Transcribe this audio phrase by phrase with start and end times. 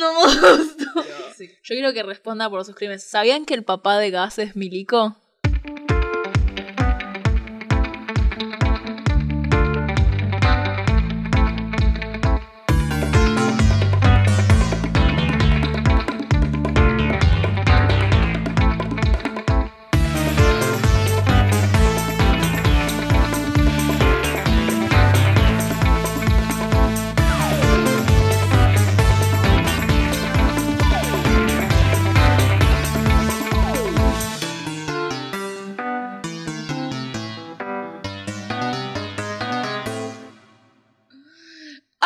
[0.00, 0.26] No.
[1.38, 3.04] Yo quiero que responda por sus crímenes.
[3.04, 5.16] ¿Sabían que el papá de Gas es Milico?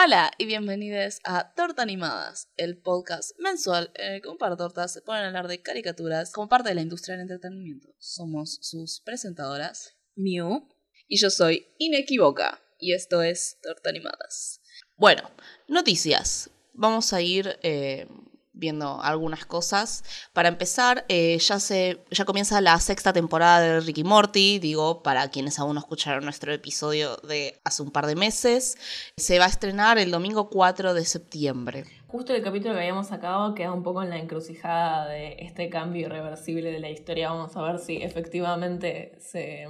[0.05, 4.59] Hola y bienvenidos a Torta Animadas, el podcast mensual en el que un par de
[4.59, 7.89] tortas se ponen a hablar de caricaturas como parte de la industria del entretenimiento.
[7.99, 10.69] Somos sus presentadoras, Mew,
[11.09, 14.61] y yo soy Inequivoca, y esto es Torta Animadas.
[14.98, 15.31] Bueno,
[15.69, 16.51] noticias.
[16.75, 18.07] Vamos a ir eh,
[18.55, 20.05] viendo algunas cosas.
[20.33, 25.28] Para empezar, eh, ya, se, ya comienza la sexta temporada de Ricky Morty, digo, para
[25.28, 28.78] quienes aún no escucharon nuestro episodio de hace un par de meses.
[29.17, 31.84] Se va a estrenar el domingo 4 de septiembre.
[32.06, 36.06] Justo el capítulo que habíamos sacado queda un poco en la encrucijada de este cambio
[36.06, 37.31] irreversible de la historia.
[37.31, 39.67] Vamos a ver si efectivamente se...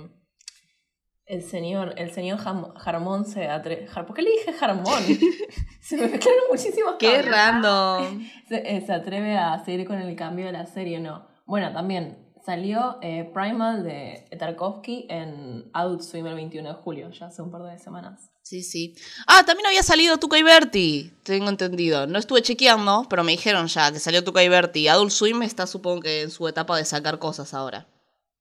[1.26, 3.88] El señor, el señor Jam- Jarmón se atreve...
[4.06, 5.02] ¿Por qué le dije Jarmón?
[5.80, 7.26] se me mezclaron muchísimos ¡Qué cambios.
[7.34, 8.28] random!
[8.48, 11.26] se, eh, se atreve a seguir con el cambio de la serie, no.
[11.46, 17.26] Bueno, también salió eh, Primal de Tarkovsky en Adult Swim el 21 de julio, ya
[17.26, 18.30] hace un par de semanas.
[18.42, 18.94] Sí, sí.
[19.26, 22.06] Ah, también había salido Tuca y Berti, tengo entendido.
[22.06, 24.88] No estuve chequeando, pero me dijeron ya que salió Tuca y Berti.
[24.88, 27.86] Adult Swim está supongo que en su etapa de sacar cosas ahora.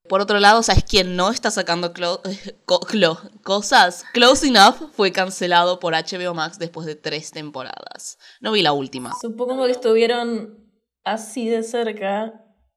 [0.09, 2.22] Por otro lado, ¿sabes quién no está sacando clo-
[2.66, 4.04] co- clo- cosas?
[4.14, 8.18] Close Enough fue cancelado por HBO Max después de tres temporadas.
[8.42, 9.14] No vi la última.
[9.20, 10.60] Supongo que estuvieron
[11.06, 12.34] así de cerca,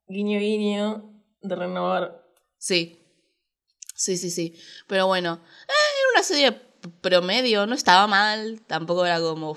[0.08, 2.22] guiño guiño, de renovar.
[2.58, 3.02] Sí.
[3.94, 4.54] Sí, sí, sí.
[4.86, 6.52] Pero bueno, eh, era una serie
[7.00, 9.56] promedio, no estaba mal, tampoco era como...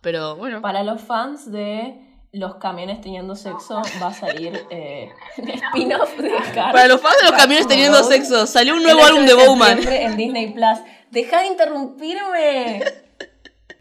[0.00, 0.60] Pero bueno.
[0.60, 2.07] Para los fans de
[2.38, 6.72] los camiones teniendo sexo va a salir eh, spin-off de Cars.
[6.72, 8.08] Para los fans de los camiones teniendo Road.
[8.08, 9.68] sexo, salió un nuevo 8 álbum de Bowman.
[9.68, 10.78] septiembre En Disney Plus.
[11.10, 12.82] ¡Deja de interrumpirme!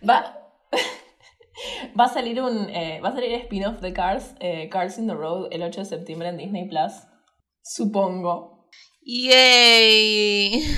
[0.07, 0.49] Va,
[1.99, 2.69] va a salir un.
[2.69, 5.85] eh, va a salir spin-off de Cars, eh, Cars in the Road, el 8 de
[5.85, 6.93] septiembre en Disney Plus.
[7.63, 8.69] Supongo.
[9.01, 10.63] Yay.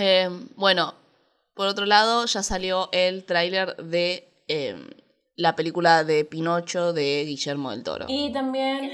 [0.00, 0.94] Eh, bueno,
[1.54, 4.76] por otro lado, ya salió el tráiler de eh,
[5.38, 8.04] la película de Pinocho de Guillermo del Toro.
[8.08, 8.90] Y también.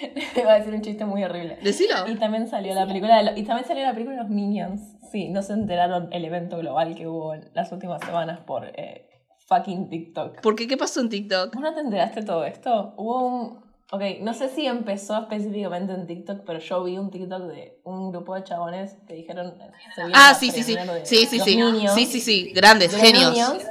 [0.36, 1.58] Iba a decir un chiste muy horrible.
[1.62, 1.94] Decilo.
[2.08, 4.80] Y también salió la película de lo- y también salió la película de los Minions.
[5.12, 9.08] Sí, no se enteraron el evento global que hubo en las últimas semanas por eh,
[9.48, 10.40] fucking TikTok.
[10.40, 10.66] ¿Por qué?
[10.66, 11.54] ¿Qué pasó en TikTok?
[11.54, 12.94] ¿Vos no te enteraste de todo esto?
[12.96, 13.66] Hubo un...
[13.92, 18.10] Ok, no sé si empezó específicamente en TikTok, pero yo vi un TikTok de un
[18.10, 19.54] grupo de chabones que dijeron...
[19.94, 20.76] se Ah, sí, sí, sí.
[21.04, 21.60] Sí, sí, sí.
[21.94, 22.52] Sí, sí, sí.
[22.52, 23.30] Grandes, genios.
[23.30, 23.64] Minions,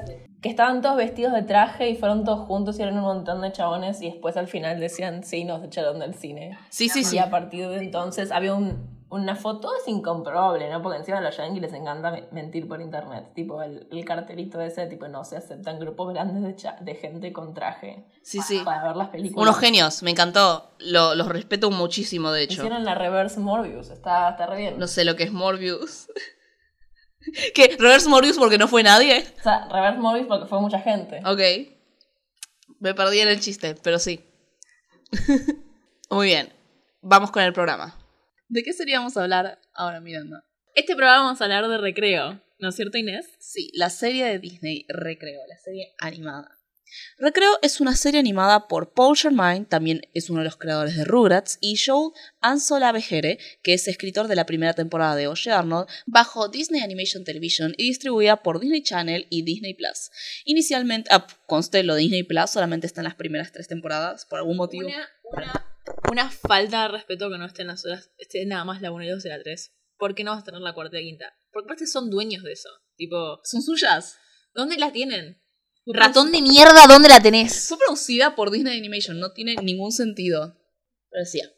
[0.45, 3.51] que estaban todos vestidos de traje y fueron todos juntos y eran un montón de
[3.51, 6.55] chabones y después al final decían, sí, nos echaron del cine.
[6.69, 7.15] Sí, sí, sí.
[7.15, 10.83] Y a partir de entonces había un, una foto, es incomprobable, ¿no?
[10.83, 13.25] Porque encima a los yankees les encanta me- mentir por internet.
[13.33, 17.33] Tipo, el, el cartelito ese, tipo, no se aceptan grupos grandes de, cha- de gente
[17.33, 18.61] con traje Sí, sí.
[18.63, 19.41] para ver las películas.
[19.41, 20.69] Unos genios, me encantó.
[20.77, 22.61] Lo- los respeto muchísimo, de hecho.
[22.61, 24.77] Hicieron la reverse Morbius, está, está re bien.
[24.77, 26.07] No sé lo que es Morbius.
[27.53, 27.75] ¿Qué?
[27.79, 29.25] ¿Reverse Morbius porque no fue nadie?
[29.39, 31.21] O sea, reverse Morbius porque fue mucha gente.
[31.25, 31.41] Ok.
[32.79, 34.23] Me perdí en el chiste, pero sí.
[36.09, 36.53] Muy bien.
[37.01, 37.97] Vamos con el programa.
[38.47, 40.43] ¿De qué seríamos a hablar ahora, Miranda?
[40.75, 43.27] Este programa vamos a hablar de recreo, ¿no es cierto, Inés?
[43.39, 46.54] Sí, la serie de Disney Recreo, la serie animada.
[47.17, 51.05] Recreo es una serie animada por Paul Sherman, también es uno de los creadores de
[51.05, 55.87] Rugrats, y Joel Ansola Vejere, que es escritor de la primera temporada de Oye Arnold,
[56.05, 60.09] bajo Disney Animation Television y distribuida por Disney Channel y Disney Plus.
[60.45, 64.39] Inicialmente, ah, conste, lo de Disney Plus solamente está en las primeras tres temporadas, por
[64.39, 64.87] algún motivo.
[64.87, 65.77] Una, una,
[66.11, 69.09] una falta de respeto que no estén las horas, esté nada más la 1 y
[69.09, 69.71] 2 y la 3.
[69.97, 71.33] ¿Por qué no vas a tener la cuarta y la quinta?
[71.51, 72.69] Porque aparte son dueños de eso.
[72.95, 74.17] Tipo, Son suyas.
[74.53, 75.41] ¿dónde la tienen?
[75.87, 77.67] Ratón de mierda, ¿dónde la tenés?
[77.67, 80.57] Fue producida por Disney Animation, no tiene ningún sentido.
[81.09, 81.51] Pero decía.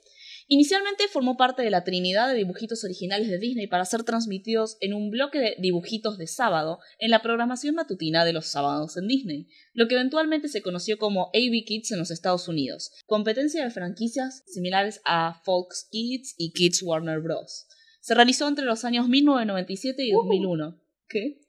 [0.49, 4.93] Inicialmente formó parte de la trinidad de dibujitos originales de Disney para ser transmitidos en
[4.93, 9.49] un bloque de dibujitos de sábado en la programación matutina de los sábados en Disney,
[9.73, 14.43] lo que eventualmente se conoció como AV Kids en los Estados Unidos, competencia de franquicias
[14.47, 17.67] similares a Fox Kids y Kids Warner Bros.
[17.99, 20.81] Se realizó entre los años 1997 y 2001.
[21.09, 21.41] ¿Qué?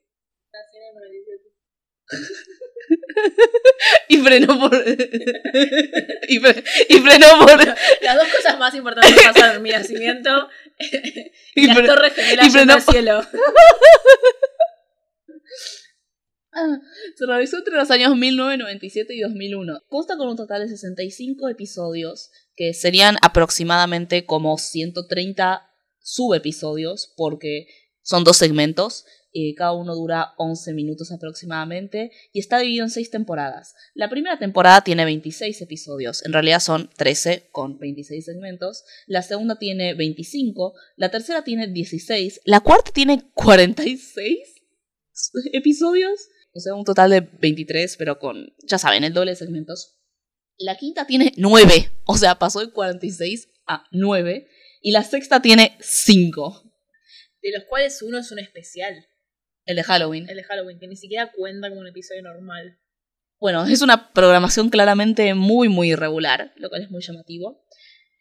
[4.22, 4.74] frenó por.
[6.28, 7.66] y, fre- y frenó por.
[8.02, 10.48] Las dos cosas más importantes que pasaron, mi nacimiento
[11.54, 13.22] y, Y, las fre- torres gemelas y frenó cielo.
[16.52, 16.78] Ah,
[17.16, 19.80] se realizó entre los años 1997 y 2001.
[19.88, 25.62] Consta con un total de 65 episodios, que serían aproximadamente como 130
[26.00, 27.66] subepisodios, porque
[28.02, 29.04] son dos segmentos.
[29.46, 33.74] Eh, cada uno dura 11 minutos aproximadamente y está dividido en 6 temporadas.
[33.94, 38.84] La primera temporada tiene 26 episodios, en realidad son 13 con 26 segmentos.
[39.06, 44.38] La segunda tiene 25, la tercera tiene 16, la cuarta tiene 46
[45.52, 46.28] episodios.
[46.54, 49.96] O sea, un total de 23, pero con, ya saben, el doble de segmentos.
[50.56, 54.48] La quinta tiene 9, o sea, pasó de 46 a 9.
[54.80, 56.62] Y la sexta tiene 5,
[57.42, 58.94] De los cuales uno es un especial,
[59.68, 60.28] el de Halloween.
[60.28, 62.78] el de Halloween, que ni siquiera cuenta como un episodio normal.
[63.38, 67.62] Bueno, es una programación claramente muy, muy irregular, lo cual es muy llamativo.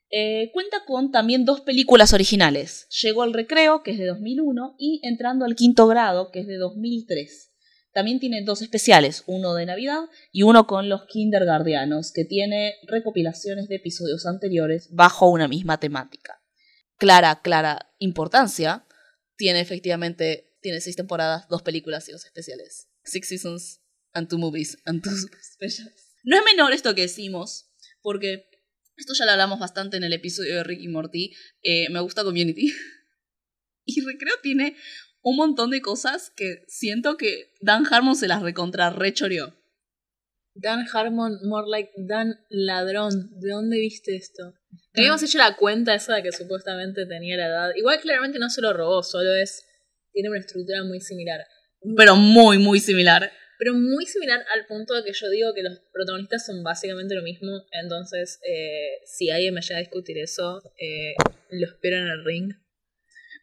[0.09, 2.87] Eh, cuenta con también dos películas originales.
[3.01, 6.57] Llegó al recreo, que es de 2001, y Entrando al quinto grado, que es de
[6.57, 7.53] 2003.
[7.93, 10.01] También tiene dos especiales, uno de Navidad
[10.31, 16.41] y uno con los kindergardianos, que tiene recopilaciones de episodios anteriores bajo una misma temática.
[16.97, 18.85] Clara, clara importancia,
[19.37, 22.89] tiene efectivamente tiene seis temporadas, dos películas y dos especiales.
[23.03, 23.81] Six seasons
[24.13, 25.11] and two movies and two
[25.41, 26.15] specials.
[26.23, 27.71] No es menor esto que decimos,
[28.01, 28.49] porque
[28.97, 31.33] esto ya lo hablamos bastante en el episodio de Rick y Morty.
[31.61, 32.73] eh, me gusta Community.
[33.89, 34.75] Y Recreo tiene
[35.21, 39.55] un montón de cosas que siento que Dan Harmon se las recontra rechoreó.
[40.55, 43.29] Dan Harmon, more like Dan Ladrón.
[43.39, 44.55] ¿De dónde viste esto?
[44.93, 47.69] Habíamos hecho la cuenta esa de que supuestamente tenía la edad.
[47.75, 49.63] Igual claramente no se lo robó, solo es.
[50.17, 51.45] Tiene una estructura muy similar.
[51.95, 53.31] Pero muy, muy similar.
[53.59, 57.21] Pero muy similar al punto de que yo digo que los protagonistas son básicamente lo
[57.21, 57.51] mismo.
[57.71, 61.13] Entonces, eh, si alguien me llega a discutir eso, eh,
[61.51, 62.51] lo espero en el ring.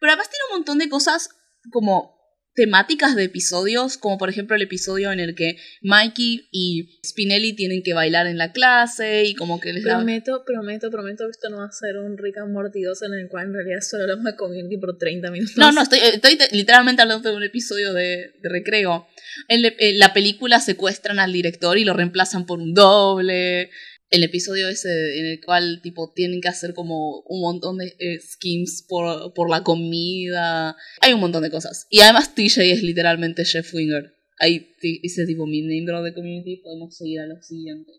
[0.00, 1.28] Pero además tiene un montón de cosas
[1.70, 2.18] como
[2.54, 7.82] temáticas de episodios, como por ejemplo el episodio en el que Mikey y Spinelli tienen
[7.82, 9.96] que bailar en la clase y como que les da...
[9.96, 13.14] Prometo, prometo, prometo que esto no va a ser un Rick and Morty 2 en
[13.14, 15.56] el cual en realidad solo hablamos de community por 30 minutos.
[15.56, 19.06] No, no, estoy, estoy te- literalmente hablando de un episodio de, de recreo.
[19.48, 23.70] En, le- en la película secuestran al director y lo reemplazan por un doble.
[24.14, 28.20] El episodio ese en el cual tipo tienen que hacer como un montón de eh,
[28.20, 30.76] schemes por, por la comida.
[31.00, 31.88] Hay un montón de cosas.
[31.90, 34.14] Y además TJ es literalmente Jeff Winger.
[34.38, 37.90] Ahí dice tipo mi name drop de community, podemos seguir a lo siguiente.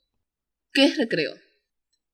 [0.72, 1.34] ¿Qué es recreo?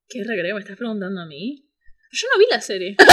[0.08, 0.56] ¿Qué recreo?
[0.56, 1.70] ¿Me estás preguntando a mí?
[2.12, 2.96] Yo no vi la serie.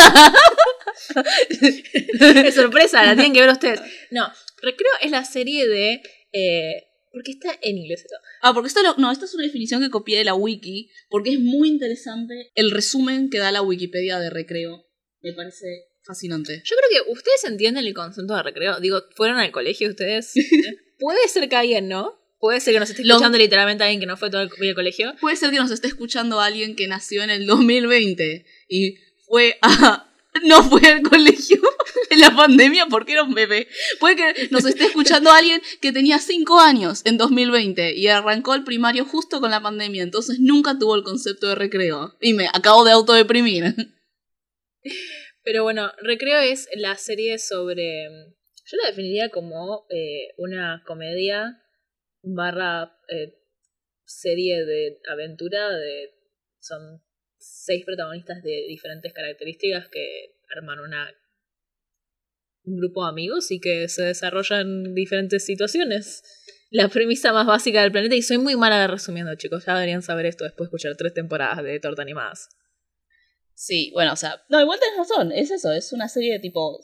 [2.47, 3.81] es sorpresa, la tienen que ver ustedes.
[4.11, 4.27] No,
[4.63, 6.01] Recreo es la serie de...
[6.33, 6.88] eh,
[7.19, 8.15] porque está en inglés esto.
[8.43, 11.33] Ah, porque esto lo- no, esta es una definición que copié de la wiki, porque
[11.33, 14.85] es muy interesante el resumen que da la Wikipedia de recreo.
[15.21, 15.67] Me parece
[16.05, 16.63] fascinante.
[16.65, 18.79] Yo creo que ustedes entienden el concepto de recreo.
[18.79, 20.33] Digo, ¿fueron al colegio ustedes?
[20.99, 22.15] Puede ser que alguien no.
[22.39, 25.13] Puede ser que nos esté escuchando literalmente alguien que no fue todo el, el colegio.
[25.21, 28.95] Puede ser que nos esté escuchando alguien que nació en el 2020 y
[29.27, 30.05] fue a...
[30.45, 31.61] No fue al colegio
[32.17, 33.69] la pandemia porque era un bebé.
[34.01, 38.65] Puede que nos esté escuchando alguien que tenía 5 años en 2020 y arrancó el
[38.65, 42.17] primario justo con la pandemia, entonces nunca tuvo el concepto de recreo.
[42.21, 43.75] Y me acabo de autodeprimir.
[45.43, 48.09] Pero bueno, Recreo es la serie sobre.
[48.67, 51.63] Yo la definiría como eh, una comedia
[52.23, 53.35] barra eh,
[54.05, 55.71] serie de aventura.
[55.71, 56.11] De,
[56.61, 57.03] son
[57.39, 61.11] seis protagonistas de diferentes características que arman una
[62.69, 66.23] un grupo de amigos y que se desarrollan diferentes situaciones.
[66.71, 69.65] La premisa más básica del planeta, y soy muy mala resumiendo, chicos.
[69.67, 72.49] Ya deberían saber esto después de escuchar tres temporadas de torta animadas.
[73.55, 76.79] Sí, bueno, o sea, no, igual tenés razón, es eso, es una serie de tipo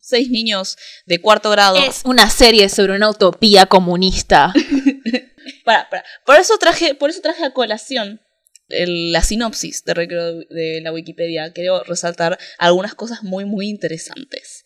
[0.00, 0.76] seis niños
[1.06, 1.76] de cuarto grado.
[1.76, 4.52] Es una serie sobre una utopía comunista.
[5.64, 6.04] Para, para.
[6.24, 8.20] Por eso traje, por eso traje a colación
[8.68, 11.52] el- la sinopsis de, recreo de la Wikipedia.
[11.52, 14.64] Quiero resaltar algunas cosas muy, muy interesantes.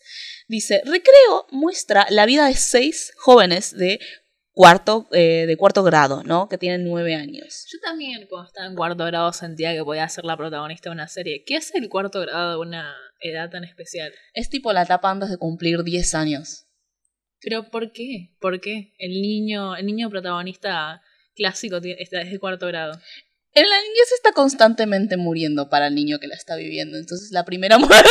[0.51, 4.01] Dice, Recreo muestra la vida de seis jóvenes de
[4.51, 6.49] cuarto, eh, de cuarto grado, ¿no?
[6.49, 7.65] Que tienen nueve años.
[7.71, 11.07] Yo también cuando estaba en cuarto grado sentía que podía ser la protagonista de una
[11.07, 11.45] serie.
[11.45, 14.11] ¿Qué hace el cuarto grado de una edad tan especial?
[14.33, 16.65] Es tipo la etapa antes de cumplir 10 años.
[17.39, 18.35] Pero ¿por qué?
[18.41, 18.91] ¿Por qué?
[18.97, 21.01] El niño, el niño protagonista
[21.33, 22.99] clásico está desde cuarto grado.
[23.53, 26.97] En la niñez está constantemente muriendo para el niño que la está viviendo.
[26.97, 28.09] Entonces la primera muerte...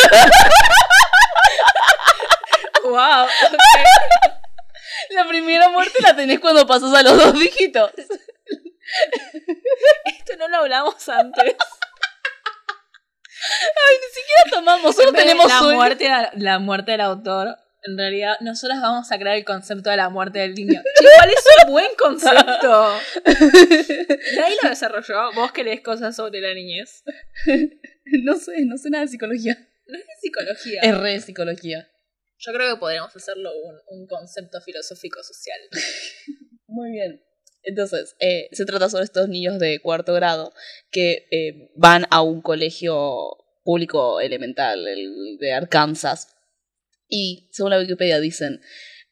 [2.91, 3.27] ¡Wow!
[5.11, 7.91] La primera muerte la tenés cuando pasas a los dos dígitos.
[10.55, 11.55] hablamos antes.
[14.45, 17.57] Ya tomamos, solo En vez de tenemos la muerte, la muerte del autor.
[17.83, 20.83] En realidad, nosotros vamos a crear el concepto de la muerte del niño.
[21.17, 23.01] ¿Cuál es un buen concepto?
[23.25, 25.33] Nadie lo desarrolló.
[25.35, 27.03] Vos que lees cosas sobre la niñez.
[28.25, 29.57] No sé, no sé nada de psicología.
[29.87, 30.81] No es de psicología.
[30.83, 31.90] Es re psicología.
[32.41, 33.51] Yo creo que podríamos hacerlo
[33.89, 35.61] un, concepto filosófico social.
[36.67, 37.23] Muy bien.
[37.63, 40.55] Entonces, eh, se trata sobre estos niños de cuarto grado
[40.91, 46.29] que eh, van a un colegio público elemental, el de Arkansas.
[47.09, 48.63] Y según la Wikipedia dicen,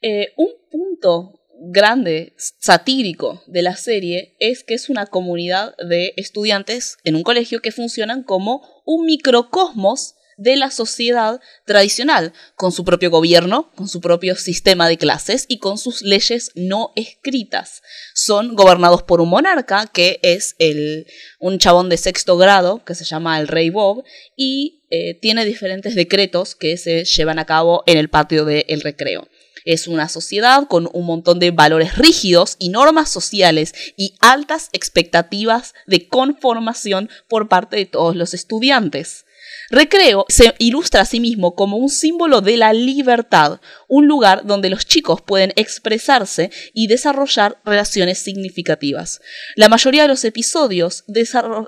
[0.00, 6.96] eh, un punto grande, satírico de la serie es que es una comunidad de estudiantes
[7.04, 13.10] en un colegio que funcionan como un microcosmos de la sociedad tradicional, con su propio
[13.10, 17.82] gobierno, con su propio sistema de clases y con sus leyes no escritas.
[18.14, 21.06] Son gobernados por un monarca, que es el,
[21.38, 24.04] un chabón de sexto grado, que se llama el Rey Bob,
[24.36, 29.28] y eh, tiene diferentes decretos que se llevan a cabo en el patio del recreo.
[29.64, 35.74] Es una sociedad con un montón de valores rígidos y normas sociales y altas expectativas
[35.86, 39.26] de conformación por parte de todos los estudiantes.
[39.70, 44.70] Recreo se ilustra a sí mismo como un símbolo de la libertad, un lugar donde
[44.70, 49.20] los chicos pueden expresarse y desarrollar relaciones significativas.
[49.56, 51.04] La mayoría de los episodios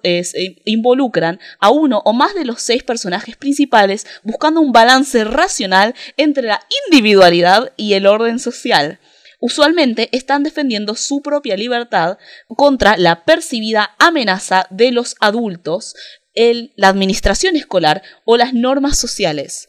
[0.02, 0.22] eh,
[0.64, 6.44] involucran a uno o más de los seis personajes principales buscando un balance racional entre
[6.44, 8.98] la individualidad y el orden social.
[9.40, 15.94] Usualmente están defendiendo su propia libertad contra la percibida amenaza de los adultos,
[16.34, 19.68] el- la administración escolar o las normas sociales.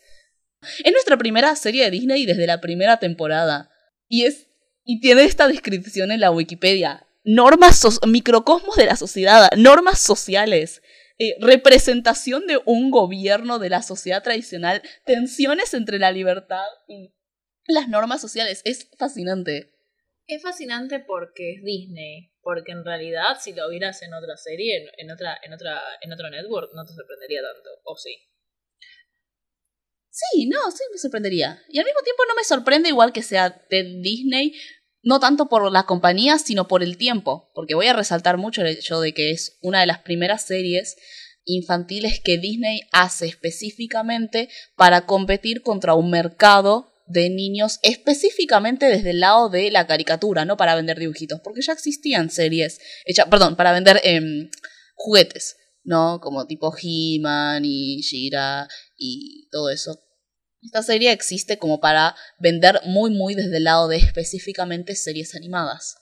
[0.84, 3.72] Es nuestra primera serie de Disney desde la primera temporada.
[4.08, 4.48] Y es.
[4.84, 7.08] Y tiene esta descripción en la Wikipedia.
[7.24, 10.82] Normas microcosmos de la sociedad, normas sociales.
[11.24, 17.13] eh, representación de un gobierno de la sociedad tradicional, tensiones entre la libertad y
[17.68, 18.63] las normas sociales.
[18.65, 19.72] Es fascinante.
[20.25, 22.30] Es fascinante porque es Disney.
[22.41, 26.29] Porque en realidad, si lo vieras en otra serie, en, otra, en otra, en otro
[26.29, 27.69] network, no te sorprendería tanto.
[27.83, 28.15] ¿O sí?
[30.10, 31.62] Sí, no, sí me sorprendería.
[31.69, 34.53] Y al mismo tiempo no me sorprende igual que sea de Disney,
[35.03, 37.51] no tanto por la compañía, sino por el tiempo.
[37.53, 40.98] Porque voy a resaltar mucho el hecho de que es una de las primeras series
[41.45, 49.20] infantiles que Disney hace específicamente para competir contra un mercado de niños específicamente desde el
[49.20, 53.72] lado de la caricatura, no para vender dibujitos, porque ya existían series hechas, perdón, para
[53.74, 54.50] vender em,
[54.96, 56.20] juguetes, ¿no?
[56.22, 60.00] Como tipo He-Man y She-Ra y todo eso.
[60.62, 65.96] Esta serie existe como para vender muy, muy desde el lado de específicamente series animadas.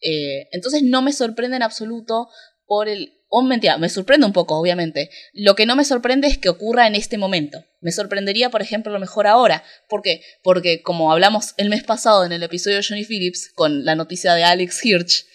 [0.00, 2.28] Eh, entonces no me sorprende en absoluto
[2.66, 3.12] por el...
[3.28, 5.10] O mentira, me sorprende un poco, obviamente.
[5.32, 7.64] Lo que no me sorprende es que ocurra en este momento.
[7.80, 9.64] Me sorprendería, por ejemplo, a lo mejor ahora.
[9.88, 10.22] ¿Por qué?
[10.42, 14.34] Porque como hablamos el mes pasado en el episodio de Johnny Phillips con la noticia
[14.34, 15.26] de Alex Hirsch,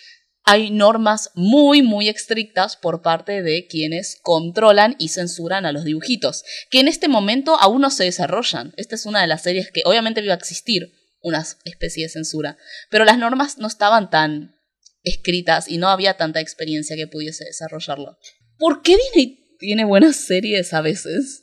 [0.43, 6.43] hay normas muy, muy estrictas por parte de quienes controlan y censuran a los dibujitos,
[6.69, 8.73] que en este momento aún no se desarrollan.
[8.77, 12.57] Esta es una de las series que obviamente iba a existir una especie de censura,
[12.89, 14.55] pero las normas no estaban tan
[15.03, 18.17] escritas y no había tanta experiencia que pudiese desarrollarlo.
[18.58, 21.41] ¿Por qué Disney tiene buenas series a veces?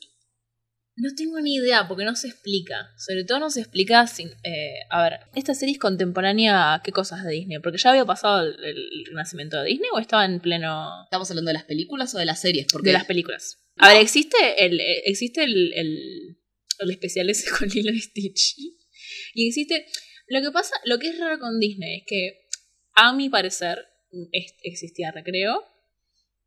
[1.00, 2.91] No tengo ni idea, porque no se explica.
[2.97, 4.31] Sobre todo no se explica sin...
[4.43, 7.59] eh, a ver, ¿esta serie es contemporánea a qué cosas de Disney?
[7.61, 11.05] Porque ya había pasado el, el renacimiento de Disney o estaba en pleno...
[11.05, 12.67] ¿Estamos hablando de las películas o de las series?
[12.73, 13.59] Porque de las películas.
[13.77, 16.38] A ver, existe el, eh, existe el, el,
[16.81, 18.57] el especial ese con Lilo y Stitch.
[19.35, 19.87] Y existe...
[20.31, 22.48] Lo que pasa, lo que es raro con Disney es que,
[22.99, 23.87] a mi parecer,
[24.62, 25.62] existía Recreo,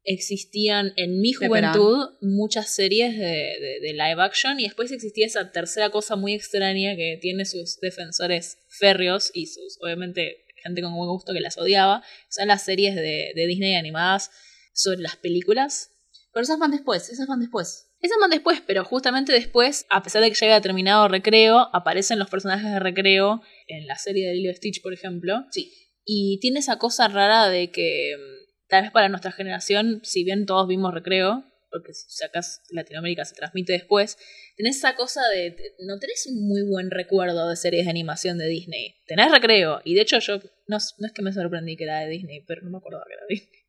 [0.03, 5.51] existían en mi juventud muchas series de, de- de live action y después existía esa
[5.51, 11.10] tercera cosa muy extraña que tiene sus defensores férreos y sus, obviamente, gente con buen
[11.10, 14.31] gusto que las odiaba, son las series de, de Disney animadas
[14.74, 15.89] sobre las películas.
[16.34, 17.88] Pero esas van después, esas van después.
[18.00, 22.17] Esas van después, pero justamente después, a pesar de que ya haya terminado Recreo, aparecen
[22.17, 25.43] los personajes de Recreo en la serie de Lilo Stitch, por ejemplo.
[25.51, 25.72] Sí.
[26.05, 30.46] Y tiene esa cosa rara de que mm, tal vez para nuestra generación, si bien
[30.46, 32.41] todos vimos recreo, porque si acá
[32.72, 34.17] Latinoamérica se transmite después,
[34.58, 38.48] tenés esa cosa de- no tenés un muy buen recuerdo de series de animación de
[38.48, 38.96] Disney.
[39.08, 42.10] Tenés recreo, y de hecho yo, no, no es que me sorprendí que era de
[42.10, 43.60] Disney, pero no me acordaba que era de Disney.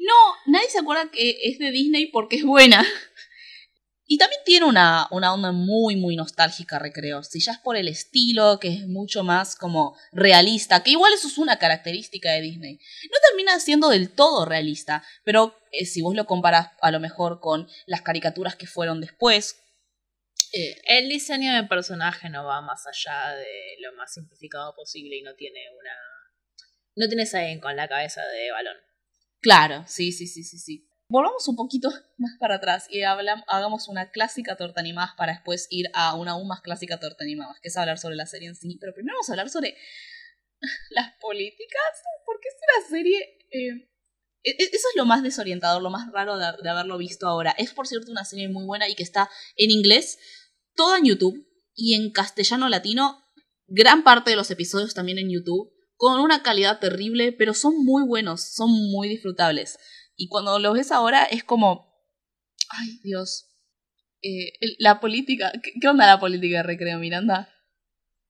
[0.00, 2.84] No, nadie se acuerda que es de Disney porque es buena.
[4.12, 7.22] Y también tiene una, una onda muy, muy nostálgica, recreo.
[7.22, 11.28] Si ya es por el estilo, que es mucho más como realista, que igual eso
[11.28, 12.80] es una característica de Disney.
[13.04, 17.38] No termina siendo del todo realista, pero eh, si vos lo comparas a lo mejor
[17.38, 19.62] con las caricaturas que fueron después.
[20.52, 25.22] Eh, el diseño de personaje no va más allá de lo más simplificado posible y
[25.22, 25.94] no tiene una.
[26.96, 28.76] No tienes alguien con la cabeza de balón.
[29.38, 30.89] Claro, sí, sí, sí, sí, sí.
[31.10, 35.86] Volvamos un poquito más para atrás y hagamos una clásica torta animada para después ir
[35.92, 38.78] a una aún más clásica torta animada, que es hablar sobre la serie en sí.
[38.80, 39.76] Pero primero vamos a hablar sobre
[40.90, 43.18] las políticas, porque es una serie...
[43.50, 43.90] Eh,
[44.42, 47.54] e, e, eso es lo más desorientador, lo más raro de, de haberlo visto ahora.
[47.58, 50.18] Es, por cierto, una serie muy buena y que está en inglés,
[50.74, 53.24] toda en YouTube, y en castellano latino,
[53.66, 58.06] gran parte de los episodios también en YouTube, con una calidad terrible, pero son muy
[58.06, 59.78] buenos, son muy disfrutables.
[60.20, 61.96] Y cuando lo ves ahora es como,
[62.68, 63.48] ay Dios,
[64.20, 67.48] eh, la política, ¿qué, onda la política de recreo, Miranda?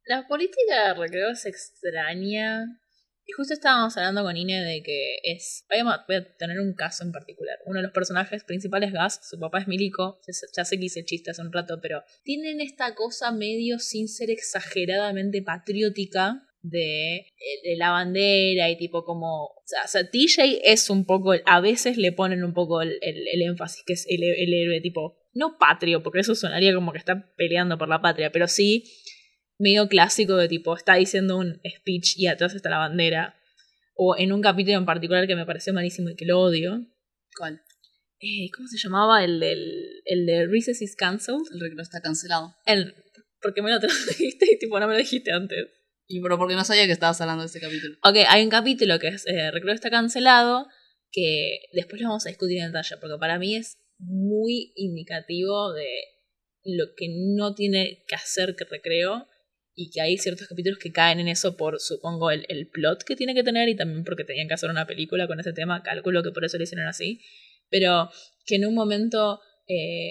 [0.04, 2.80] La política de recreo es extraña.
[3.26, 5.64] Y justo estábamos hablando con Ine de que es.
[5.68, 5.80] Voy
[6.16, 7.58] a, tener un caso en particular.
[7.66, 10.20] Uno de los personajes principales, Gas, su papá es milico.
[10.56, 14.30] Ya sé que hice chiste hace un rato, pero tienen esta cosa medio sin ser
[14.30, 17.26] exageradamente patriótica de,
[17.64, 19.44] de, la bandera y tipo como...
[19.44, 23.82] O sea, TJ es un poco, a veces le ponen un poco el, el, énfasis,
[23.86, 27.78] que es el, el, héroe tipo, no patrio, porque eso sonaría como que está peleando
[27.78, 28.84] por la patria, pero sí
[29.58, 33.36] medio clásico de tipo, está diciendo un speech y atrás está la bandera.
[33.94, 36.86] O en un capítulo en particular que me pareció malísimo y que lo odio.
[37.36, 37.60] ¿Cuál?
[38.20, 39.22] Eh, ¿Cómo se llamaba?
[39.22, 41.42] El, del, el de Recess is Cancelled.
[41.52, 42.54] El recreo está cancelado.
[42.64, 42.94] El,
[43.42, 45.68] porque me lo trajiste y tipo no me lo dijiste antes.
[46.12, 47.96] Y pero porque no sabía que estabas hablando de ese capítulo.
[48.02, 50.66] Ok, hay un capítulo que es eh, Recreo está cancelado,
[51.12, 55.88] que después lo vamos a discutir en detalle, porque para mí es muy indicativo de
[56.64, 59.28] lo que no tiene que hacer que Recreo
[59.76, 63.14] y que hay ciertos capítulos que caen en eso por, supongo, el, el plot que
[63.14, 66.24] tiene que tener y también porque tenían que hacer una película con ese tema, cálculo
[66.24, 67.20] que por eso lo hicieron así,
[67.68, 68.10] pero
[68.46, 70.10] que en un momento eh,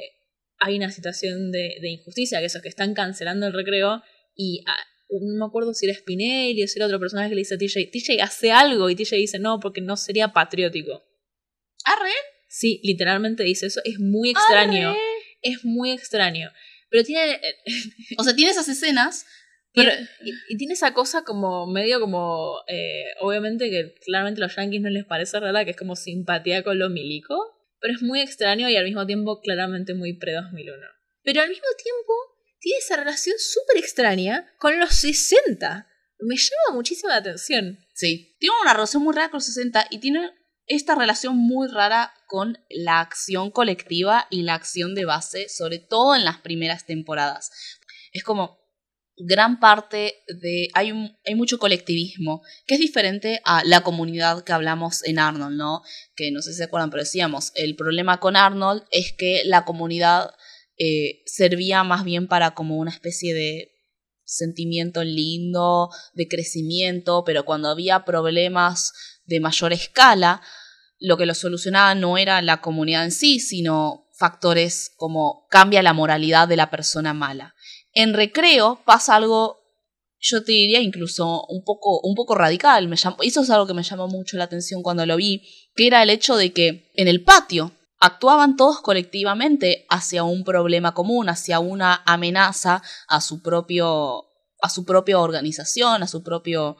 [0.59, 4.01] hay una situación de, de, injusticia, que esos que están cancelando el recreo
[4.33, 4.63] y
[5.09, 7.57] no me acuerdo si era Spinelli o si era otro personaje que le dice a
[7.57, 11.03] TJ, TJ hace algo y TJ dice no, porque no sería patriótico.
[11.85, 12.11] ¿Arre?
[12.47, 14.95] Sí, literalmente dice eso, es muy extraño.
[15.41, 16.51] Es muy extraño.
[16.89, 17.39] Pero tiene...
[18.17, 19.25] o sea, tiene esas escenas...
[19.71, 19.91] Pero,
[20.49, 24.89] y, tiene esa cosa como medio como, eh, obviamente que claramente a los yankees no
[24.89, 27.37] les parece rara, que es como simpatía con lo milico,
[27.79, 30.73] pero es muy extraño y al mismo tiempo claramente muy pre-2001.
[31.23, 32.13] Pero al mismo tiempo
[32.59, 35.87] tiene esa relación súper extraña con los 60.
[36.19, 37.79] Me llama muchísimo la atención.
[37.93, 40.31] Sí, tiene una relación muy rara con los 60 y tiene
[40.65, 46.15] esta relación muy rara con la acción colectiva y la acción de base, sobre todo
[46.15, 47.51] en las primeras temporadas.
[48.11, 48.59] Es como
[49.17, 50.69] gran parte de...
[50.73, 50.91] Hay,
[51.25, 55.81] hay mucho colectivismo, que es diferente a la comunidad que hablamos en Arnold, ¿no?
[56.15, 59.65] Que no sé si se acuerdan, pero decíamos, el problema con Arnold es que la
[59.65, 60.31] comunidad
[60.79, 63.71] eh, servía más bien para como una especie de
[64.23, 68.93] sentimiento lindo, de crecimiento, pero cuando había problemas
[69.25, 70.41] de mayor escala,
[70.97, 75.93] lo que lo solucionaba no era la comunidad en sí, sino factores como cambia la
[75.93, 77.55] moralidad de la persona mala.
[77.93, 79.57] En recreo pasa algo,
[80.19, 83.83] yo te diría incluso un poco, un poco radical, me eso es algo que me
[83.83, 85.43] llamó mucho la atención cuando lo vi,
[85.75, 90.93] que era el hecho de que en el patio actuaban todos colectivamente hacia un problema
[90.93, 94.25] común, hacia una amenaza a su propio
[94.61, 96.75] a su propia organización, a su propio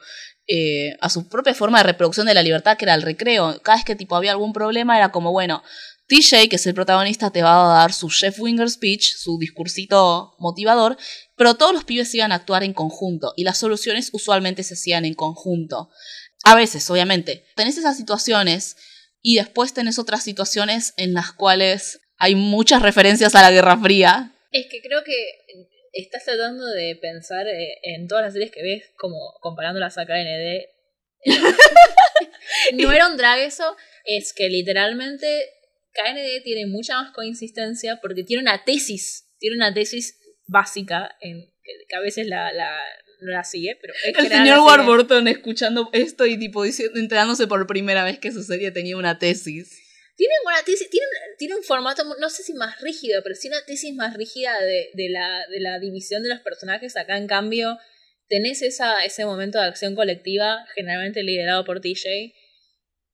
[0.46, 3.60] eh, a su propia forma de reproducción de la libertad que era el recreo.
[3.62, 5.62] Cada vez que tipo había algún problema era como bueno,
[6.08, 10.34] TJ, que es el protagonista, te va a dar su Chef Winger speech, su discursito
[10.40, 10.98] motivador,
[11.36, 15.04] pero todos los pibes iban a actuar en conjunto y las soluciones usualmente se hacían
[15.04, 15.88] en conjunto.
[16.42, 18.76] A veces, obviamente, tenés esas situaciones
[19.22, 24.34] y después tenés otras situaciones en las cuales hay muchas referencias a la Guerra Fría.
[24.52, 25.14] Es que creo que
[25.92, 30.66] estás tratando de pensar eh, en todas las series que ves como comparándolas a KND.
[32.74, 35.26] no era un drag eso, es que literalmente
[35.92, 41.96] KND tiene mucha más consistencia porque tiene una tesis, tiene una tesis básica en que
[41.96, 42.50] a veces la,
[43.20, 43.94] no la sigue, pero...
[44.04, 48.70] el señor Warburton escuchando esto y tipo diciendo, enterándose por primera vez que su serie
[48.70, 49.78] tenía una tesis.
[50.16, 51.06] Tiene una tesis, tiene,
[51.38, 54.90] tiene un formato, no sé si más rígido, pero sí una tesis más rígida de,
[54.92, 56.96] de, la, de la división de los personajes.
[56.96, 57.78] Acá, en cambio,
[58.28, 62.34] tenés esa, ese momento de acción colectiva, generalmente liderado por TJ.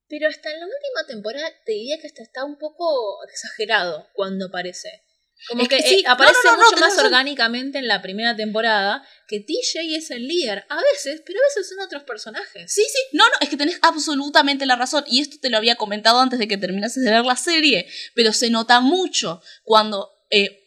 [0.09, 4.47] Pero hasta en la última temporada te diría que hasta está un poco exagerado cuando
[4.47, 5.06] aparece.
[5.49, 7.05] Como Es que, que sí, eh, aparece no, no, no, mucho más razón.
[7.05, 10.65] orgánicamente en la primera temporada que TJ es el líder.
[10.69, 12.71] A veces, pero a veces son otros personajes.
[12.71, 15.03] Sí, sí, no, no, es que tenés absolutamente la razón.
[15.07, 17.87] Y esto te lo había comentado antes de que terminases de ver la serie.
[18.15, 20.63] Pero se nota mucho cuando eh,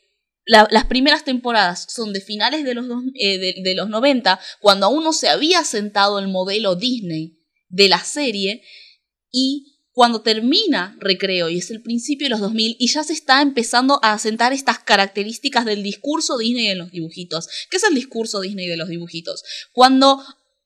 [0.46, 4.40] la- las primeras temporadas son de finales de los, dos- eh, de, de los 90,
[4.60, 8.62] cuando aún no se había sentado el modelo Disney de la serie.
[9.32, 13.42] Y cuando termina Recreo y es el principio de los 2000 y ya se está
[13.42, 17.48] empezando a asentar estas características del discurso Disney en los dibujitos.
[17.70, 19.42] ¿Qué es el discurso Disney de los dibujitos?
[19.72, 20.22] Cuando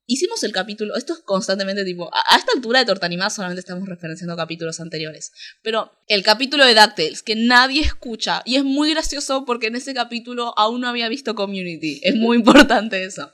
[0.07, 3.89] hicimos el capítulo, esto es constantemente tipo, a, esta altura de Torta Animada solamente estamos
[3.89, 5.33] referenciando capítulos anteriores,
[5.63, 9.95] pero el capítulo de DuckTales que nadie escucha y es muy gracioso porque en ese
[9.95, 13.33] capítulo aún no había visto Community, es muy importante eso.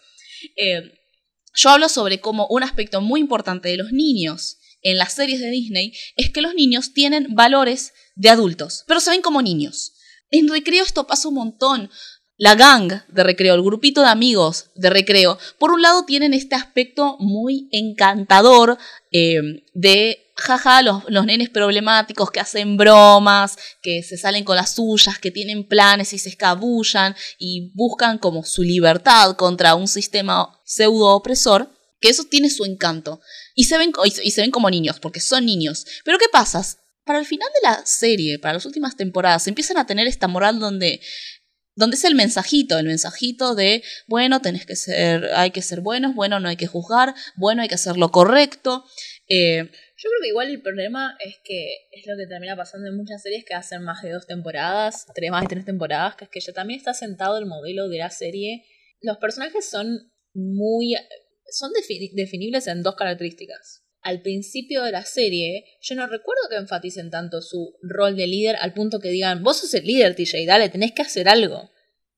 [0.57, 0.93] Eh,
[1.55, 5.51] yo hablo sobre cómo un aspecto muy importante de los niños en las series de
[5.51, 9.93] Disney es que los niños tienen valores de adultos, pero se ven como niños.
[10.31, 11.91] En recreo esto pasa un montón.
[12.37, 16.55] La gang de recreo, el grupito de amigos de recreo, por un lado tienen este
[16.55, 18.79] aspecto muy encantador
[19.13, 24.75] eh, de, jaja, los, los nenes problemáticos que hacen bromas, que se salen con las
[24.75, 30.59] suyas, que tienen planes y se escabullan y buscan como su libertad contra un sistema
[30.65, 33.21] pseudo opresor, que eso tiene su encanto.
[33.55, 33.93] Y se ven,
[34.25, 35.85] y se- ven como niños, porque son niños.
[36.05, 36.63] Pero ¿qué pasa?
[37.05, 40.59] Para el final de la serie, para las últimas temporadas, empiezan a tener esta moral
[40.61, 41.01] donde
[41.77, 46.15] donde es el mensajito, el mensajito de, bueno, tenés que ser, hay que ser buenos,
[46.15, 48.85] bueno, no hay que juzgar, bueno, hay que hacer lo correcto.
[49.29, 52.97] Eh, Yo creo que igual el problema es que es lo que termina pasando en
[52.97, 56.31] muchas series que hacen más de dos temporadas, tres más de tres temporadas, que es
[56.31, 58.65] que ya también está sentado el modelo de la serie.
[59.01, 60.97] Los personajes son muy...
[61.51, 63.83] son defini- definibles en dos características.
[64.03, 68.57] Al principio de la serie, yo no recuerdo que enfaticen tanto su rol de líder
[68.57, 71.71] al punto que digan, vos sos el líder, TJ, dale, tenés que hacer algo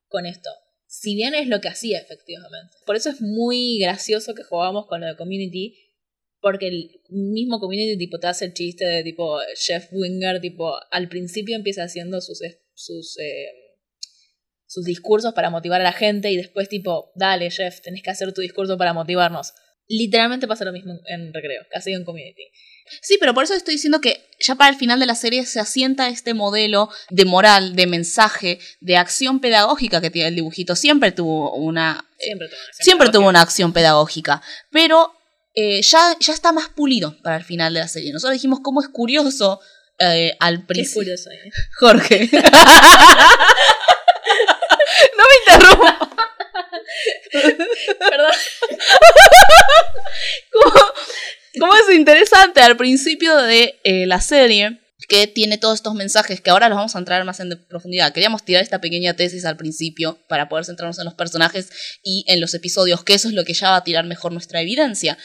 [0.06, 0.50] con esto.
[0.86, 2.76] Si bien es lo que hacía efectivamente.
[2.86, 5.74] Por eso es muy gracioso que jugamos con lo de Community,
[6.40, 11.08] porque el mismo community tipo te hace el chiste de tipo Jeff Winger, tipo al
[11.08, 12.40] principio empieza haciendo sus
[12.74, 13.46] sus eh,
[14.72, 18.32] sus discursos para motivar a la gente y después tipo, dale Jeff, tenés que hacer
[18.32, 19.52] tu discurso para motivarnos.
[19.86, 22.44] Literalmente pasa lo mismo en recreo, casi en community.
[23.02, 25.60] sí, pero por eso estoy diciendo que ya para el final de la serie se
[25.60, 30.74] asienta este modelo de moral, de mensaje, de acción pedagógica que tiene el dibujito.
[30.74, 35.12] Siempre tuvo una, Siempre tuvo una siempre tuvo una acción pedagógica, pero
[35.54, 38.10] eh, ya, ya está más pulido para el final de la serie.
[38.10, 39.60] Nosotros dijimos cómo es curioso
[39.98, 41.02] eh, al principio.
[41.02, 41.50] curioso, ¿eh?
[41.78, 42.30] Jorge.
[45.22, 46.08] no me interrumpas.
[47.98, 48.32] Perdón.
[50.52, 50.74] ¿Cómo,
[51.60, 56.50] cómo es interesante al principio de eh, la serie que tiene todos estos mensajes que
[56.50, 58.12] ahora los vamos a entrar más en profundidad.
[58.12, 61.70] Queríamos tirar esta pequeña tesis al principio para poder centrarnos en los personajes
[62.02, 64.60] y en los episodios, que eso es lo que ya va a tirar mejor nuestra
[64.60, 65.18] evidencia.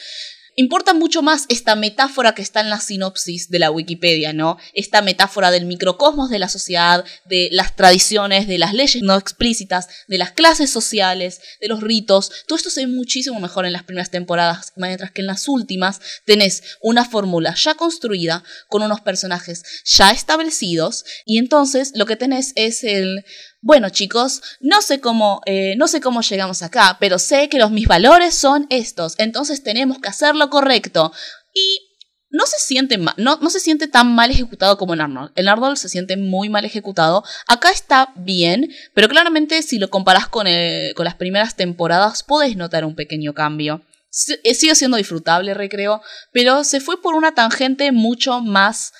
[0.60, 4.58] Importa mucho más esta metáfora que está en la sinopsis de la Wikipedia, ¿no?
[4.72, 9.86] Esta metáfora del microcosmos de la sociedad, de las tradiciones, de las leyes no explícitas,
[10.08, 12.32] de las clases sociales, de los ritos.
[12.48, 16.00] Todo esto se ve muchísimo mejor en las primeras temporadas, mientras que en las últimas
[16.24, 22.52] tenés una fórmula ya construida, con unos personajes ya establecidos, y entonces lo que tenés
[22.56, 23.24] es el
[23.60, 27.70] bueno chicos, no sé cómo, eh, no sé cómo llegamos acá, pero sé que los
[27.70, 31.12] mis valores son estos, entonces tenemos que hacer lo correcto.
[31.54, 31.84] Y
[32.30, 35.32] no se siente no, no se siente tan mal ejecutado como en Arnold.
[35.34, 37.24] En Arnold se siente muy mal ejecutado.
[37.46, 42.54] Acá está bien, pero claramente si lo comparás con, el- con las primeras temporadas, podés
[42.56, 43.82] notar un pequeño cambio.
[44.10, 48.92] Si- eh, Sigue siendo disfrutable, recreo, pero se fue por una tangente mucho más,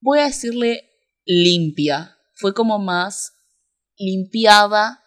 [0.00, 0.88] voy a decirle,
[1.26, 2.16] limpia.
[2.34, 3.32] Fue como más
[3.98, 5.00] limpiada,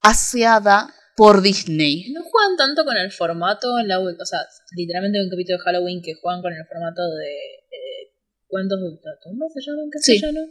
[0.00, 2.12] aseada por Disney.
[2.12, 4.40] No juegan tanto con el formato, en la, o sea,
[4.76, 8.14] literalmente hay un capítulo de Halloween que juegan con el formato de eh,
[8.46, 10.20] cuentos de ultratumba, ¿se llama en Sí.
[10.20, 10.46] castellano?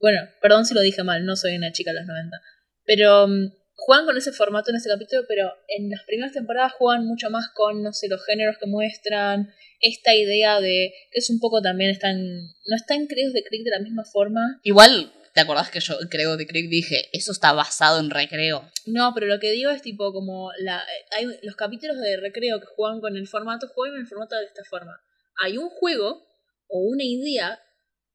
[0.00, 2.36] Bueno, perdón si lo dije mal, no soy una chica de los 90.
[2.84, 7.04] Pero mm, juegan con ese formato en ese capítulo, pero en las primeras temporadas juegan
[7.04, 11.40] mucho más con, no sé, los géneros que muestran, esta idea de que es un
[11.40, 14.60] poco también están, no están creados de Crick de la misma forma.
[14.62, 18.68] Igual, ¿te acordás que yo creo de Crick dije, eso está basado en recreo?
[18.86, 20.84] No, pero lo que digo es tipo como la
[21.16, 24.64] hay los capítulos de recreo que juegan con el formato, juegan el formato de esta
[24.68, 25.00] forma.
[25.40, 26.26] Hay un juego
[26.66, 27.60] o una idea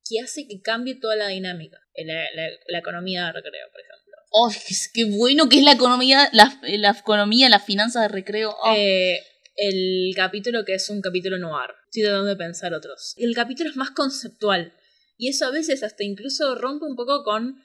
[0.04, 3.80] que hace que cambie toda la dinámica, en la, la, la economía de recreo, por
[3.80, 4.14] ejemplo.
[4.32, 4.52] Oh,
[4.94, 8.54] qué, bueno que es la economía, la, la economía, la finanza de recreo.
[8.64, 8.74] Oh.
[8.76, 9.24] Eh,
[9.56, 11.70] el capítulo que es un capítulo noir.
[11.86, 13.14] Estoy tratando de pensar otros.
[13.16, 14.74] El capítulo es más conceptual.
[15.18, 17.64] Y eso a veces hasta incluso rompe un poco con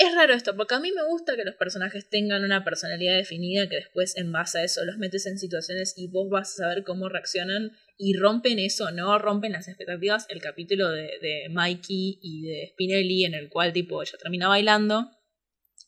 [0.00, 3.68] es raro esto, porque a mí me gusta que los personajes tengan una personalidad definida,
[3.68, 6.84] que después en base a eso los metes en situaciones y vos vas a saber
[6.84, 9.18] cómo reaccionan y rompen eso, ¿no?
[9.18, 10.24] Rompen las expectativas.
[10.30, 15.10] El capítulo de, de Mikey y de Spinelli, en el cual tipo ella termina bailando,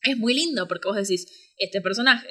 [0.02, 2.28] es muy lindo porque vos decís, este personaje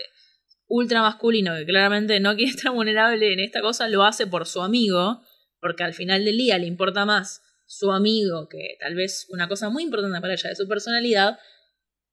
[0.68, 4.62] ultra masculino que claramente no quiere estar vulnerable en esta cosa, lo hace por su
[4.62, 5.22] amigo,
[5.60, 7.42] porque al final del día le importa más
[7.72, 11.40] su amigo que tal vez una cosa muy importante para ella de su personalidad,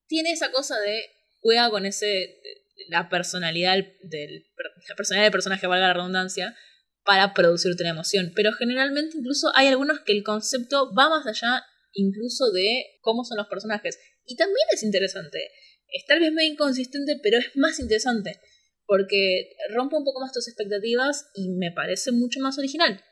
[0.07, 1.01] tiene esa cosa de
[1.41, 2.39] juega con ese
[2.87, 4.45] la personalidad del,
[4.87, 6.55] la personalidad del personaje, valga la redundancia,
[7.03, 8.31] para producirte una emoción.
[8.35, 13.37] Pero generalmente incluso hay algunos que el concepto va más allá incluso de cómo son
[13.37, 13.99] los personajes.
[14.25, 15.51] Y también es interesante.
[15.89, 18.39] Es tal vez medio inconsistente, pero es más interesante.
[18.85, 23.03] Porque rompe un poco más tus expectativas y me parece mucho más original.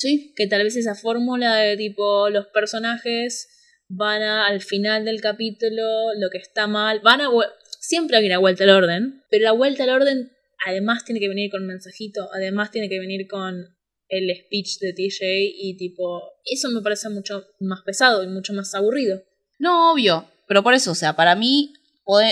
[0.00, 3.48] Sí, que tal vez esa fórmula de tipo los personajes
[3.86, 7.28] van a, al final del capítulo, lo que está mal, van a...
[7.80, 10.32] Siempre hay una vuelta al orden, pero la vuelta al orden
[10.66, 13.76] además tiene que venir con mensajito, además tiene que venir con
[14.08, 15.18] el speech de TJ
[15.54, 19.22] y tipo, eso me parece mucho más pesado y mucho más aburrido.
[19.58, 21.74] No, obvio, pero por eso, o sea, para mí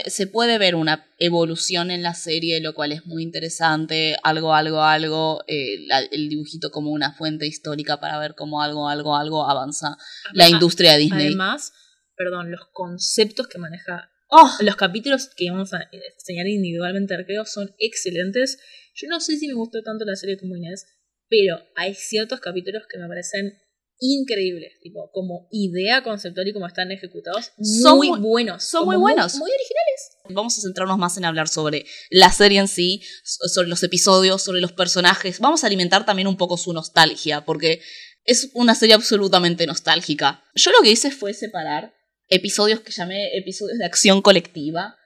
[0.07, 4.83] se puede ver una evolución en la serie, lo cual es muy interesante, algo, algo,
[4.83, 9.97] algo, eh, el dibujito como una fuente histórica para ver cómo algo, algo, algo avanza
[10.33, 11.27] la industria de Disney.
[11.29, 11.73] Además,
[12.17, 17.75] perdón, los conceptos que maneja Oh, los capítulos que vamos a enseñar individualmente creo son
[17.79, 18.59] excelentes.
[18.95, 20.85] Yo no sé si me gustó tanto la serie como Inés,
[21.31, 23.59] pero hay ciertos capítulos que me parecen
[24.01, 28.65] increíbles, tipo, como idea conceptual y como están ejecutados, muy, buenos.
[28.65, 29.35] Son muy buenos.
[29.35, 30.19] Muy, originales.
[30.31, 34.61] Vamos a centrarnos más en hablar sobre la serie en sí, sobre los episodios, sobre
[34.61, 35.41] los personajes.
[35.41, 37.81] Vamos a alimentar también un poco su nostalgia, porque
[38.25, 40.45] es una serie absolutamente nostálgica.
[40.55, 41.95] Yo lo que hice fue separar
[42.29, 44.97] episodios que llamé episodios de acción colectiva,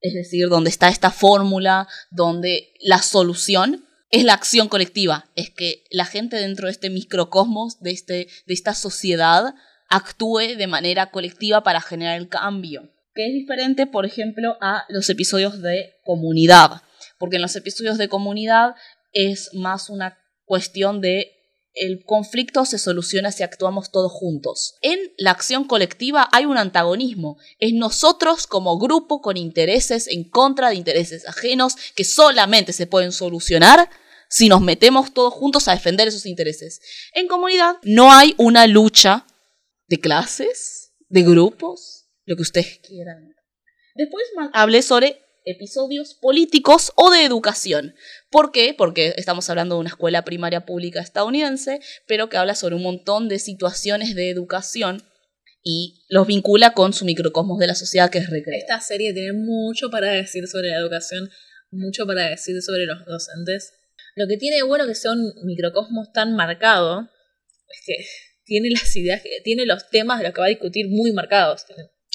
[0.00, 5.84] es decir, donde está esta fórmula, donde la solución es la acción colectiva, es que
[5.90, 9.54] la gente dentro de este microcosmos, de, este, de esta sociedad,
[9.88, 12.92] actúe de manera colectiva para generar el cambio.
[13.14, 16.82] Que es diferente, por ejemplo, a los episodios de comunidad,
[17.18, 18.74] porque en los episodios de comunidad
[19.12, 21.32] es más una cuestión de
[21.74, 24.74] el conflicto se soluciona si actuamos todos juntos.
[24.82, 27.38] En la acción colectiva hay un antagonismo.
[27.58, 33.12] Es nosotros como grupo con intereses en contra de intereses ajenos que solamente se pueden
[33.12, 33.88] solucionar
[34.28, 36.80] si nos metemos todos juntos a defender esos intereses.
[37.14, 39.26] En comunidad no hay una lucha
[39.88, 43.34] de clases, de grupos, lo que ustedes quieran.
[43.94, 47.94] Después hablé sobre episodios políticos o de educación.
[48.30, 48.74] ¿Por qué?
[48.76, 53.28] Porque estamos hablando de una escuela primaria pública estadounidense, pero que habla sobre un montón
[53.28, 55.02] de situaciones de educación
[55.62, 58.58] y los vincula con su microcosmos de la sociedad que es recreo.
[58.58, 61.30] Esta serie tiene mucho para decir sobre la educación,
[61.70, 63.72] mucho para decir sobre los docentes.
[64.14, 67.08] Lo que tiene bueno que sea un microcosmos tan marcado
[67.68, 68.04] es que
[68.44, 71.64] tiene las ideas, tiene los temas de los que va a discutir muy marcados.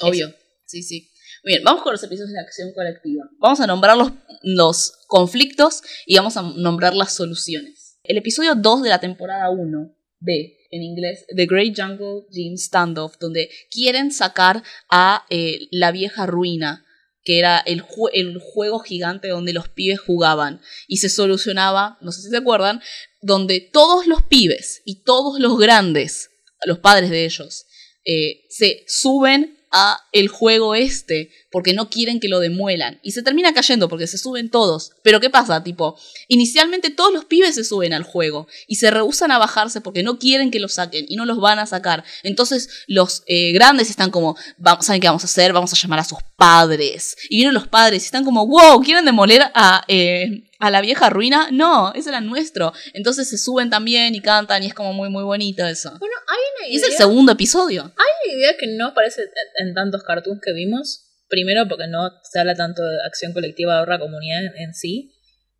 [0.00, 0.32] Obvio,
[0.66, 1.10] sí, sí.
[1.44, 3.24] Bien, vamos con los episodios de acción colectiva.
[3.38, 3.96] Vamos a nombrar
[4.42, 7.98] los, conflictos y vamos a nombrar las soluciones.
[8.02, 13.18] El episodio 2 de la temporada 1 B, en inglés, The Great Jungle Gym Standoff,
[13.18, 16.84] donde quieren sacar a eh, la vieja ruina,
[17.22, 22.22] que era el, el juego gigante donde los pibes jugaban y se solucionaba, no sé
[22.22, 22.80] si se acuerdan,
[23.22, 26.30] donde todos los pibes y todos los grandes,
[26.66, 27.66] los padres de ellos,
[28.04, 33.22] eh, se suben a el juego este porque no quieren que lo demuelan y se
[33.22, 34.92] termina cayendo porque se suben todos.
[35.02, 35.62] Pero ¿qué pasa?
[35.62, 40.02] Tipo, inicialmente todos los pibes se suben al juego y se rehusan a bajarse porque
[40.02, 42.04] no quieren que lo saquen y no los van a sacar.
[42.22, 45.52] Entonces los eh, grandes están como, vamos, ¿saben qué vamos a hacer?
[45.52, 47.16] Vamos a llamar a sus padres.
[47.28, 51.10] Y vienen los padres y están como, wow, ¿quieren demoler a, eh, a la vieja
[51.10, 51.48] ruina?
[51.52, 52.72] No, ese era nuestro.
[52.92, 55.90] Entonces se suben también y cantan y es como muy, muy bonito eso.
[55.98, 56.74] Bueno, hay una idea.
[56.74, 57.82] Y es el segundo episodio.
[57.82, 59.22] Hay una idea que no aparece
[59.58, 61.04] en tantos cartoons que vimos.
[61.28, 65.14] Primero porque no se habla tanto de acción colectiva o la comunidad en sí.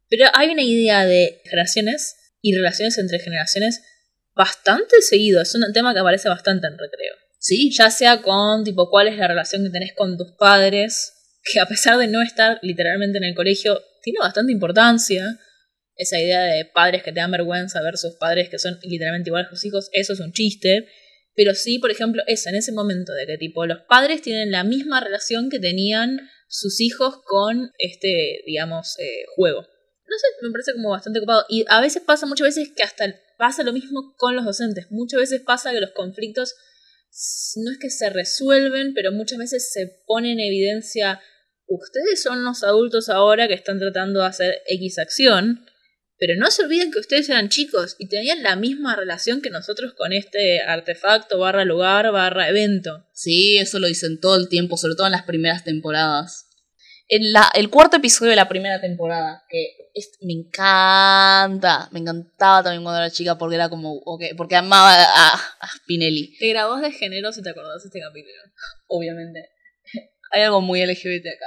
[0.09, 3.83] Pero hay una idea de generaciones y relaciones entre generaciones
[4.35, 5.43] bastante seguido.
[5.43, 7.15] Es un tema que aparece bastante en recreo.
[7.39, 7.71] Sí.
[7.77, 11.13] Ya sea con, tipo, cuál es la relación que tenés con tus padres,
[11.45, 15.25] que a pesar de no estar literalmente en el colegio, tiene bastante importancia.
[15.94, 19.55] Esa idea de padres que te dan vergüenza versus padres que son literalmente iguales a
[19.55, 20.87] sus hijos, eso es un chiste.
[21.35, 24.64] Pero sí, por ejemplo, eso, en ese momento de que tipo los padres tienen la
[24.64, 29.61] misma relación que tenían sus hijos con este, digamos, eh, juego.
[29.61, 31.44] No sé, me parece como bastante ocupado.
[31.49, 34.87] Y a veces pasa, muchas veces que hasta pasa lo mismo con los docentes.
[34.90, 36.55] Muchas veces pasa que los conflictos
[37.57, 41.21] no es que se resuelven, pero muchas veces se pone en evidencia,
[41.69, 45.65] ustedes son los adultos ahora que están tratando de hacer X acción,
[46.19, 49.95] pero no se olviden que ustedes eran chicos y tenían la misma relación que nosotros
[49.95, 53.07] con este artefacto, barra lugar, barra evento.
[53.13, 56.47] Sí, eso lo dicen todo el tiempo, sobre todo en las primeras temporadas.
[57.07, 59.89] En la, el cuarto episodio de la primera temporada, que
[60.23, 65.35] me encanta, me encantaba también cuando era chica porque era como, okay, porque amaba a,
[65.35, 66.37] a Spinelli.
[66.39, 68.35] Te grabás de género si te acordás de este capítulo.
[68.89, 69.51] Obviamente.
[70.33, 71.47] Hay algo muy LGBT acá,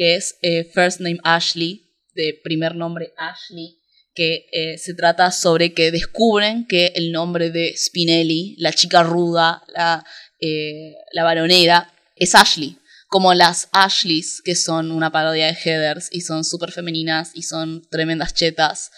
[0.00, 3.82] que es eh, First Name Ashley, de primer nombre Ashley,
[4.14, 9.62] que eh, se trata sobre que descubren que el nombre de Spinelli, la chica ruda,
[9.68, 10.02] la,
[10.40, 12.78] eh, la varonera, es Ashley.
[13.08, 17.86] Como las Ashleys, que son una parodia de Heathers y son súper femeninas y son
[17.90, 18.90] tremendas chetas.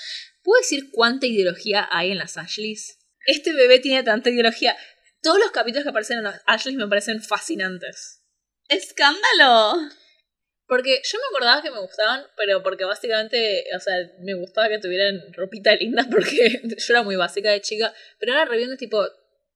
[0.45, 2.99] ¿Puedo decir cuánta ideología hay en las Ashleys?
[3.27, 4.77] Este bebé tiene tanta ideología.
[5.21, 8.21] Todos los capítulos que aparecen en las Ashleys me parecen fascinantes.
[8.69, 9.91] ¡Escándalo!
[10.73, 14.79] Porque yo me acordaba que me gustaban, pero porque básicamente, o sea, me gustaba que
[14.79, 17.93] tuvieran ropita linda porque yo era muy básica de chica.
[18.19, 19.07] Pero ahora reviendo, tipo,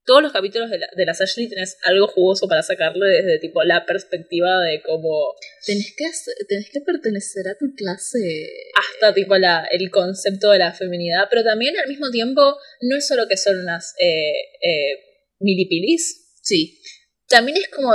[0.04, 3.64] todos los capítulos de, la, de las Ashley tenés algo jugoso para sacarle desde, tipo,
[3.64, 5.32] la perspectiva de cómo...
[5.64, 6.04] Tenés que,
[6.50, 8.50] tenés que pertenecer a tu clase.
[8.74, 11.28] Hasta, tipo, la, el concepto de la feminidad.
[11.30, 15.00] Pero también, al mismo tiempo, no es solo que son unas eh, eh,
[15.40, 16.36] milipilis.
[16.42, 16.78] Sí.
[17.26, 17.94] También es como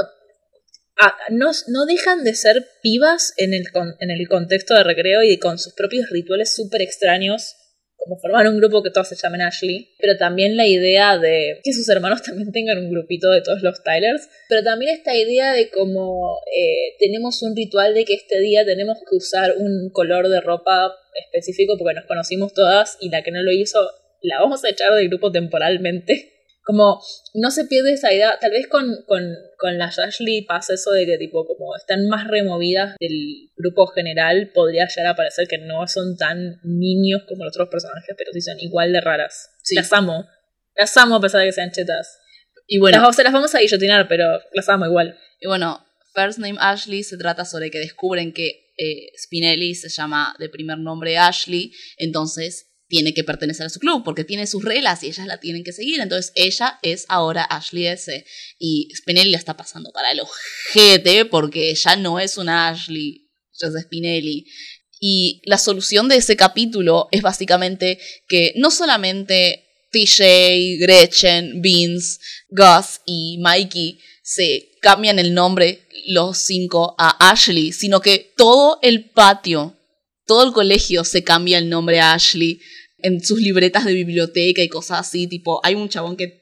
[1.30, 3.66] no, no, dejan de ser pibas en el,
[4.00, 7.56] en el contexto de recreo y con sus propios rituales súper extraños,
[7.96, 11.74] como formar un grupo que todos se llamen Ashley, pero también la idea de que
[11.74, 15.70] sus hermanos también tengan un grupito de todos los Tylers, pero también esta idea de
[15.70, 20.42] como eh, tenemos un ritual de que este día tenemos que usar un color de
[20.42, 23.80] ropa específico porque nos conocimos todas y la que no lo hizo
[24.22, 26.31] la vamos a echar del grupo temporalmente.
[26.64, 27.02] Como
[27.34, 31.06] no se pierde esa idea, tal vez con, con, con las Ashley pasa eso de
[31.06, 35.88] que tipo como están más removidas del grupo general, podría llegar a parecer que no
[35.88, 39.50] son tan niños como los otros personajes, pero sí son igual de raras.
[39.72, 40.28] Las amo.
[40.76, 42.20] Las amo a pesar de que sean chetas.
[42.68, 45.18] Y bueno, las, vamos a guillotinar, pero las amo igual.
[45.40, 50.36] Y bueno, First Name Ashley se trata sobre que descubren que eh, Spinelli se llama
[50.40, 55.02] de primer nombre Ashley, entonces tiene que pertenecer a su club porque tiene sus reglas
[55.02, 56.02] y ellas la tienen que seguir.
[56.02, 58.26] Entonces ella es ahora Ashley S.
[58.60, 63.70] Y Spinelli la está pasando para el ojete porque ella no es una Ashley, ella
[63.70, 64.46] es Spinelli.
[65.00, 73.00] Y la solución de ese capítulo es básicamente que no solamente TJ, Gretchen, Vince, Gus
[73.06, 79.78] y Mikey se cambian el nombre los cinco a Ashley, sino que todo el patio,
[80.26, 82.60] todo el colegio se cambia el nombre a Ashley
[83.04, 86.42] en sus libretas de biblioteca y cosas así, tipo, hay un chabón que,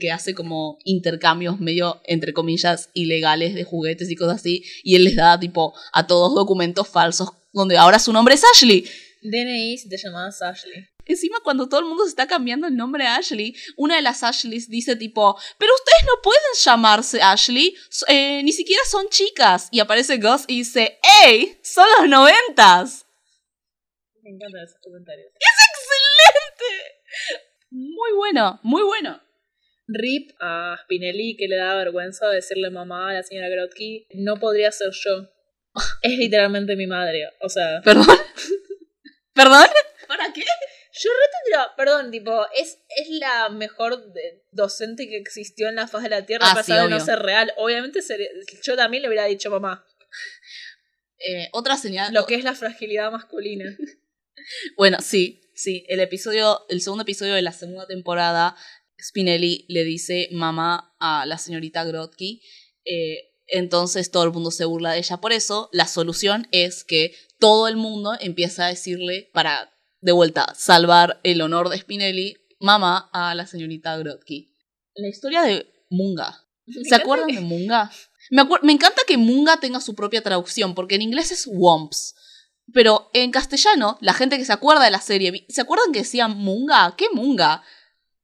[0.00, 5.04] que hace como intercambios medio, entre comillas, ilegales de juguetes y cosas así, y él
[5.04, 8.84] les da, tipo, a todos documentos falsos, donde ahora su nombre es Ashley.
[9.22, 10.86] DNI si te llamabas Ashley.
[11.04, 14.22] Encima, cuando todo el mundo se está cambiando el nombre a Ashley, una de las
[14.22, 17.74] Ashleys dice tipo, pero ustedes no pueden llamarse Ashley,
[18.08, 19.68] eh, ni siquiera son chicas.
[19.72, 21.58] Y aparece Gus y dice, ¡Ey!
[21.62, 23.06] ¡Son los noventas!
[24.30, 25.32] Me encantan esos comentarios.
[25.40, 27.00] ¡Es excelente!
[27.70, 29.20] Muy bueno, muy bueno.
[29.88, 34.70] Rip a Spinelli que le da vergüenza decirle mamá a la señora Grotsky, no podría
[34.70, 35.28] ser yo.
[36.02, 37.28] Es literalmente mi madre.
[37.40, 37.80] O sea.
[37.84, 38.06] ¿Perdón?
[39.34, 39.66] ¿Perdón?
[40.06, 40.44] ¿Para qué?
[40.92, 44.12] Yo retendría, perdón, tipo, es, es la mejor
[44.52, 47.52] docente que existió en la faz de la Tierra, ah, a de no ser real.
[47.56, 48.00] Obviamente
[48.62, 49.84] yo también le hubiera dicho mamá.
[51.18, 52.12] Eh, otra señal.
[52.14, 53.76] Lo que es la fragilidad masculina.
[54.76, 55.84] bueno, sí, sí.
[55.88, 58.56] El episodio, el segundo episodio de la segunda temporada,
[59.02, 62.42] Spinelli le dice mamá a la señorita Grotki.
[62.84, 65.68] Eh, entonces todo el mundo se burla de ella por eso.
[65.72, 71.40] La solución es que todo el mundo empieza a decirle, para de vuelta salvar el
[71.42, 74.54] honor de Spinelli, mamá a la señorita Grotki.
[74.94, 76.46] La historia de Munga.
[76.88, 77.90] ¿Se acuerdan de Munga?
[78.30, 82.14] Me, me encanta que Munga tenga su propia traducción, porque en inglés es Womps.
[82.72, 86.28] Pero en castellano, la gente que se acuerda de la serie, ¿se acuerdan que decía
[86.28, 86.94] Munga?
[86.96, 87.62] ¿Qué Munga?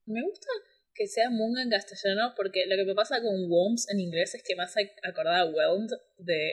[0.04, 0.48] Me gusta
[0.94, 4.42] que sea Munga en castellano porque lo que me pasa con Worms en inglés es
[4.42, 6.50] que me hace acordar a Whelmed de...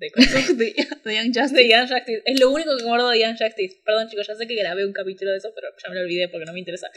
[0.00, 0.08] De,
[0.54, 1.68] de, Young Justice.
[1.68, 2.22] Young Justice.
[2.24, 3.82] Es lo único que me acuerdo de Young Justice.
[3.84, 6.26] Perdón chicos, ya sé que grabé un capítulo de eso, pero ya me lo olvidé
[6.30, 6.88] porque no me interesa.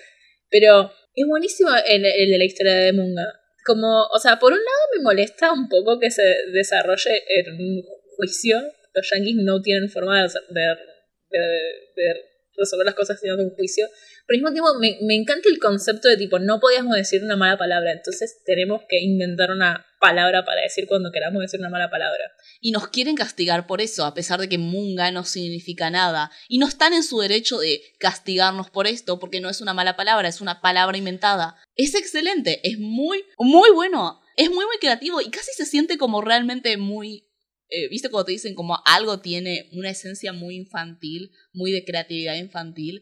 [0.49, 3.25] Pero es buenísimo el, el de la historia de Munga.
[3.65, 6.23] Como, o sea, por un lado me molesta un poco que se
[6.53, 7.83] desarrolle en un
[8.15, 8.61] juicio
[8.93, 12.13] los yankees no tienen forma de, de,
[12.55, 13.87] resolver las cosas sin un juicio.
[14.27, 17.35] Pero al mismo tiempo me, me encanta el concepto de tipo, no podíamos decir una
[17.35, 21.89] mala palabra, entonces tenemos que inventar una palabra para decir cuando queramos decir una mala
[21.89, 22.31] palabra.
[22.61, 26.29] Y nos quieren castigar por eso, a pesar de que munga no significa nada.
[26.47, 29.95] Y no están en su derecho de castigarnos por esto, porque no es una mala
[29.95, 31.55] palabra, es una palabra inventada.
[31.75, 34.21] Es excelente, es muy, muy bueno.
[34.35, 37.29] Es muy, muy creativo y casi se siente como realmente muy
[37.73, 42.35] eh, ¿viste cuando te dicen como algo tiene una esencia muy infantil, muy de creatividad
[42.35, 43.01] infantil?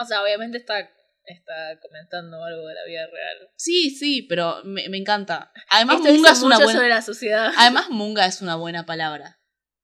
[0.00, 0.80] O sea, obviamente está,
[1.26, 3.50] está comentando algo de la vida real.
[3.56, 5.52] Sí, sí, pero me, me encanta.
[5.68, 6.72] Además, Munga es una buena.
[6.72, 7.52] sobre la sociedad.
[7.58, 9.38] Además, Munga es una buena palabra.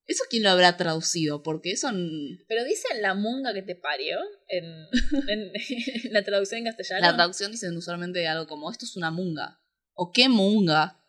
[0.07, 1.43] ¿Eso quién lo habrá traducido?
[1.43, 1.89] Porque eso.
[2.49, 4.65] Pero dicen la munga que te parió en,
[5.29, 5.53] en,
[6.13, 7.07] la traducción en castellano.
[7.07, 9.61] La traducción dicen usualmente algo como: esto es una munga.
[9.93, 11.03] O qué munga.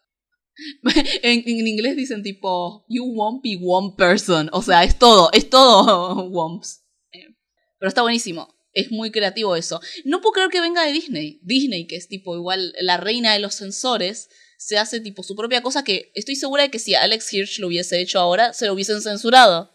[1.23, 4.49] en, inglés dicen tipo, you won't be one person.
[4.51, 6.83] O sea, es todo, es todo womps.
[7.11, 7.35] Eh,
[7.79, 8.55] pero está buenísimo.
[8.73, 9.81] Es muy creativo eso.
[10.05, 11.39] No puedo creer que venga de Disney.
[11.41, 15.61] Disney, que es tipo igual la reina de los sensores, se hace tipo su propia
[15.61, 18.73] cosa que estoy segura de que si Alex Hirsch lo hubiese hecho ahora, se lo
[18.73, 19.71] hubiesen censurado.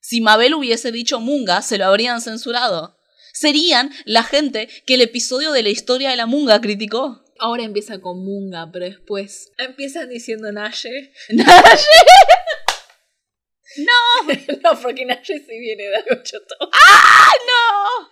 [0.00, 2.96] Si Mabel hubiese dicho Munga, se lo habrían censurado.
[3.32, 7.19] Serían la gente que el episodio de la historia de la Munga criticó.
[7.40, 11.10] Ahora empieza con Munga, pero después empiezan diciendo Naye.
[11.30, 11.46] ¡Naye!
[13.78, 14.34] ¡No!
[14.62, 16.54] no, porque Naye sí viene de algo choto.
[16.60, 18.10] ¡Ah, no!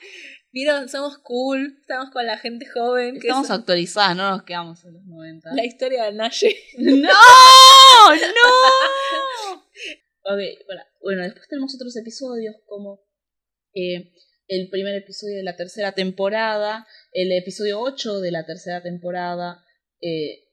[0.50, 3.16] Vieron, somos cool, estamos con la gente joven.
[3.16, 5.54] Estamos actualizadas, no nos quedamos en los 90.
[5.54, 6.56] La historia de Naye.
[6.78, 7.08] ¡No!
[7.08, 7.12] ¡No!
[10.22, 13.02] ok, bueno, bueno, después tenemos otros episodios como
[13.74, 14.10] eh,
[14.48, 19.62] el primer episodio de la tercera temporada, el episodio 8 de la tercera temporada
[20.00, 20.44] eh,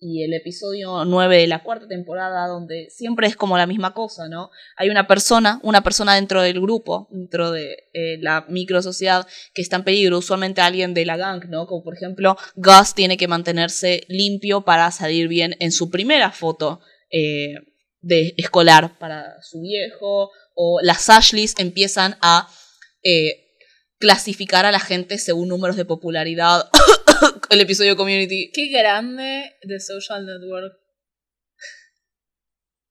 [0.00, 4.28] y el episodio 9 de la cuarta temporada, donde siempre es como la misma cosa,
[4.28, 4.50] ¿no?
[4.76, 9.62] Hay una persona, una persona dentro del grupo, dentro de eh, la micro sociedad, que
[9.62, 11.66] está en peligro, usualmente alguien de la gang, ¿no?
[11.66, 16.80] Como por ejemplo, Gus tiene que mantenerse limpio para salir bien en su primera foto.
[17.10, 17.54] Eh,
[18.00, 22.48] de escolar para su viejo o las Ashleys empiezan a
[23.98, 26.70] clasificar a la gente según números de popularidad.
[27.50, 28.50] el episodio Community.
[28.52, 30.78] Qué grande de Social Network.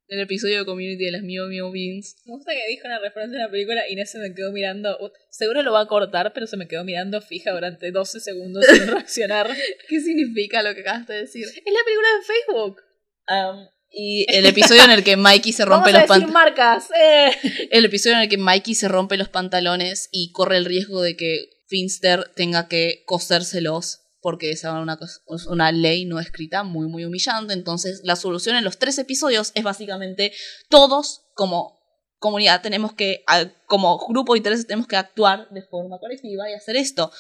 [0.10, 2.16] El episodio de Community de las Mio Mio Beans.
[2.26, 4.98] Me gusta que dijo una referencia en la película y Inés se me quedó mirando.
[5.30, 8.88] Seguro lo va a cortar, pero se me quedó mirando fija durante 12 segundos sin
[8.92, 9.50] reaccionar.
[9.90, 11.44] ¿Qué significa lo que acabas de decir?
[11.44, 12.82] Es la película de Facebook.
[13.30, 16.90] Um, y el episodio en el que Mikey se rompe los marcas.
[16.96, 17.32] Eh.
[17.72, 21.16] El episodio en el que Mikey se rompe los pantalones y corre el riesgo de
[21.16, 25.00] que Finster tenga que cosérselos porque es una,
[25.48, 27.54] una ley no escrita muy, muy humillante.
[27.54, 30.34] Entonces, la solución en los tres episodios es básicamente
[30.70, 31.78] todos como
[32.20, 33.24] comunidad tenemos que,
[33.68, 37.12] como grupo de intereses, tenemos que actuar de forma colectiva y hacer esto.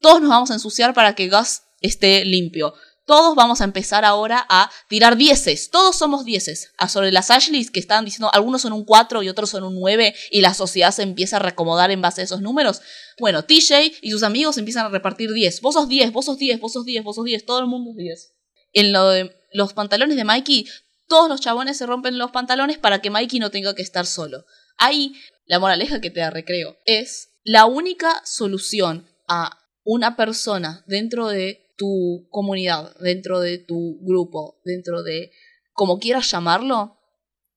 [0.00, 2.74] Todos nos vamos a ensuciar para que Gus esté limpio
[3.06, 5.70] todos vamos a empezar ahora a tirar dieces.
[5.70, 6.72] Todos somos dieces.
[6.76, 9.76] A sobre las Ashleys que estaban diciendo, algunos son un 4 y otros son un
[9.76, 12.82] 9 y la sociedad se empieza a reacomodar en base a esos números.
[13.18, 15.60] Bueno, TJ y sus amigos empiezan a repartir 10.
[15.60, 17.92] Vos sos 10, vos sos 10, vos sos 10, vos sos 10, todo el mundo
[17.92, 18.32] es 10.
[18.72, 20.66] En lo de los pantalones de Mikey,
[21.06, 24.44] todos los chabones se rompen los pantalones para que Mikey no tenga que estar solo.
[24.78, 25.14] Ahí,
[25.46, 31.65] la moraleja que te da recreo es la única solución a una persona dentro de
[31.76, 35.30] tu comunidad, dentro de tu grupo, dentro de
[35.72, 36.98] como quieras llamarlo,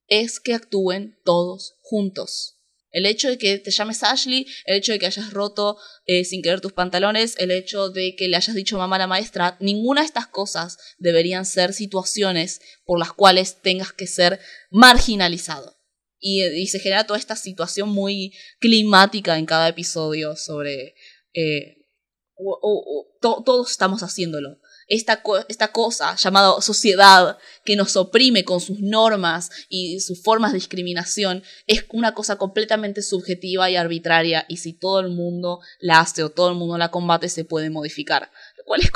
[0.07, 2.59] es que actúen todos juntos.
[2.91, 6.41] El hecho de que te llames Ashley, el hecho de que hayas roto eh, sin
[6.41, 10.01] querer tus pantalones, el hecho de que le hayas dicho mamá a la maestra, ninguna
[10.01, 14.39] de estas cosas deberían ser situaciones por las cuales tengas que ser
[14.72, 15.78] marginalizado.
[16.20, 20.95] Y, se genera toda esta situación muy climática en cada episodio sobre
[21.34, 21.78] eh,
[23.19, 24.59] todos estamos haciéndolo.
[24.87, 30.57] Esta, esta cosa llamada sociedad que nos oprime con sus normas y sus formas de
[30.57, 36.23] discriminación es una cosa completamente subjetiva y arbitraria y si todo el mundo la hace
[36.23, 38.31] o todo el mundo la combate se puede modificar.
[38.57, 38.91] Lo cual es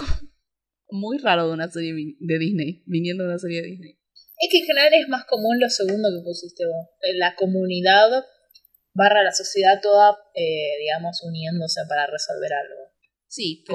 [0.90, 4.00] muy raro de una serie de Disney, viniendo de una serie de Disney.
[4.40, 6.88] Es que en general es más común lo segundo que pusiste vos.
[7.16, 8.10] La comunidad
[8.94, 12.83] barra la sociedad toda, eh, digamos, uniéndose para resolver algo.
[13.34, 13.66] Sí,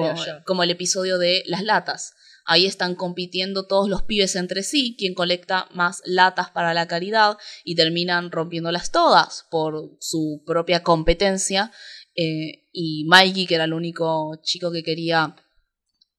[0.45, 2.13] como, el episodio de las latas.
[2.45, 7.37] Ahí están compitiendo todos los pibes entre sí, quien colecta más latas para la caridad
[7.65, 11.73] y terminan rompiéndolas todas por su propia competencia.
[12.15, 15.35] Eh, y Mikey, que era el único chico que quería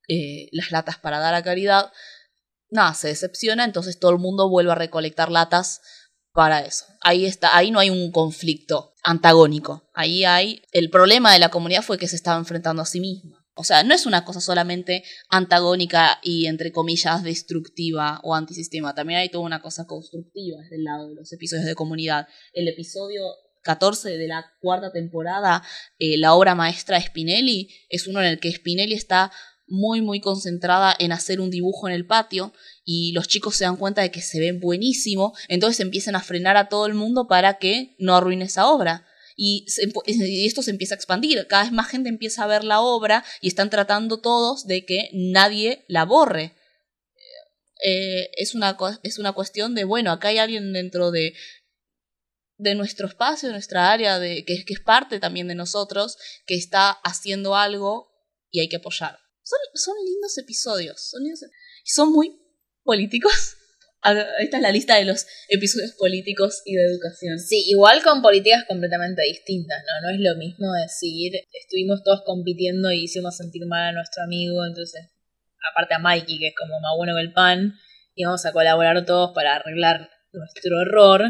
[0.06, 1.90] eh, las latas para dar a caridad,
[2.68, 5.80] nada, se decepciona, entonces todo el mundo vuelve a recolectar latas
[6.32, 6.84] para eso.
[7.02, 9.90] Ahí está, ahí no hay un conflicto antagónico.
[9.94, 13.40] Ahí hay el problema de la comunidad fue que se estaba enfrentando a sí misma.
[13.54, 19.20] O sea, no es una cosa solamente antagónica y entre comillas destructiva o antisistema, también
[19.20, 22.26] hay toda una cosa constructiva desde el lado de los episodios de comunidad.
[22.54, 23.22] El episodio
[23.62, 25.62] 14 de la cuarta temporada,
[25.98, 29.30] eh, la obra maestra de Spinelli, es uno en el que Spinelli está
[29.66, 32.52] muy muy concentrada en hacer un dibujo en el patio
[32.92, 36.56] y los chicos se dan cuenta de que se ven buenísimo, entonces empiezan a frenar
[36.56, 39.06] a todo el mundo para que no arruine esa obra.
[39.36, 39.64] Y,
[40.44, 43.46] esto se empieza a expandir, cada vez más gente empieza a ver la obra y
[43.46, 46.56] están tratando todos de que nadie la borre.
[47.80, 51.34] Eh, es, una, es una cuestión de, bueno, acá hay alguien dentro de,
[52.56, 56.56] de nuestro espacio, de nuestra área, de, que, que es parte también de nosotros, que
[56.56, 58.10] está haciendo algo
[58.50, 59.16] y hay que apoyar.
[59.44, 61.44] Son, son lindos episodios, son, lindos,
[61.84, 62.49] son muy
[62.82, 63.56] políticos.
[64.40, 67.38] Esta es la lista de los episodios políticos y de educación.
[67.38, 70.08] Sí, igual con políticas completamente distintas, ¿no?
[70.08, 74.64] No es lo mismo decir, estuvimos todos compitiendo y hicimos sentir mal a nuestro amigo,
[74.64, 75.10] entonces,
[75.70, 77.74] aparte a Mikey, que es como más bueno que el pan,
[78.14, 81.22] y vamos a colaborar todos para arreglar nuestro error,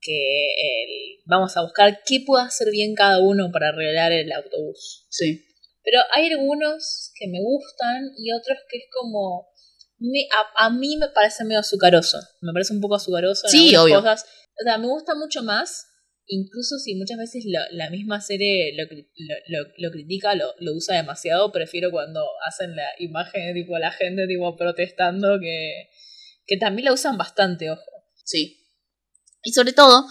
[0.00, 5.06] que el, vamos a buscar qué puede hacer bien cada uno para arreglar el autobús.
[5.10, 5.44] Sí.
[5.84, 9.48] Pero hay algunos que me gustan y otros que es como
[10.56, 12.18] a, mí me parece medio azucaroso.
[12.40, 13.96] Me parece un poco azucaroso en sí, obvio.
[13.96, 14.24] cosas.
[14.60, 15.86] O sea, me gusta mucho más,
[16.26, 18.84] incluso si muchas veces la misma serie lo,
[19.76, 24.56] lo, critica, lo, usa demasiado, prefiero cuando hacen la imagen de tipo la gente tipo
[24.56, 25.88] protestando que,
[26.46, 27.82] que también la usan bastante, ojo.
[28.24, 28.64] Sí.
[29.44, 30.06] Y sobre todo,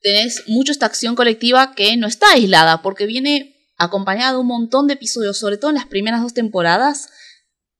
[0.00, 4.86] tenés mucho esta acción colectiva que no está aislada, porque viene acompañada de un montón
[4.86, 7.10] de episodios, sobre todo en las primeras dos temporadas,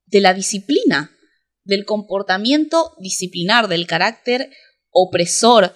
[0.05, 1.12] de la disciplina
[1.63, 4.49] del comportamiento disciplinar, del carácter
[4.91, 5.73] opresor.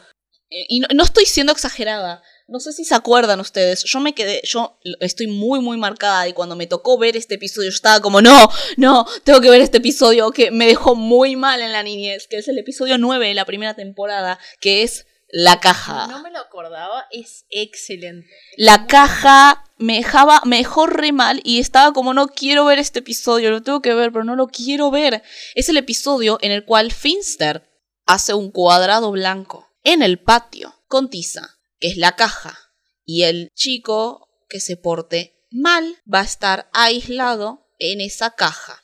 [0.50, 2.22] Eh, y no, estoy siendo exagerada.
[2.48, 3.84] No sé si se acuerdan ustedes.
[3.84, 7.70] Yo me quedé, yo estoy muy, muy marcada y cuando me tocó ver este episodio,
[7.70, 11.62] yo estaba como, no, no, tengo que ver este episodio que me dejó muy mal
[11.62, 15.60] en la niñez, que es el episodio 9 de la primera temporada, que es la
[15.60, 16.08] caja.
[16.08, 18.30] No me lo acordaba, es excelente.
[18.56, 23.00] La caja me dejaba, me dejó re mal y estaba como no quiero ver este
[23.00, 25.24] episodio, lo tengo que ver, pero no lo quiero ver.
[25.56, 27.70] Es el episodio en el cual Finster
[28.06, 32.58] hace un cuadrado blanco en el patio con Tisa, que es la caja,
[33.06, 38.84] y el chico que se porte mal va a estar aislado en esa caja,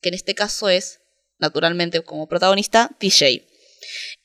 [0.00, 1.00] que en este caso es,
[1.38, 3.46] naturalmente como protagonista, TJ.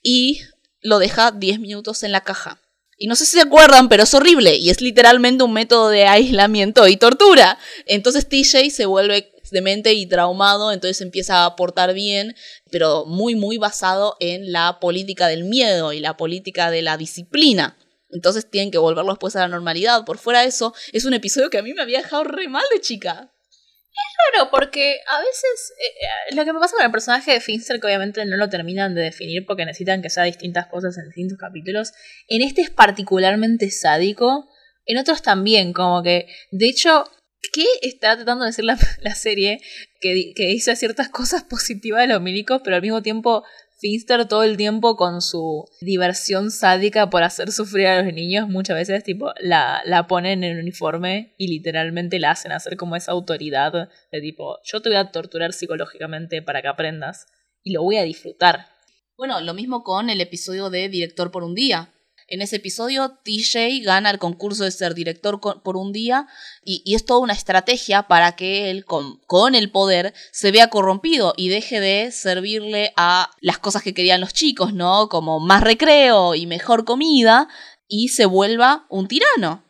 [0.01, 0.41] Y
[0.81, 2.61] lo deja 10 minutos en la caja.
[2.97, 6.05] Y no sé si se acuerdan, pero es horrible y es literalmente un método de
[6.05, 7.59] aislamiento y tortura.
[7.85, 12.35] Entonces TJ se vuelve demente y traumado, entonces empieza a portar bien,
[12.71, 17.77] pero muy, muy basado en la política del miedo y la política de la disciplina.
[18.09, 20.05] Entonces tienen que volverlo después a la normalidad.
[20.05, 22.65] Por fuera de eso, es un episodio que a mí me había dejado re mal
[22.71, 23.31] de chica.
[23.97, 27.39] Es raro porque a veces eh, eh, lo que me pasa con el personaje de
[27.39, 31.05] Finster, que obviamente no lo terminan de definir porque necesitan que sea distintas cosas en
[31.05, 31.93] distintos capítulos,
[32.27, 34.47] en este es particularmente sádico,
[34.85, 37.05] en otros también, como que, de hecho,
[37.53, 38.77] ¿qué está tratando de decir la,
[39.15, 39.59] serie?
[39.99, 43.43] Que, que dice ciertas cosas positivas de los milicos, pero al mismo tiempo
[43.79, 48.75] Finster todo el tiempo con su diversión sádica por hacer sufrir a los niños, muchas
[48.75, 53.89] veces tipo la, la ponen en uniforme y literalmente la hacen hacer como esa autoridad
[54.11, 57.27] de tipo, yo te voy a torturar psicológicamente para que aprendas
[57.63, 58.67] y lo voy a disfrutar.
[59.15, 61.93] Bueno, lo mismo con el episodio de Director por un día.
[62.29, 66.27] En ese episodio, TJ gana el concurso de ser director por un día
[66.61, 71.47] y, es toda una estrategia para que él, con, el poder, se vea corrompido y
[71.47, 75.07] deje de servirle a las cosas que querían los chicos, ¿no?
[75.07, 77.47] Como más recreo y mejor comida
[77.87, 79.65] y se vuelva un tirano.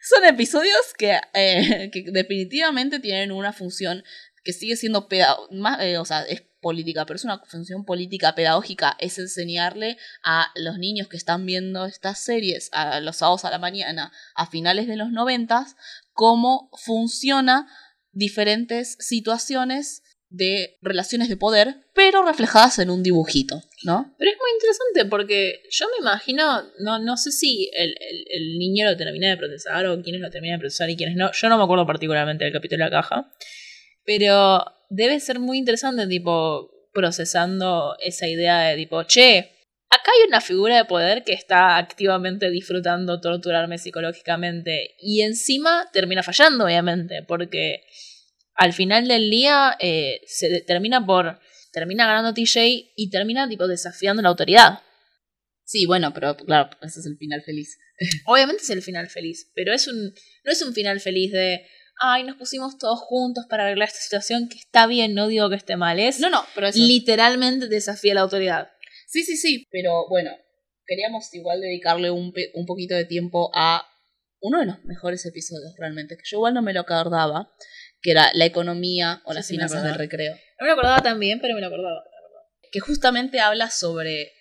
[0.00, 4.02] Son episodios que, eh, definitivamente tienen una función
[4.42, 5.06] que sigue siendo
[5.52, 10.46] más, eh, o sea, es política, pero es una función política pedagógica, es enseñarle a
[10.54, 14.86] los niños que están viendo estas series a los sábados a la mañana a finales
[14.86, 15.76] de los noventas
[16.12, 17.66] cómo funciona
[18.12, 24.14] diferentes situaciones de relaciones de poder, pero reflejadas en un dibujito, ¿no?
[24.18, 27.94] Pero es muy interesante porque yo me imagino, no, no sé si el,
[28.30, 31.30] el niño lo termina de procesar o quiénes lo terminan de procesar y quiénes no.
[31.32, 33.30] Yo no me acuerdo particularmente del capítulo de la caja.
[34.04, 39.50] Pero debe ser muy interesante, tipo, procesando esa idea de tipo, che,
[39.88, 46.22] acá hay una figura de poder que está activamente disfrutando torturarme psicológicamente y encima termina
[46.22, 47.84] fallando, obviamente, porque
[48.54, 51.40] al final del día eh, se termina por
[51.72, 54.80] termina ganando TJ y termina tipo desafiando la autoridad.
[55.64, 57.78] Sí, bueno, pero claro, ese es el final feliz.
[58.26, 60.12] Obviamente es el final feliz, pero es un,
[60.44, 61.66] no es un final feliz de,
[62.02, 65.56] ay, nos pusimos todos juntos para arreglar esta situación, que está bien, no digo que
[65.56, 66.78] esté mal, es No, no, pero eso...
[66.78, 68.68] literalmente desafía a la autoridad.
[69.06, 70.30] Sí, sí, sí, pero bueno,
[70.86, 73.86] queríamos igual dedicarle un, un poquito de tiempo a
[74.40, 77.52] uno de los mejores episodios realmente, que yo igual no me lo acordaba,
[78.00, 81.00] que era la economía o Sí, las sí, finanzas del recreo, No me lo acordaba
[81.02, 82.02] tan bien, pero me lo acordaba.
[82.72, 84.32] que justamente habla sobre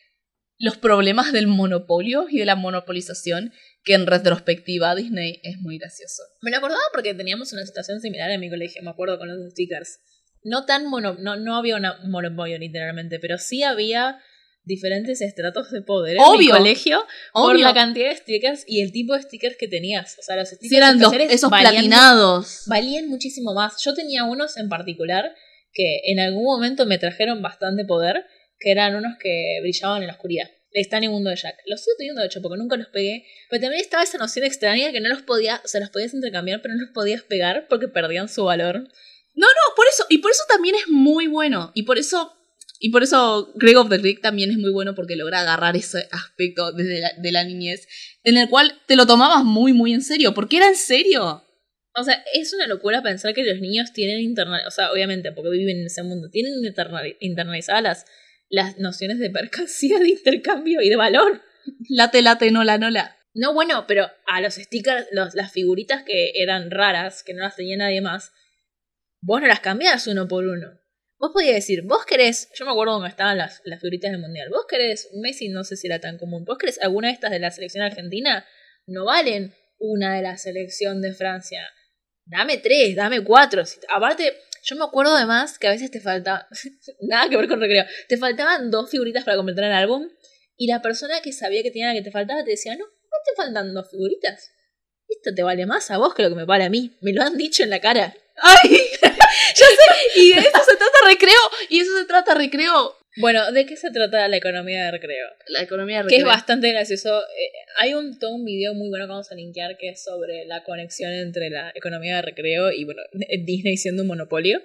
[0.58, 3.52] los problemas del monopolio y de la monopolización,
[3.84, 6.22] que en retrospectiva Disney es muy gracioso.
[6.42, 9.52] Me lo acordaba porque teníamos una situación similar en mi colegio, me acuerdo con los
[9.52, 10.00] stickers.
[10.44, 14.20] No tan mono, no, no había una monopolio literalmente, pero sí había
[14.64, 16.58] diferentes estratos de poder en mi Obvio.
[16.58, 17.04] colegio
[17.34, 17.66] por Obvio.
[17.66, 20.18] la cantidad de stickers y el tipo de stickers que tenías.
[20.20, 22.64] O sea, los stickers eran los- esos valían- platinados.
[22.68, 23.84] valían muchísimo más.
[23.84, 25.34] Yo tenía unos en particular
[25.74, 28.24] que en algún momento me trajeron bastante poder,
[28.60, 30.48] que eran unos que brillaban en la oscuridad.
[30.74, 31.56] Stan y Mundo de Jack.
[31.66, 33.26] Los sigo teniendo de hecho porque nunca los pegué.
[33.50, 36.62] Pero también estaba esa noción extraña que no los podía, o sea, los podías intercambiar,
[36.62, 38.76] pero no los podías pegar porque perdían su valor.
[39.34, 41.72] No, no, por eso, y por eso también es muy bueno.
[41.74, 42.34] Y por eso,
[42.80, 46.08] y por eso Greg of the Creek también es muy bueno porque logra agarrar ese
[46.12, 47.88] aspecto desde la, de la niñez,
[48.24, 50.34] en el cual te lo tomabas muy, muy en serio.
[50.34, 51.46] Porque era en serio.
[51.94, 55.50] O sea, es una locura pensar que los niños tienen internalizadas, o sea, obviamente porque
[55.50, 58.06] viven en ese mundo, tienen internali- internalizadas las,
[58.52, 61.42] las nociones de mercancía, de intercambio y de valor.
[61.90, 63.18] Late, late, nola, nola.
[63.34, 67.56] No, bueno, pero a los stickers, los, las figuritas que eran raras, que no las
[67.56, 68.32] tenía nadie más,
[69.22, 70.80] vos no las cambiás uno por uno.
[71.18, 74.50] Vos podías decir, vos querés, yo me acuerdo cuando estaban las, las figuritas del mundial,
[74.50, 77.40] vos querés, Messi no sé si era tan común, vos querés alguna de estas de
[77.40, 78.46] la selección argentina,
[78.88, 81.62] no valen una de la selección de Francia.
[82.26, 83.66] Dame tres, dame cuatro.
[83.66, 86.48] Si- Aparte, yo me acuerdo además que a veces te falta,
[87.02, 90.08] nada que ver con recreo, te faltaban dos figuritas para completar el álbum
[90.58, 93.18] y la persona que sabía que tenía la que te faltaba te decía, no, no
[93.26, 94.52] te faltan dos figuritas.
[95.08, 96.98] Esto te vale más a vos que lo que me vale a mí.
[97.02, 98.16] Me lo han dicho en la cara.
[98.38, 98.70] ¡Ay!
[99.02, 101.40] ya sé, y de eso se trata recreo.
[101.70, 102.96] Y eso se trata recreo.
[103.18, 105.28] Bueno, ¿de qué se trata la economía de recreo?
[105.48, 106.28] La economía de Que recreo.
[106.28, 107.20] es bastante gracioso.
[107.22, 110.46] Eh, hay un, todo un video muy bueno que vamos a linkear que es sobre
[110.46, 113.02] la conexión entre la economía de recreo y, bueno,
[113.46, 114.62] Disney siendo un monopolio.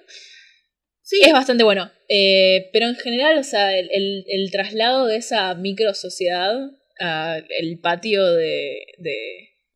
[1.01, 1.91] Sí, Es bastante bueno.
[2.09, 6.53] Eh, pero en general, o sea, el, el- el traslado de esa micro sociedad
[6.99, 9.15] al patio de, de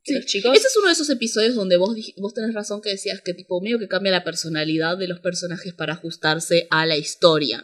[0.03, 0.15] Sí.
[0.15, 0.57] los chicos.
[0.57, 3.61] Ese es uno de esos episodios donde vos, vos tenés razón que decías que tipo
[3.61, 7.63] medio que cambia la personalidad de los personajes para ajustarse a la historia.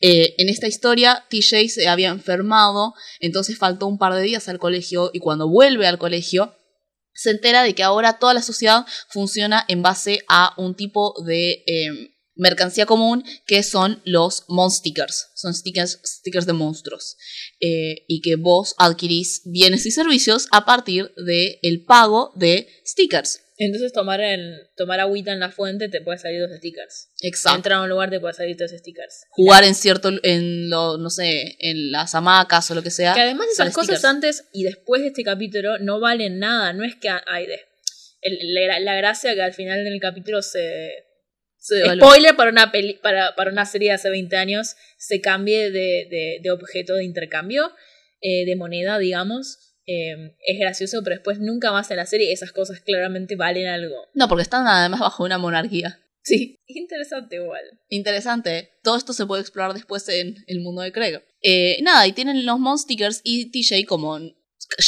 [0.00, 4.58] Eh, en esta historia, TJ se había enfermado, entonces faltó un par de días al
[4.58, 6.54] colegio y cuando vuelve al colegio
[7.12, 11.64] se entera de que ahora toda la sociedad funciona en base a un tipo de
[11.66, 15.28] eh, mercancía común que son los Monstickers.
[15.34, 17.16] Son stickers, stickers de monstruos.
[17.60, 23.42] Eh, y que vos adquirís bienes y servicios a partir del el pago de stickers.
[23.60, 27.08] Entonces tomar, en, tomar agüita en la fuente te puede salir dos stickers.
[27.22, 27.56] Exacto.
[27.56, 29.24] Entrar a un lugar te puede salir dos stickers.
[29.30, 33.14] Jugar en cierto, en lo, no sé, en las hamacas o lo que sea.
[33.14, 34.04] Que además esas cosas stickers.
[34.04, 36.72] antes y después de este capítulo no valen nada.
[36.72, 37.58] No es que hay de,
[38.20, 41.07] el- la, la gracia que al final del capítulo se...
[41.94, 46.06] Spoiler para una, peli, para, para una serie de hace 20 años, se cambie de,
[46.10, 47.72] de, de objeto de intercambio,
[48.20, 49.74] eh, de moneda, digamos.
[49.86, 53.96] Eh, es gracioso, pero después nunca más en la serie esas cosas claramente valen algo.
[54.14, 55.98] No, porque están además bajo una monarquía.
[56.22, 56.60] Sí.
[56.66, 57.62] Interesante igual.
[57.88, 58.70] Interesante.
[58.82, 61.22] Todo esto se puede explorar después en el mundo de Craig.
[61.42, 64.18] Eh, nada, y tienen los Monstickers y TJ como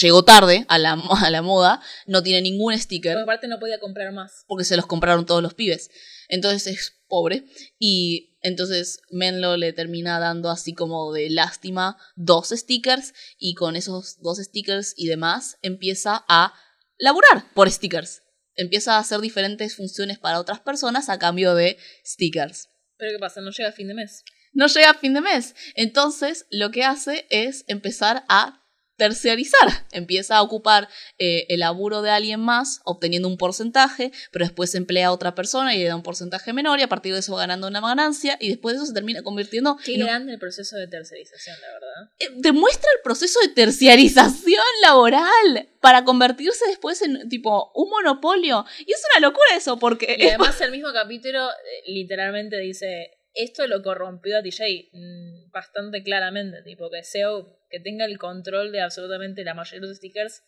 [0.00, 3.14] llegó tarde a la, a la moda, no tiene ningún sticker.
[3.14, 4.44] Por aparte no podía comprar más.
[4.46, 5.90] porque se los compraron todos los pibes.
[6.28, 7.44] Entonces es pobre.
[7.78, 13.14] Y entonces Menlo le termina dando así como de lástima dos stickers.
[13.38, 16.54] Y con esos dos stickers y demás empieza a
[16.98, 18.22] laburar por stickers.
[18.54, 22.68] Empieza a hacer diferentes funciones para otras personas a cambio de stickers.
[22.96, 23.40] Pero ¿qué pasa?
[23.40, 24.24] No llega a fin de mes.
[24.52, 25.54] No llega a fin de mes.
[25.74, 28.59] Entonces lo que hace es empezar a
[29.00, 29.86] terciarizar.
[29.92, 30.88] Empieza a ocupar
[31.18, 35.74] eh, el laburo de alguien más, obteniendo un porcentaje, pero después emplea a otra persona
[35.74, 38.36] y le da un porcentaje menor y a partir de eso va ganando una ganancia
[38.40, 41.56] y después de eso se termina convirtiendo Qué en un- grande el proceso de tercerización,
[41.60, 42.12] la verdad.
[42.18, 48.66] eh, demuestra el proceso de terciarización laboral para convertirse después en tipo un monopolio.
[48.86, 50.14] Y es una locura eso porque...
[50.18, 51.54] Y además el mismo capítulo eh,
[51.86, 58.04] literalmente dice, esto lo corrompió a TJ mm, bastante claramente, tipo que SEO, que tenga
[58.04, 60.42] el control de absolutamente la mayoría de los stickers,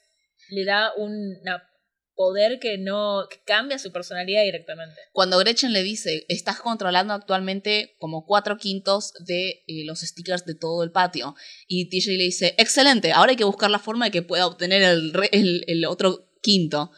[0.50, 1.68] le da una
[2.14, 5.00] poder que no que cambia su personalidad directamente.
[5.12, 10.54] Cuando Gretchen le dice, estás controlando actualmente como cuatro quintos de eh, los stickers de
[10.54, 11.34] todo el patio.
[11.66, 14.82] Y TJ le dice, excelente, ahora hay que buscar la forma de que pueda obtener
[14.82, 16.90] el, el otro quinto.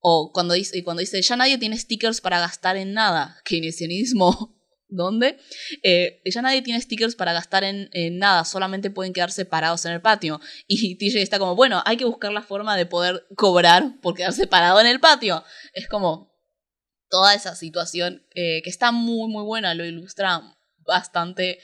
[0.00, 3.36] O cuando dice, cuando dice, ya nadie tiene stickers para gastar en nada.
[3.44, 4.55] Keynesianismo.
[4.88, 5.38] ¿Dónde?
[5.82, 10.00] Eh, ya nadie tiene stickers para gastar en, nada, solamente pueden quedarse parados en el
[10.00, 10.40] patio.
[10.66, 14.46] Y TJ está como, bueno, hay que buscar la forma de poder cobrar por quedarse
[14.46, 15.44] parado en el patio.
[15.72, 16.32] Es como
[17.08, 20.42] toda esa situación eh, que está muy, muy buena, lo ilustra
[20.78, 21.58] bastante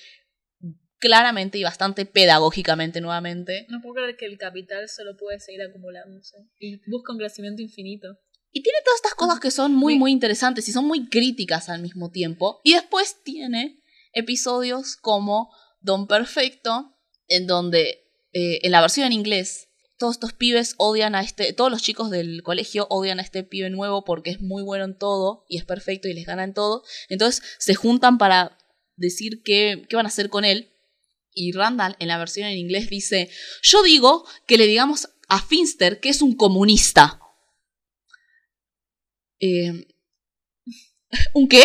[0.98, 3.66] claramente y bastante pedagógicamente nuevamente.
[3.68, 8.18] No puedo creer que el capital solo puede seguir acumulándose y busca un crecimiento infinito.
[8.52, 11.80] Y tiene todas estas cosas que son muy, muy interesantes y son muy críticas al
[11.80, 12.60] mismo tiempo.
[12.62, 13.82] Y después tiene
[14.12, 15.50] episodios como
[15.80, 16.94] Don Perfecto,
[17.28, 21.70] en donde eh, en la versión en inglés todos estos pibes odian a este, todos
[21.70, 25.44] los chicos del colegio odian a este pibe nuevo porque es muy bueno en todo
[25.48, 26.82] y es perfecto y les gana en todo.
[27.08, 28.58] Entonces se juntan para
[28.96, 30.72] decir qué, qué van a hacer con él.
[31.34, 33.30] Y Randall en la versión en inglés dice,
[33.62, 37.21] yo digo que le digamos a Finster que es un comunista.
[39.42, 39.72] Eh,
[41.34, 41.64] ¿Un qué?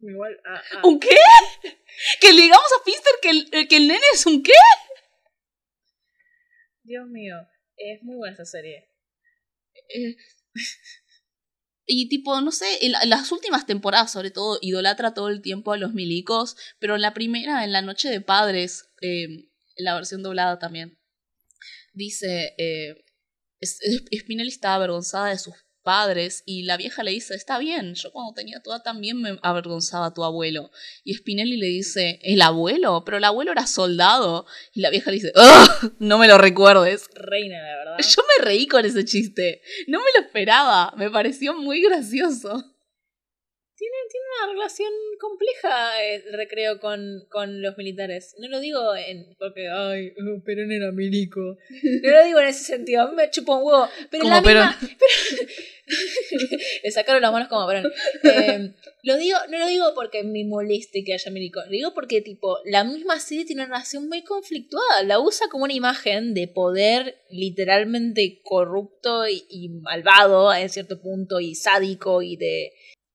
[0.00, 0.80] Igual, ah, ah.
[0.84, 1.08] ¿Un qué?
[2.20, 4.52] ¿Que le digamos a Finster que el, que el nene es un qué?
[6.84, 7.34] Dios mío,
[7.76, 8.88] es muy buena esta serie.
[9.94, 10.16] Eh,
[11.84, 15.42] y tipo, no sé, en, la- en las últimas temporadas sobre todo idolatra todo el
[15.42, 19.84] tiempo a los milicos, pero en la primera, en la noche de padres, eh, en
[19.84, 20.98] la versión doblada también,
[21.92, 23.04] dice, eh,
[23.62, 28.34] Spinelli estaba avergonzada de sus padres y la vieja le dice, está bien, yo cuando
[28.34, 30.70] tenía toda también me avergonzaba a tu abuelo.
[31.04, 33.02] Y Spinelli le dice, ¿el abuelo?
[33.04, 34.46] Pero el abuelo era soldado.
[34.74, 37.08] Y la vieja le dice, "Ugh, no me lo recuerdes.
[37.14, 37.96] Reina, la verdad.
[37.98, 39.62] Yo me reí con ese chiste.
[39.86, 40.92] No me lo esperaba.
[40.96, 42.74] Me pareció muy gracioso.
[43.76, 47.00] Tiene, tiene una relación compleja eh, recreo con,
[47.30, 48.34] con los militares.
[48.40, 51.38] No lo digo en porque, ay, oh, Perón era milico.
[52.02, 53.02] No lo digo en ese sentido.
[53.02, 53.88] A mí me chupa un huevo.
[54.10, 54.68] Pero Como la Perón.
[54.80, 54.98] misma-
[56.82, 57.90] Le sacaron las manos como Perón.
[58.24, 61.60] Eh, lo digo, no lo digo porque me moleste que haya milico.
[61.64, 65.02] Lo digo porque, tipo, la misma serie tiene una relación muy conflictuada.
[65.04, 71.40] La usa como una imagen de poder literalmente corrupto y, y malvado en cierto punto
[71.40, 72.72] y sádico y de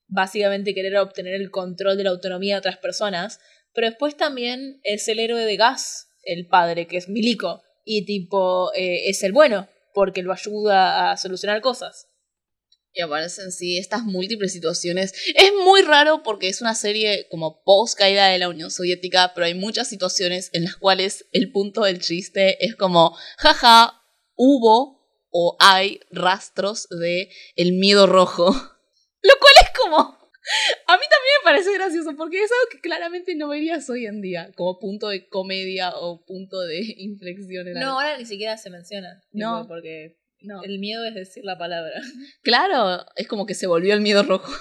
[0.08, 3.40] básicamente querer obtener el control de la autonomía de otras personas,
[3.74, 8.72] pero después también es el héroe de Gas, el padre, que es Milico, y tipo,
[8.76, 12.08] eh, es el bueno, porque lo ayuda a solucionar cosas.
[12.94, 15.14] Y aparecen sí estas múltiples situaciones.
[15.36, 19.46] Es muy raro porque es una serie como post caída de la Unión Soviética, pero
[19.46, 24.00] hay muchas situaciones en las cuales el punto del chiste es como, jaja,
[24.36, 28.46] hubo o hay rastros de el miedo rojo.
[29.24, 30.24] Lo cual es como...
[30.88, 34.22] A mí también me parece gracioso porque es algo que claramente no verías hoy en
[34.22, 38.70] día como punto de comedia o punto de inflexión en No, ahora ni siquiera se
[38.70, 39.24] menciona.
[39.32, 39.66] No.
[39.68, 40.62] porque No.
[40.64, 42.02] el miedo es decir la palabra.
[42.44, 44.52] Claro, es como que se volvió el miedo rojo.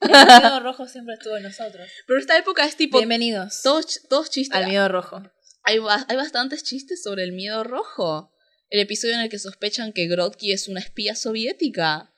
[0.00, 1.88] El miedo rojo siempre estuvo en nosotros.
[2.08, 4.56] Pero esta época es tipo Bienvenidos todos, todos chistes.
[4.56, 5.22] al miedo rojo.
[5.62, 5.78] Hay,
[6.08, 8.32] hay bastantes chistes sobre el miedo rojo.
[8.68, 12.11] El episodio en el que sospechan que Grodsky es una espía soviética.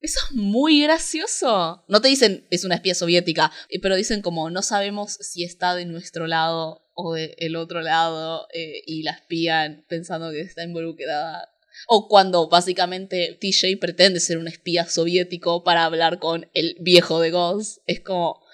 [0.00, 1.84] Eso es muy gracioso.
[1.88, 5.74] No te dicen es una espía soviética, eh, pero dicen como no sabemos si está
[5.74, 11.50] de nuestro lado o del otro lado eh, y la espían pensando que está involucrada.
[11.88, 17.30] O cuando básicamente TJ pretende ser un espía soviético para hablar con el viejo de
[17.30, 17.82] Ghost.
[17.86, 18.45] Es como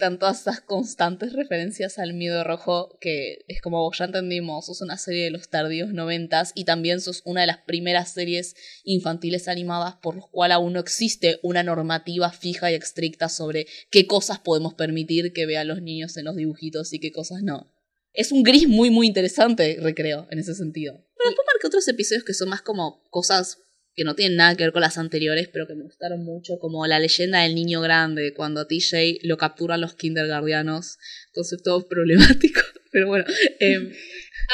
[0.00, 4.96] están todas esas constantes referencias al miedo rojo que es como ya entendimos, sos una
[4.96, 9.96] serie de los tardíos noventas y también sos una de las primeras series infantiles animadas
[9.96, 14.72] por los cual aún no existe una normativa fija y estricta sobre qué cosas podemos
[14.72, 17.70] permitir que vean los niños en los dibujitos y qué cosas no.
[18.14, 20.94] Es un gris muy muy interesante, recreo, en ese sentido.
[20.94, 23.58] Pero después marqué otros episodios que son más como cosas
[23.94, 26.86] que no tienen nada que ver con las anteriores, pero que me gustaron mucho, como
[26.86, 30.98] la leyenda del niño grande, cuando a TJ lo capturan los kindergardianos,
[31.32, 32.60] concepto problemático,
[32.92, 33.24] pero bueno.
[33.58, 33.92] em,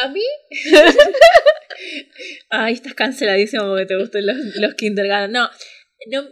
[0.03, 0.23] A mí.
[2.51, 5.33] Ay, estás canceladísimo porque te gustan los, los kindergarten.
[5.33, 5.49] No,
[6.11, 6.25] no,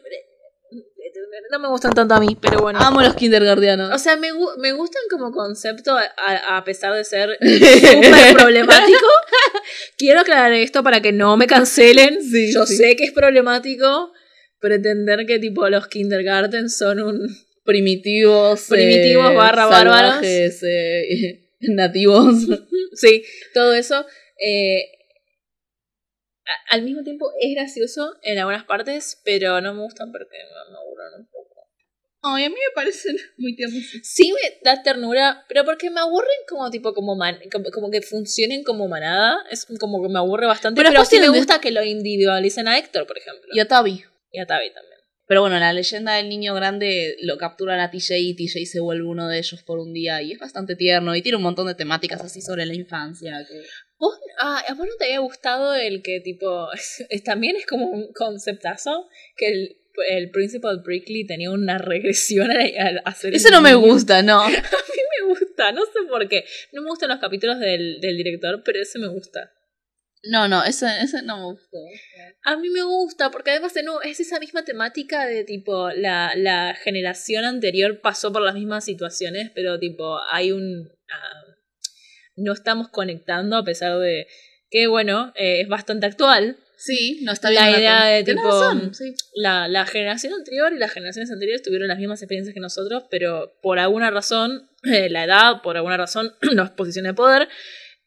[1.50, 2.78] no me gustan tanto a mí, pero bueno.
[2.80, 3.92] amo los kindergardianos.
[3.92, 4.28] O sea, me,
[4.58, 9.06] me gustan como concepto a, pesar de ser súper problemático.
[9.96, 12.22] Quiero aclarar esto para que no me cancelen.
[12.22, 12.76] Sí, Yo sí.
[12.76, 14.12] sé que es problemático,
[14.60, 17.36] pero entender que tipo los kindergarten son un...
[17.64, 20.22] primitivos, Primitivos eh, barra bárbaros.
[20.24, 22.34] eh, nativos.
[22.96, 24.06] Sí, todo eso.
[24.38, 24.84] eh,
[26.70, 30.78] al mismo tiempo es gracioso en algunas partes, pero no me gustan porque me, me.
[32.26, 33.82] Ay, a mí me parecen muy tiernos.
[34.02, 38.00] Sí me da ternura, pero porque me aburren como tipo como man, como, como que
[38.00, 41.70] funcionen como manada, es como que me aburre bastante, Pero pero, sí me gusta que
[41.70, 43.50] lo individualicen a Héctor, por ejemplo.
[43.52, 44.02] Y a Tavi.
[44.32, 44.94] Y a Tavi también.
[45.26, 49.06] Pero bueno, la leyenda del niño grande lo capturan a TJ y TJ se vuelve
[49.06, 51.74] uno de ellos por un día y es bastante tierno y tiene un montón de
[51.74, 53.38] temáticas así sobre la infancia.
[53.48, 53.62] Que...
[53.98, 57.86] ¿Vos, ah, ¿A vos no te había gustado el que tipo, es- también es como
[57.86, 59.76] un conceptazo, que el,
[60.08, 64.42] el Principal Brickley tenía una regresión al hacer Ese no me gusta, no.
[64.42, 66.44] A mí me gusta, no sé por qué.
[66.72, 69.52] No me gustan los capítulos del, del director, pero ese me gusta.
[70.26, 71.78] No, no, ese, ese no me gustó.
[72.44, 76.32] A mí me gusta, porque además de nuevo es esa misma temática de tipo, la,
[76.34, 80.90] la generación anterior pasó por las mismas situaciones, pero tipo, hay un...
[81.10, 81.42] ah,
[82.36, 84.26] no estamos conectando a pesar de
[84.70, 86.56] que, bueno, eh, es bastante actual.
[86.86, 87.78] Sí, no está La bien.
[87.80, 89.14] idea de tipo- razón, sí.
[89.34, 93.54] La, la generación anterior y las generaciones anteriores tuvieron las mismas experiencias que nosotros, pero
[93.62, 97.48] por alguna razón, eh, la edad, por alguna razón, las posiciones de poder,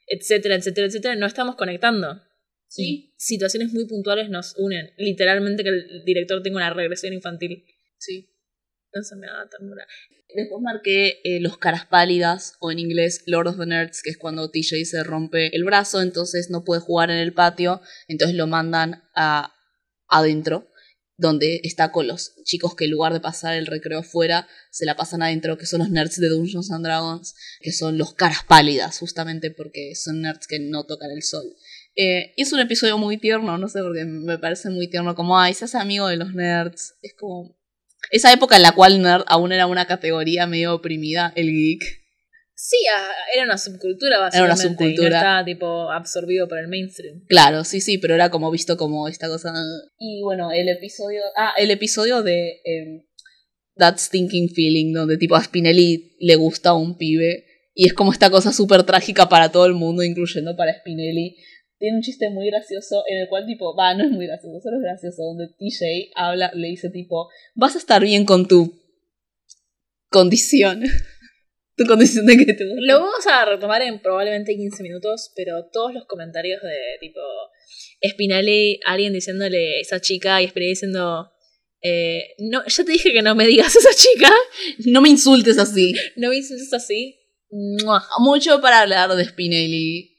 [0.05, 2.21] etcétera, etcétera, etcétera, no estamos conectando.
[2.67, 2.83] Sí.
[2.83, 4.91] Y situaciones muy puntuales nos unen.
[4.97, 7.65] Literalmente que el director tenga una regresión infantil.
[7.97, 8.29] Sí.
[8.97, 9.87] Entonces me da ternura.
[10.35, 14.17] Después marqué eh, los caras pálidas, o en inglés Lord of the Nerds, que es
[14.17, 18.45] cuando TJ se rompe el brazo, entonces no puede jugar en el patio, entonces lo
[18.47, 19.53] mandan a
[20.09, 20.69] adentro,
[21.15, 24.95] donde está con los chicos que en lugar de pasar el recreo afuera, se la
[24.95, 28.99] pasan adentro, que son los nerds de Dungeons and Dragons, que son los caras pálidas,
[28.99, 31.45] justamente porque son nerds que no tocan el sol.
[31.95, 35.39] Eh, y es un episodio muy tierno, no sé, porque me parece muy tierno, como,
[35.39, 36.95] ay, se hace amigo de los nerds.
[37.01, 37.57] Es como,
[38.11, 41.83] esa época en la cual nerd aún era una categoría medio oprimida, el geek.
[42.59, 42.77] Sí,
[43.35, 44.37] era una subcultura básicamente.
[44.37, 45.09] Era una Y subcultura.
[45.09, 47.23] no estaba tipo absorbido por el mainstream.
[47.27, 49.53] Claro, sí, sí, pero era como visto como esta cosa.
[49.99, 51.21] Y bueno, el episodio.
[51.37, 53.03] Ah, el episodio de em,
[53.75, 57.45] That Stinking Feeling, donde tipo a Spinelli le gusta a un pibe.
[57.75, 61.35] Y es como esta cosa súper trágica para todo el mundo, incluyendo para Spinelli.
[61.79, 64.77] Tiene un chiste muy gracioso en el cual tipo, va, no es muy gracioso, solo
[64.77, 68.81] es gracioso, donde TJ habla, le dice tipo, vas a estar bien con tu
[70.09, 70.83] condición.
[71.75, 72.81] tu condición de que te gusta.
[72.81, 77.19] Lo vamos a retomar en probablemente 15 minutos, pero todos los comentarios de tipo
[78.03, 81.31] Spinelli, alguien diciéndole esa chica y Spinelli diciendo,
[81.81, 84.31] eh, no, ya te dije que no me digas esa chica,
[84.85, 85.93] No me insultes así.
[86.15, 87.19] no me dices así.
[88.19, 90.17] Mucho para hablar de Spinelli.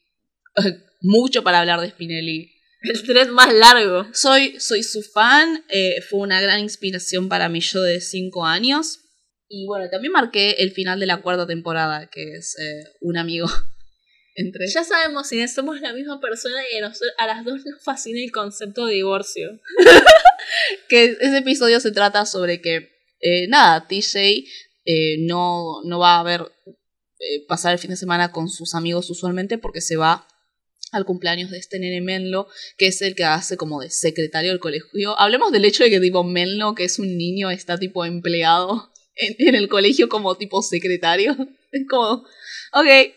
[1.01, 2.53] Mucho para hablar de Spinelli.
[2.83, 4.07] El thread más largo.
[4.13, 5.65] Soy, soy su fan.
[5.69, 9.01] eh, fue una gran inspiración para mi yo de 5 años.
[9.49, 13.47] Y bueno, también marqué el final de la cuarta temporada, que es eh, un amigo
[14.35, 18.21] entre Ya sabemos, Inés, somos la misma persona y a, a las dos nos fascina
[18.23, 19.49] el concepto de divorcio.
[20.89, 22.91] que ese episodio se trata sobre que,
[23.21, 24.45] eh, nada, TJ
[24.85, 26.43] eh, no, no va a ver
[27.49, 30.29] pasar el fin de semana con sus amigos usualmente porque se va
[30.93, 34.61] al cumpleaños de este nene Menlo, que es el que hace como de secretario del
[34.61, 35.19] colegio.
[35.19, 39.35] Hablemos del hecho de que tipo Menlo, que es un niño, está tipo empleado en,
[39.49, 41.37] en el colegio como tipo secretario.
[41.71, 42.25] Es como,
[42.73, 43.13] ok.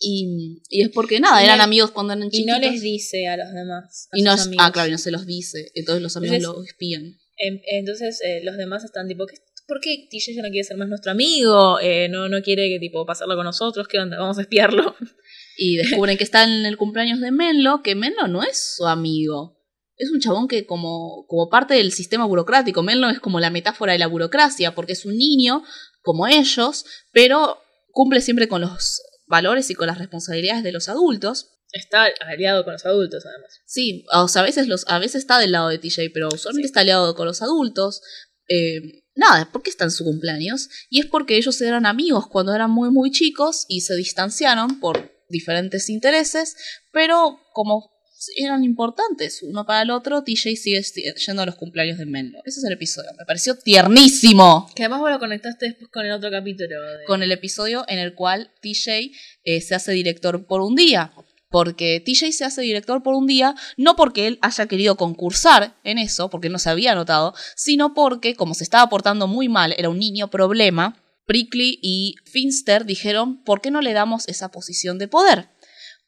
[0.00, 2.58] Y, y es porque nada, Y eran no- amigos cuando eran Y chiquitos.
[2.60, 4.08] no les dice a los demás.
[4.10, 4.56] a y no amigos.
[4.66, 5.70] ah, claro, y no se los dice.
[5.74, 7.18] Entonces los amigos Entonces- lo espían.
[7.36, 9.36] Entonces eh, los demás están tipo, ¿qué-
[9.66, 11.78] ¿por qué TJ ya no quiere ser más nuestro amigo?
[11.80, 14.18] Eh, no, no quiere que tipo pasarlo con nosotros, ¿qué onda?
[14.18, 14.94] Vamos a espiarlo.
[15.56, 19.58] Y descubren que está en el cumpleaños de Menlo, que Menlo no es su amigo.
[19.96, 23.92] Es un chabón que como, como parte del sistema burocrático, Menlo es como la metáfora
[23.92, 25.62] de la burocracia, porque es un niño
[26.02, 27.58] como ellos, pero
[27.92, 31.50] cumple siempre con los valores y con las responsabilidades de los adultos.
[31.72, 33.60] Está aliado con los adultos, además.
[33.66, 36.66] Sí, o sea, a veces, los, a veces está del lado de TJ, pero usualmente
[36.68, 36.70] Sí.
[36.70, 38.00] está aliado con los adultos.
[38.48, 40.68] Eh, nada, ¿por qué está en su cumpleaños?
[40.90, 45.13] Y es porque ellos eran amigos cuando eran muy, muy chicos y se distanciaron por
[45.28, 46.56] diferentes intereses,
[46.92, 47.90] pero como
[48.38, 50.82] eran importantes uno para el otro, TJ sigue
[51.26, 52.38] yendo a los cumpleaños de Menlo.
[52.44, 53.10] Ese es el episodio.
[53.18, 56.68] Me pareció tiernísimo Que además vos lo conectaste después con el otro capítulo.
[56.80, 59.10] de- con el episodio en el cual TJ
[59.44, 61.12] eh, se hace director por un día.
[61.50, 65.98] Porque TJ se hace director por un día, no porque él haya querido concursar en
[65.98, 69.88] eso, porque no se había anotado, sino porque, como se estaba portando muy mal, era
[69.88, 75.08] un niño problema, Prickly y Finster dijeron, ¿por qué no le damos esa posición de
[75.08, 75.50] poder?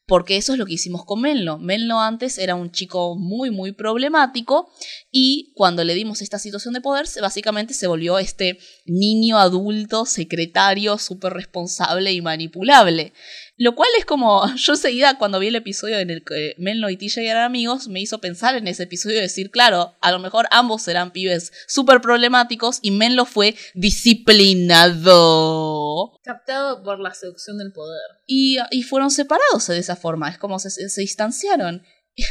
[0.05, 1.57] Porque eso es lo que hicimos con Menlo.
[1.57, 4.71] Menlo antes era un chico muy, muy problemático
[5.11, 10.97] y cuando le dimos esta situación de poder, básicamente se volvió este niño adulto, secretario,
[10.97, 13.11] súper responsable y manipulable.
[13.59, 16.97] Lo cual es como, yo seguida cuando vi el episodio en el que Menlo y
[16.97, 20.47] TJ eran amigos, me hizo pensar en ese episodio y decir, claro, a lo mejor
[20.51, 26.19] ambos serán pibes súper problemáticos y Menlo fue disciplinado.
[26.23, 27.99] Captado por la seducción del poder.
[28.27, 31.83] Y, y fueron separados de esa forma, es como se, se distanciaron.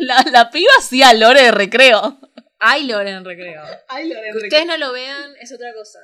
[0.00, 2.20] La, la piba hacía lore de recreo.
[2.60, 3.64] Hay lore en recreo.
[3.88, 5.98] Hay lore Que ustedes no lo vean es otra cosa.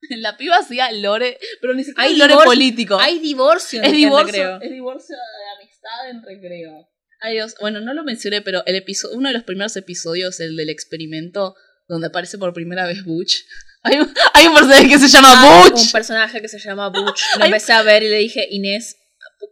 [0.10, 2.98] La piba hacía lore, pero ni siquiera Hay lore divorcio- político.
[3.00, 4.60] Hay divorcio en es divorcio, recreo.
[4.62, 6.88] es divorcio de amistad en recreo.
[7.20, 10.54] Ay Dios, bueno, no lo mencioné, pero el episodio, uno de los primeros episodios, el
[10.56, 11.54] del experimento,
[11.88, 13.36] donde aparece por primera vez Butch.
[13.82, 15.80] Hay un, hay un personaje que se llama Hay Butch.
[15.80, 17.20] un personaje que se llama Butch.
[17.38, 18.96] Lo empecé a ver y le dije, Inés,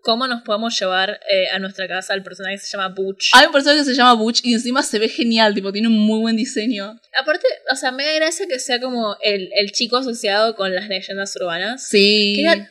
[0.04, 3.30] ¿cómo nos podemos llevar eh, a nuestra casa al personaje que se llama Butch?
[3.32, 5.98] Hay un personaje que se llama Butch y encima se ve genial, tipo, tiene un
[5.98, 7.00] muy buen diseño.
[7.18, 10.88] Aparte, o sea, me da gracia que sea como el, el chico asociado con las
[10.88, 11.88] leyendas urbanas.
[11.88, 12.34] Sí.
[12.36, 12.70] Que era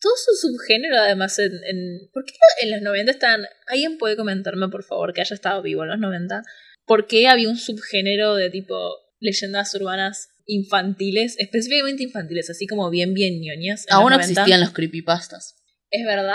[0.00, 2.08] todo su subgénero, además, en, en.
[2.12, 3.44] ¿Por qué en los 90 están.?
[3.66, 6.42] ¿Alguien puede comentarme, por favor, que haya estado vivo en los 90?
[6.86, 8.74] ¿Por qué había un subgénero de tipo
[9.18, 13.84] leyendas urbanas infantiles, específicamente infantiles, así como bien, bien ñoñas?
[13.90, 14.40] Aún no los 90?
[14.40, 15.56] existían los creepypastas.
[15.90, 16.34] Es verdad.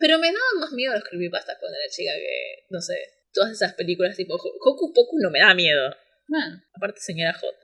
[0.00, 2.94] Pero me daban más miedo los creepypastas cuando era chica que, no sé,
[3.32, 5.94] todas esas películas tipo Ho- Hoku Poku no me da miedo.
[6.26, 6.60] Bueno.
[6.74, 7.54] Aparte, señora Hot.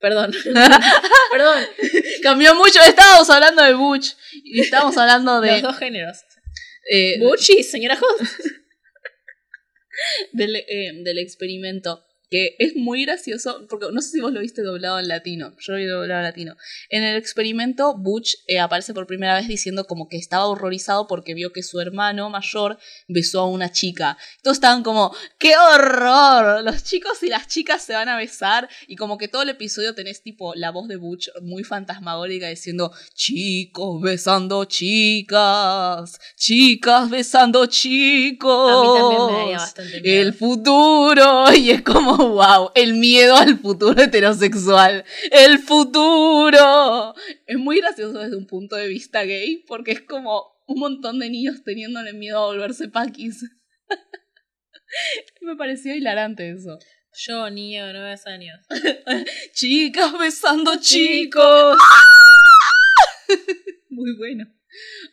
[0.00, 0.32] Perdón.
[1.32, 1.64] Perdón.
[2.22, 2.78] Cambió mucho.
[2.86, 4.12] Estábamos hablando de Butch
[4.44, 5.60] y estábamos hablando Los de.
[5.60, 6.18] dos géneros.
[6.90, 8.20] eh, Butch y señora Hot.
[10.32, 12.04] del, eh, del experimento.
[12.34, 15.54] Que es muy gracioso, porque no sé si vos lo viste doblado en latino.
[15.60, 16.56] Yo lo vi doblado en latino.
[16.88, 21.34] En el experimento, Butch eh, aparece por primera vez diciendo como que estaba horrorizado porque
[21.34, 24.18] vio que su hermano mayor besó a una chica.
[24.42, 26.64] Todos estaban como, ¡qué horror!
[26.64, 28.68] Los chicos y las chicas se van a besar.
[28.88, 32.92] Y como que todo el episodio tenés tipo la voz de Butch muy fantasmagórica diciendo,
[33.14, 38.72] chicos besando chicas, chicas besando chicos.
[38.72, 40.22] A mí también me daría bastante miedo.
[40.22, 41.44] El futuro.
[41.54, 45.04] Y es como, wow, el miedo al futuro heterosexual.
[45.30, 47.14] El futuro.
[47.46, 51.30] Es muy gracioso desde un punto de vista gay, porque es como un montón de
[51.30, 53.44] niños teniéndole miedo a volverse paquis.
[55.40, 56.78] Me pareció hilarante eso.
[57.16, 58.60] Yo, niño de 9 años.
[59.54, 61.78] Chicas besando chicos.
[63.88, 64.46] Muy bueno.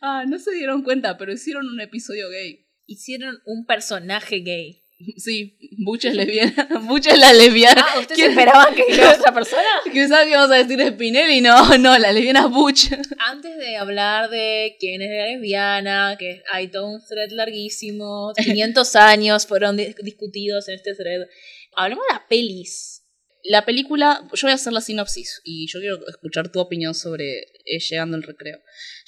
[0.00, 2.66] Ah, no se dieron cuenta, pero hicieron un episodio gay.
[2.86, 4.81] Hicieron un personaje gay.
[5.16, 6.68] Sí, Butch es lesbiana.
[6.82, 7.84] Butch es la lesbiana.
[7.88, 9.62] Ah, ¿ustedes ¿Quién- esperaban que dijera otra persona?
[9.92, 12.92] Pensaba que íbamos a decir Spinelli, no, no, la lesbiana es Butch.
[13.18, 18.96] Antes de hablar de quién es la lesbiana, que hay todo un thread larguísimo, 500
[18.96, 21.22] años fueron di- discutidos en este thread,
[21.76, 22.98] hablemos de las pelis.
[23.44, 27.40] La película, yo voy a hacer la sinopsis y yo quiero escuchar tu opinión sobre
[27.64, 28.60] eh, Llegando al Recreo.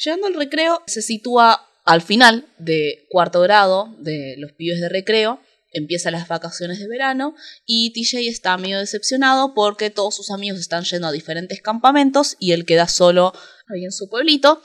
[0.05, 5.41] Llegando al Recreo se sitúa al final de cuarto grado de los pibes de recreo.
[5.75, 7.35] Empiezan las vacaciones de verano
[7.67, 12.53] y TJ está medio decepcionado porque todos sus amigos están yendo a diferentes campamentos y
[12.53, 13.33] él queda solo
[13.69, 14.63] ahí en su pueblito.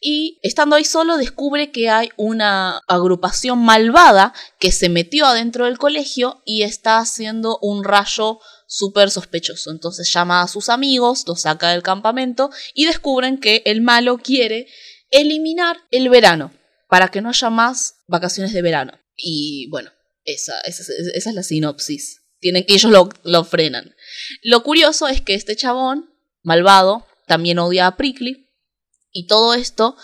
[0.00, 5.78] Y estando ahí solo descubre que hay una agrupación malvada que se metió adentro del
[5.78, 9.70] colegio y está haciendo un rayo súper sospechoso.
[9.70, 14.68] Entonces llama a sus amigos, los saca del campamento y descubren que el malo quiere
[15.10, 16.52] eliminar el verano
[16.88, 18.92] para que no haya más vacaciones de verano.
[19.16, 19.90] Y bueno,
[20.24, 20.82] esa, esa,
[21.14, 22.22] es- la sinopsis.
[22.38, 23.94] Tienen ellos lo, lo frenan.
[24.42, 26.10] Lo curioso es que este chabón,
[26.42, 28.48] malvado, también odia a Prickly.
[29.12, 29.96] Y todo esto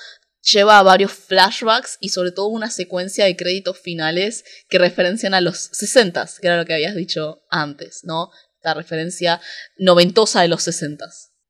[0.42, 5.40] lleva a varios flashbacks y sobre todo una secuencia de créditos finales que referencian a
[5.40, 8.30] los 60, que era lo que habías dicho antes, ¿no?
[8.62, 9.40] La referencia
[9.78, 11.06] noventosa de los 60.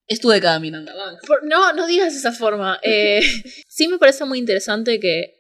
[0.06, 0.94] Es tu década, Miranda.
[0.94, 1.22] Banks.
[1.44, 2.78] No, no digas esa forma.
[2.82, 3.20] Eh,
[3.68, 5.36] sí me parece muy interesante que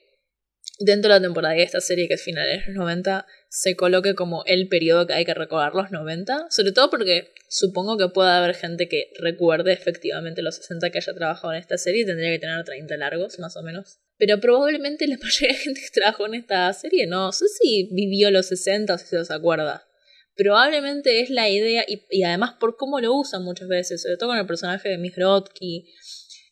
[0.78, 4.14] dentro de la temporada de esta serie, que es finales de los 90, se coloque
[4.14, 6.46] como el periodo que hay que recordar los 90.
[6.50, 11.14] Sobre todo porque supongo que puede haber gente que recuerde efectivamente los 60 que haya
[11.14, 13.98] trabajado en esta serie y tendría que tener 30 largos, más o menos.
[14.18, 18.30] Pero probablemente la mayoría de gente que trabajó en esta serie no sé si vivió
[18.30, 19.86] los 60 o si se los acuerda.
[20.36, 24.30] Probablemente es la idea, y, y además por cómo lo usan muchas veces, sobre todo
[24.30, 25.86] con el personaje de Miss Grotsky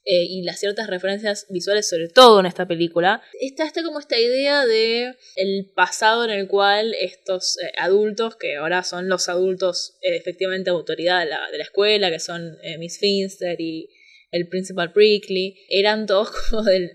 [0.07, 4.18] eh, y las ciertas referencias visuales, sobre todo en esta película, está, está como esta
[4.18, 9.96] idea de el pasado en el cual estos eh, adultos, que ahora son los adultos
[10.02, 13.88] eh, efectivamente autoridad de la, de la escuela, que son eh, Miss Finster y
[14.30, 16.90] el Principal Prickly, eran todos como del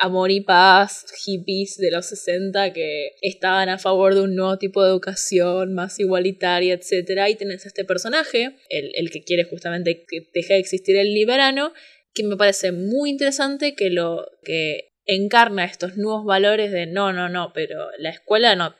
[0.00, 4.82] amor y paz, hippies de los 60 que estaban a favor de un nuevo tipo
[4.82, 7.28] de educación más igualitaria, etc.
[7.28, 11.14] Y tenés a este personaje, el, el que quiere justamente que deje de existir el
[11.14, 11.72] liberano,
[12.14, 17.28] que me parece muy interesante que lo que encarna estos nuevos valores de no, no,
[17.28, 18.74] no, pero la escuela no,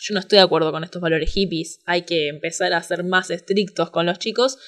[0.00, 3.30] yo no estoy de acuerdo con estos valores hippies, hay que empezar a ser más
[3.30, 4.58] estrictos con los chicos,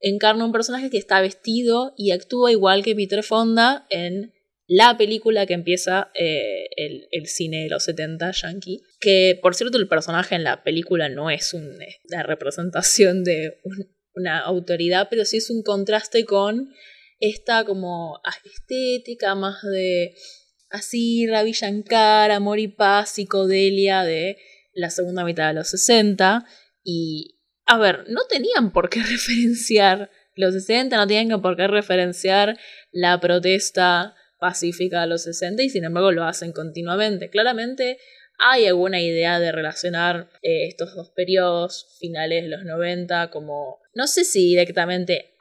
[0.00, 4.32] encarna un personaje que está vestido y actúa igual que Peter Fonda en
[4.68, 8.82] la película que empieza eh, el, cine de los 70 yankee.
[9.00, 13.60] Que por cierto, el personaje en la película no es una representación de
[14.14, 16.68] una autoridad, pero sí es un contraste con
[17.20, 20.14] esta como estética más de
[20.70, 24.36] así Ravi Shankar, amor y paz, psicodelia de
[24.72, 26.44] la segunda mitad de los 60
[26.84, 32.58] y a ver, no tenían por qué referenciar los 60, no tenían por qué referenciar
[32.92, 37.28] la protesta pacífica de los 60 y sin embargo lo hacen continuamente.
[37.28, 37.98] Claramente
[38.38, 44.06] hay alguna idea de relacionar eh, estos dos periodos finales de los 90 como, no
[44.06, 45.34] sé si directamente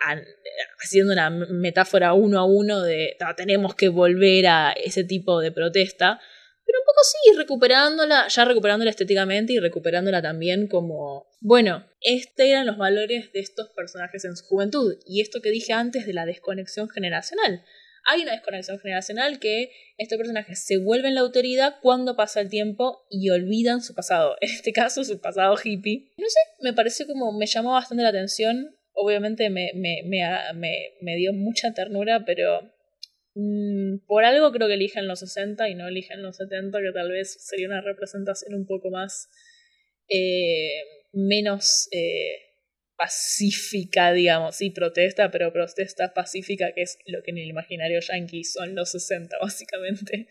[0.84, 6.20] haciendo una metáfora uno a uno de tenemos que volver a ese tipo de protesta,
[6.66, 12.66] pero un poco sí, recuperándola, ya recuperándola estéticamente y recuperándola también como, bueno, estos eran
[12.66, 14.98] los valores de estos personajes en su juventud.
[15.06, 17.64] Y esto que dije antes de la desconexión generacional.
[18.08, 23.06] Hay una desconexión generacional que estos personajes se vuelven la autoridad cuando pasa el tiempo
[23.10, 24.36] y olvidan su pasado.
[24.42, 26.14] En este caso, su pasado hippie.
[26.18, 28.76] No sé, me pareció como, me llamó bastante la atención.
[28.94, 30.32] Obviamente me, me, me,
[31.02, 32.72] me dio mucha ternura, pero
[33.40, 37.12] Mm, por algo creo que eligen los 60 y no eligen los 70, que tal
[37.12, 39.30] vez sería una representación un poco más
[40.10, 40.82] eh,
[41.14, 42.47] menos eh,
[42.98, 48.44] pacífica, digamos, sí, protesta, pero protesta pacífica, que es lo que en el imaginario yankee
[48.44, 50.28] son los 60, básicamente.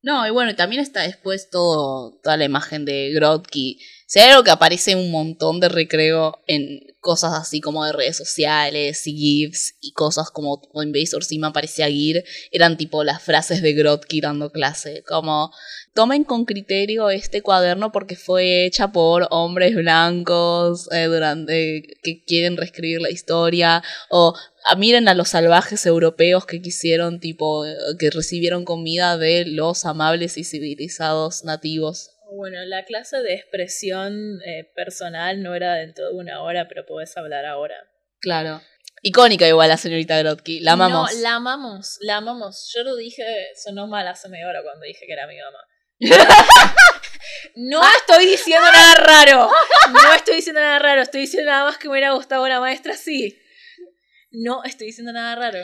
[0.00, 3.78] No, y bueno, también está después todo, toda la imagen de Grotsky.
[4.06, 8.16] Si hay algo que aparece un montón de recreo en cosas así como de redes
[8.16, 13.60] sociales y GIFs y cosas como tipo Invasor Sim aparecía Gear, eran tipo las frases
[13.60, 15.50] de Grotsky dando clase, como
[15.94, 22.56] tomen con criterio este cuaderno porque fue hecha por hombres blancos eh, durante que quieren
[22.56, 24.34] reescribir la historia o
[24.64, 29.84] Ah, miren a los salvajes europeos que quisieron, tipo, eh, que recibieron comida de los
[29.84, 32.11] amables y civilizados nativos.
[32.34, 37.16] Bueno, la clase de expresión eh, personal no era dentro de una hora, pero podés
[37.16, 37.76] hablar ahora.
[38.20, 38.62] Claro.
[39.02, 41.12] Icónica igual la señorita Grotki, la amamos.
[41.14, 42.70] No, la amamos, la amamos.
[42.74, 43.24] Yo lo dije,
[43.56, 45.58] sonó mal hace media hora cuando dije que era mi mamá.
[47.54, 49.50] No estoy diciendo nada raro.
[49.92, 51.02] No estoy diciendo nada raro.
[51.02, 53.38] Estoy diciendo nada más que me hubiera gustado una maestra así.
[54.30, 55.58] No estoy diciendo nada raro.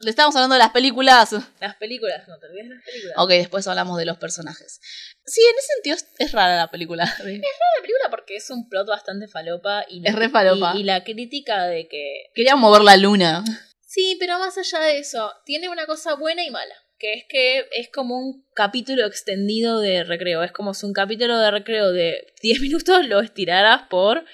[0.00, 1.32] Le estamos hablando de las películas.
[1.60, 3.14] Las películas, no te olvides de las películas.
[3.18, 4.80] Ok, después hablamos de los personajes.
[5.24, 7.04] Sí, en ese sentido es rara la película.
[7.04, 9.84] Es rara la película porque es un plot bastante falopa.
[9.88, 10.74] Y es re falopa.
[10.76, 12.26] Y, la crítica de que.
[12.34, 13.44] Querían mover la luna.
[13.86, 16.74] Sí, pero más allá de eso, tiene una cosa buena y mala.
[16.98, 20.42] Que es que es como un capítulo extendido de recreo.
[20.42, 24.24] Es como si un capítulo de recreo de 10 minutos lo estiraras por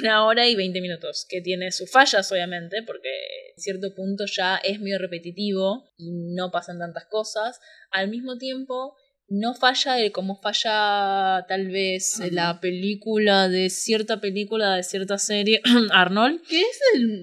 [0.00, 3.08] una hora y 20 minutos, que tiene sus fallas obviamente, porque
[3.56, 7.60] en cierto punto ya es medio repetitivo y no pasan tantas cosas.
[7.90, 8.96] Al mismo tiempo,
[9.28, 15.62] no falla el como falla tal vez la película de cierta película de cierta serie
[15.92, 16.80] Arnold que es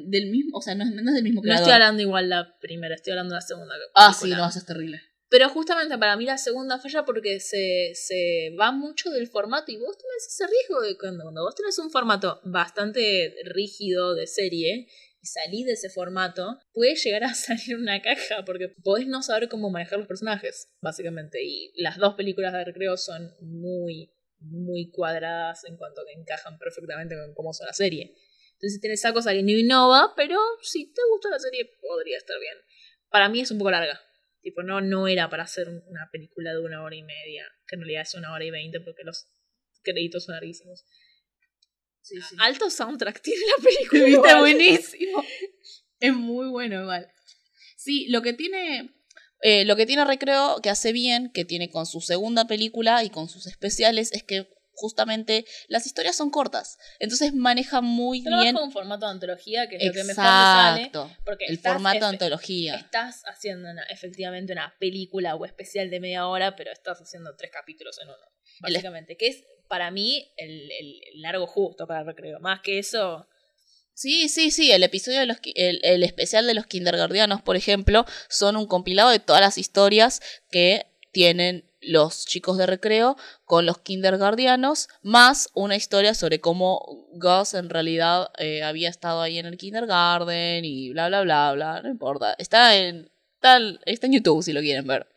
[0.08, 1.60] del, mismo o sea no, es del mismo creador.
[1.60, 4.58] no estoy hablando igual la primera estoy hablando de la segunda ah sí no eso
[4.58, 5.00] es terrible
[5.32, 9.78] pero justamente para mí la segunda falla porque se, se va mucho del formato y
[9.78, 14.90] vos tenés ese riesgo de cuando, cuando vos tenés un formato bastante rígido de serie
[15.22, 19.48] y salís de ese formato, puede llegar a salir una caja porque podés no saber
[19.48, 21.42] cómo manejar los personajes, básicamente.
[21.42, 27.16] Y las dos películas de recreo son muy, muy cuadradas en cuanto que encajan perfectamente
[27.16, 28.16] con cómo son la serie.
[28.56, 32.38] Entonces tenés esa cosa que no innova, pero si te gusta la serie podría estar
[32.38, 32.58] bien.
[33.10, 33.98] Para mí es un poco larga.
[34.42, 37.82] Tipo, no, no era para hacer una película de una hora y media, que en
[37.82, 39.28] realidad es una hora y veinte porque los
[39.84, 40.86] créditos son larguísimos.
[42.02, 42.36] Sí, sí.
[42.40, 44.06] Alto soundtrack tiene la película.
[44.06, 45.24] Viste, buenísimo.
[46.00, 47.08] Es muy bueno igual.
[47.78, 48.96] Sí, lo que tiene.
[49.44, 53.10] Eh, lo que tiene Recreo que hace bien, que tiene con su segunda película y
[53.10, 54.48] con sus especiales, es que
[54.82, 56.80] justamente las historias son cortas.
[57.00, 58.58] Entonces maneja muy bien.
[58.58, 60.92] un formato de antología, que es lo que mejor sale.
[61.24, 62.76] Porque el formato de antología.
[62.76, 68.00] Estás haciendo efectivamente una película o especial de media hora, pero estás haciendo tres capítulos
[68.02, 68.26] en uno.
[68.60, 69.16] Básicamente.
[69.16, 70.70] Que es para mí el,
[71.22, 72.40] largo justo para el recreo.
[72.40, 73.28] Más que eso.
[73.94, 78.06] Sí, sí, sí, el episodio de los el, el especial de los kindergardianos, por ejemplo,
[78.30, 83.80] son un compilado de todas las historias que tienen los chicos de recreo con los
[83.80, 89.58] kindergardianos, más una historia sobre cómo Gus en realidad eh, había estado ahí en el
[89.58, 92.36] kindergarten y bla bla bla bla, no importa.
[92.38, 95.08] Está en tal, está en YouTube si lo quieren ver.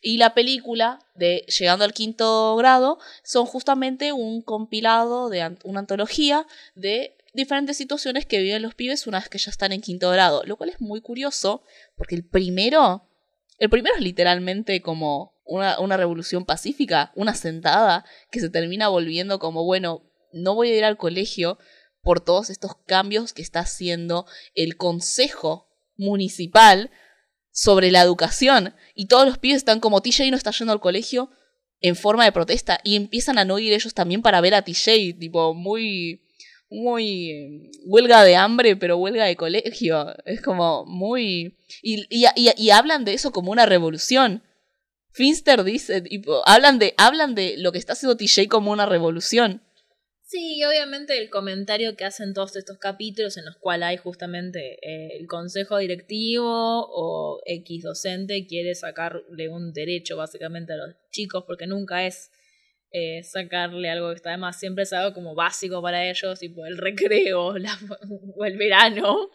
[0.00, 6.46] Y la película de Llegando al quinto grado son justamente un compilado de una antología
[6.74, 10.42] de diferentes situaciones que viven los pibes una vez que ya están en quinto grado,
[10.44, 11.62] lo cual es muy curioso
[11.96, 13.08] porque el primero,
[13.58, 19.38] el primero es literalmente como una, una revolución pacífica, una sentada que se termina volviendo
[19.38, 20.02] como, bueno,
[20.32, 21.58] no voy a ir al colegio
[22.02, 26.90] por todos estos cambios que está haciendo el consejo municipal
[27.50, 31.30] sobre la educación y todos los pibes están como TJ no está yendo al colegio
[31.80, 35.14] en forma de protesta y empiezan a no ir ellos también para ver a TJ,
[35.18, 36.22] tipo muy
[36.68, 40.04] muy eh, huelga de hambre, pero huelga de colegio.
[40.24, 41.56] Es como muy...
[41.80, 44.42] Y- y hablan de eso como una revolución.
[45.16, 49.62] Finster dice, tipo, hablan de, hablan de lo que está haciendo TJ como una revolución.
[50.20, 54.74] Sí, y obviamente el comentario que hacen todos estos capítulos en los cuales hay justamente
[54.82, 61.44] eh, el consejo directivo o X docente quiere sacarle un derecho básicamente a los chicos
[61.46, 62.30] porque nunca es
[62.90, 66.66] eh, sacarle algo que está de más, siempre es algo como básico para ellos, tipo
[66.66, 67.54] el recreo
[68.36, 69.30] o el verano.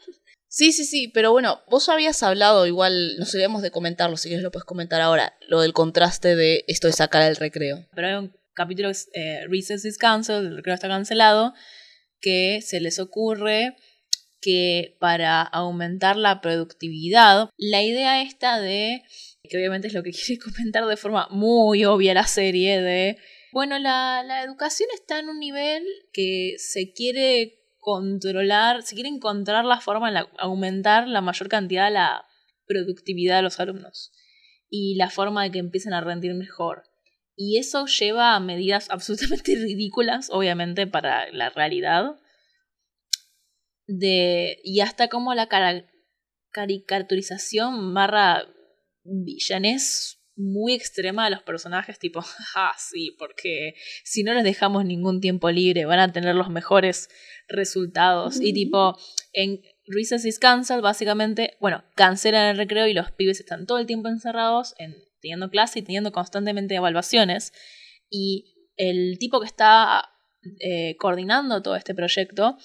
[0.53, 4.43] Sí, sí, sí, pero bueno, vos habías hablado, igual nos olvidamos de comentarlo, si quieres
[4.43, 7.87] lo puedes comentar ahora, lo del contraste de esto de sacar el recreo.
[7.95, 9.71] Pero hay un capítulo que es eh, is
[10.29, 11.53] el recreo está cancelado,
[12.19, 13.77] que se les ocurre
[14.41, 19.03] que para aumentar la productividad, la idea esta de,
[19.49, 23.17] que obviamente es lo que quiere comentar de forma muy obvia la serie, de,
[23.53, 29.65] bueno, la, la educación está en un nivel que se quiere controlar, se quiere encontrar
[29.65, 32.25] la forma la, aumentar la mayor cantidad de la
[32.65, 34.13] productividad de los alumnos
[34.69, 36.83] y la forma de que empiecen a rendir mejor.
[37.35, 42.15] Y eso lleva a medidas absolutamente ridículas, obviamente, para la realidad.
[43.87, 45.49] De, y hasta como la
[46.51, 48.45] caricaturización barra
[49.03, 52.21] villanés muy extrema de los personajes, tipo,
[52.55, 57.09] ah, sí, porque si no les dejamos ningún tiempo libre van a tener los mejores
[57.47, 58.39] resultados.
[58.41, 58.97] Y tipo,
[59.33, 63.85] en Recess is Cancel, básicamente, bueno, cancelan el recreo y los pibes están todo el
[63.85, 67.53] tiempo encerrados, en, teniendo clase y teniendo constantemente evaluaciones.
[68.09, 70.09] Y el tipo que está
[70.59, 72.57] eh, coordinando todo este proyecto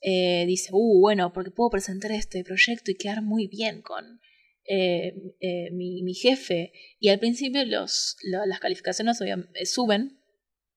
[0.00, 4.20] eh, dice, uh, bueno, porque puedo presentar este proyecto y quedar muy bien con
[4.66, 6.72] eh, eh, mi, mi jefe.
[6.98, 10.18] Y al principio los, lo- las calificaciones eh, suben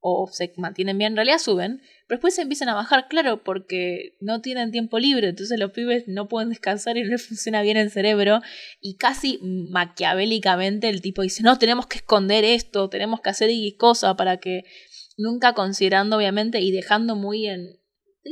[0.07, 4.15] o se mantienen bien, en realidad suben, pero después se empiezan a bajar, claro, porque
[4.19, 7.75] no tienen tiempo libre, entonces los pibes no pueden descansar y no les funciona bien
[7.77, 8.39] el cerebro,
[8.79, 13.75] y casi maquiavélicamente el tipo dice, no, tenemos que esconder esto, tenemos que hacer X
[13.79, 14.63] cosa para que,
[15.17, 17.79] nunca considerando obviamente y dejando muy en,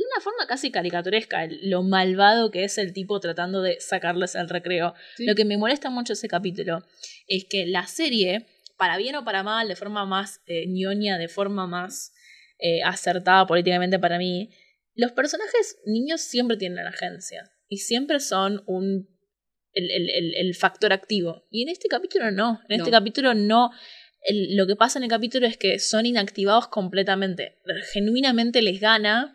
[0.12, 4.94] una forma casi caricaturesca, lo malvado que es el tipo tratando de sacarles el recreo.
[5.16, 5.24] Sí.
[5.24, 6.84] Lo que me molesta mucho ese capítulo
[7.28, 8.46] es que la serie,
[8.76, 12.12] para bien o para mal, de forma más eh, ñoña, de forma más
[12.58, 14.50] eh, acertada políticamente para mí,
[14.96, 19.08] los personajes niños siempre tienen agencia y siempre son un
[19.72, 21.46] el, el- el- factor activo.
[21.50, 22.60] Y en este capítulo no.
[22.68, 23.70] En este capítulo no.
[24.22, 27.58] El- lo que pasa en el capítulo es que son inactivados completamente.
[27.92, 29.33] Genuinamente les gana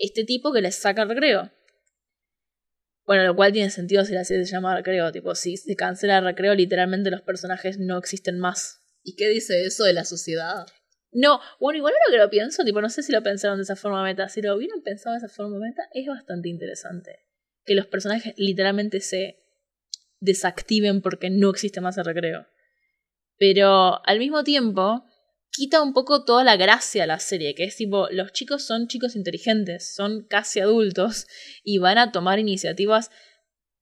[0.00, 1.50] este tipo que les saca el recreo.
[3.06, 5.10] Bueno, lo cual tiene sentido si la serie se llama recreo.
[5.10, 8.82] Tipo, si se cancela el recreo, literalmente los personajes no existen más.
[9.02, 10.66] ¿Y qué dice eso de la sociedad?
[11.12, 13.74] No, bueno, igual ahora que lo pienso, tipo, no sé si lo pensaron de esa
[13.74, 14.28] forma meta.
[14.28, 17.18] Si lo hubieran pensado de esa forma meta, es bastante interesante.
[17.64, 19.42] Que los personajes literalmente se
[20.20, 22.46] desactiven porque no existe más el recreo.
[23.38, 25.04] Pero al mismo tiempo,
[25.50, 28.86] quita un poco toda la gracia a la serie, que es tipo, los chicos son
[28.88, 31.26] chicos inteligentes, son casi adultos
[31.64, 33.10] y van a tomar iniciativas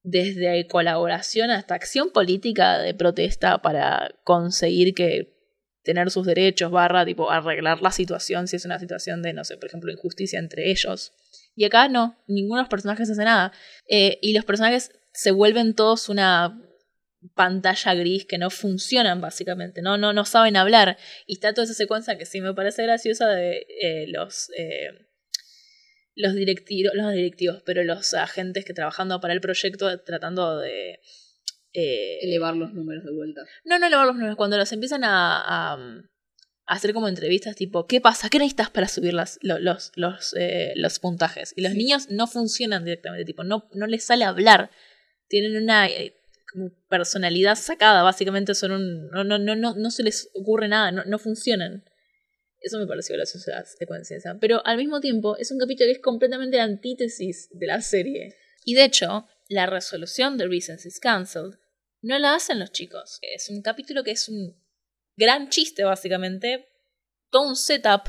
[0.02, 5.36] desde colaboración hasta acción política de protesta para conseguir que
[5.82, 9.56] tener sus derechos, barra, tipo, arreglar la situación si es una situación de, no sé,
[9.56, 11.12] por ejemplo, injusticia entre ellos.
[11.54, 13.52] Y acá no, ninguno de los personajes hace nada.
[13.88, 16.62] Eh, y los personajes se vuelven todos una
[17.34, 20.96] pantalla gris que no funcionan básicamente, no, no, no saben hablar.
[21.26, 24.90] Y está toda esa secuencia que sí me parece graciosa de eh, los, eh,
[26.14, 31.00] los directivos, los directivos, pero los agentes que trabajando para el proyecto tratando de...
[31.72, 33.42] eh, Elevar los números de vuelta.
[33.64, 35.78] no, no elevar los números, cuando los empiezan a, a,
[36.66, 38.28] hacer como entrevistas tipo, ¿qué pasa?
[38.28, 41.52] ¿Qué necesitas para subir las, lo- los, los, eh, los puntajes?
[41.56, 41.78] Y los Sí.
[41.78, 44.70] niños no funcionan directamente, tipo, no, no les sale hablar.
[45.28, 45.88] Tienen una
[46.52, 49.08] como personalidad sacada, básicamente son un.
[49.08, 51.84] No, no, no, no, no se les ocurre nada, no, no funcionan.
[52.60, 54.38] Eso me pareció la sociedad secuencia esa.
[54.40, 58.34] Pero al mismo tiempo es un capítulo que es completamente la antítesis de la serie.
[58.64, 61.54] Y de hecho, la resolución de Reasons is Cancelled
[62.02, 63.18] no la hacen los chicos.
[63.22, 64.56] Es un capítulo que es un
[65.16, 66.68] gran chiste, básicamente.
[67.30, 68.08] Todo un setup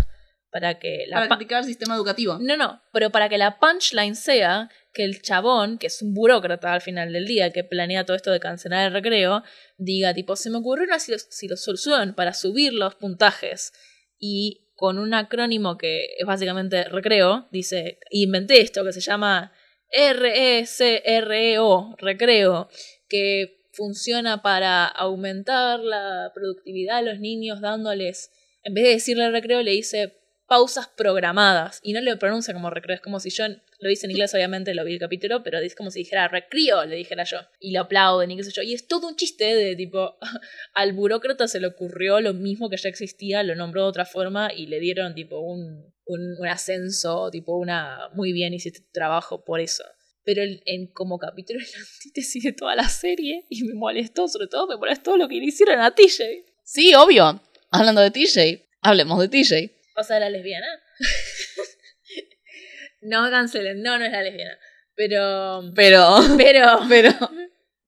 [0.52, 2.38] para que la Para pa- criticar el sistema educativo.
[2.42, 6.74] no, no, pero para que la punchline sea que el chabón, que es un burócrata
[6.74, 9.44] al final del día, que planea todo esto de cancelar el recreo,
[9.78, 13.72] diga tipo, se me ocurrió una solución para subir los puntajes.
[14.18, 19.52] Y con un acrónimo que es básicamente recreo, dice, inventé esto que se llama
[19.92, 22.70] E R-E-C-R-E-O, recreo,
[23.08, 28.32] que funciona para aumentar la productividad de los niños dándoles,
[28.64, 30.19] en vez de decirle recreo, le dice
[30.50, 31.80] pausas programadas.
[31.84, 33.46] Y no le pronuncia como recreo, es como si yo
[33.80, 36.84] lo hice en inglés, obviamente lo vi el capítulo, pero es como si dijera recreo,
[36.86, 37.38] le dijera yo.
[37.60, 38.62] Y lo aplauden y qué sé yo.
[38.64, 40.18] Y es todo un chiste de tipo,
[40.74, 44.52] al burócrata se le ocurrió lo mismo que ya existía, lo nombró de otra forma
[44.54, 49.46] y le dieron tipo un, un, un ascenso, tipo una, muy bien, hiciste tu trabajo
[49.46, 49.84] por eso.
[50.26, 54.48] Pero en, como capítulo es la antítesis de toda la serie y me molestó, sobre
[54.48, 56.24] todo me molestó lo que le hicieron a TJ.
[56.64, 57.40] Sí, obvio.
[57.72, 59.79] Hablando de TJ, hablemos de TJ.
[60.00, 60.68] O sea, la lesbiana.
[63.02, 64.58] no cancelen, no, no es la lesbiana.
[64.96, 65.72] Pero.
[65.76, 66.80] Pero, Pero.
[66.90, 67.14] pero,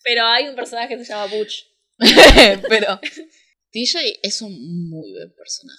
[0.04, 1.66] Pero hay un personaje que se llama Butch.
[2.70, 3.00] pero.
[3.72, 5.78] TJ es un muy buen personaje.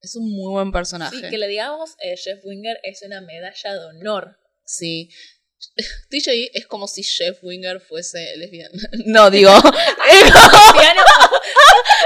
[0.00, 1.16] Es un muy buen personaje.
[1.16, 4.36] Sí, que le digamos, eh, Jeff Winger es una medalla de honor.
[4.64, 5.08] Sí.
[6.10, 8.76] TJ es como si Jeff Winger fuese lesbiana.
[9.06, 9.52] No, digo.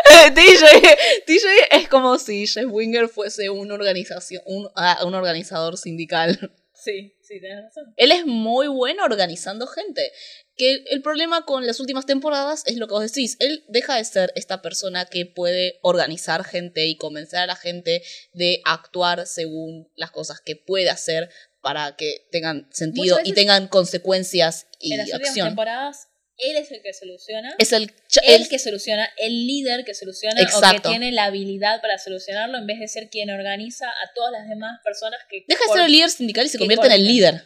[0.34, 6.52] TJ, TJ es como si Jeff Winger fuese una organización, un, ah, un organizador sindical.
[6.72, 7.92] sí, sí, tienes razón.
[7.96, 10.12] Él es muy bueno organizando gente.
[10.58, 13.36] Que el problema con las últimas temporadas es lo que vos decís.
[13.40, 18.02] Él deja de ser esta persona que puede organizar gente y convencer a la gente
[18.32, 21.28] de actuar según las cosas que puede hacer
[21.60, 25.48] para que tengan sentido y tengan consecuencias y en las últimas acción.
[25.48, 27.54] temporadas, él es el que soluciona.
[27.58, 30.82] Es el, el él- que soluciona, el líder que soluciona o Exacto.
[30.82, 34.48] que tiene la habilidad para solucionarlo en vez de ser quien organiza a todas las
[34.48, 35.44] demás personas que...
[35.48, 37.42] deja de por- ser el líder sindical y se convierte en el líder.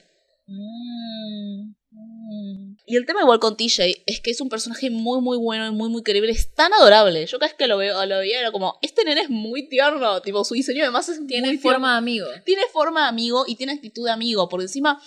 [0.46, 2.76] Mm, mm.
[2.86, 5.70] Y el tema igual con TJ es que es un personaje muy muy bueno y
[5.70, 7.24] muy muy creíble, es tan adorable.
[7.26, 10.20] Yo cada vez que lo veo, lo veía era como, este nene es muy tierno,
[10.22, 12.26] tipo su diseño además es Tiene muy forma de amigo.
[12.44, 15.00] tiene forma de amigo y tiene actitud de amigo, porque encima,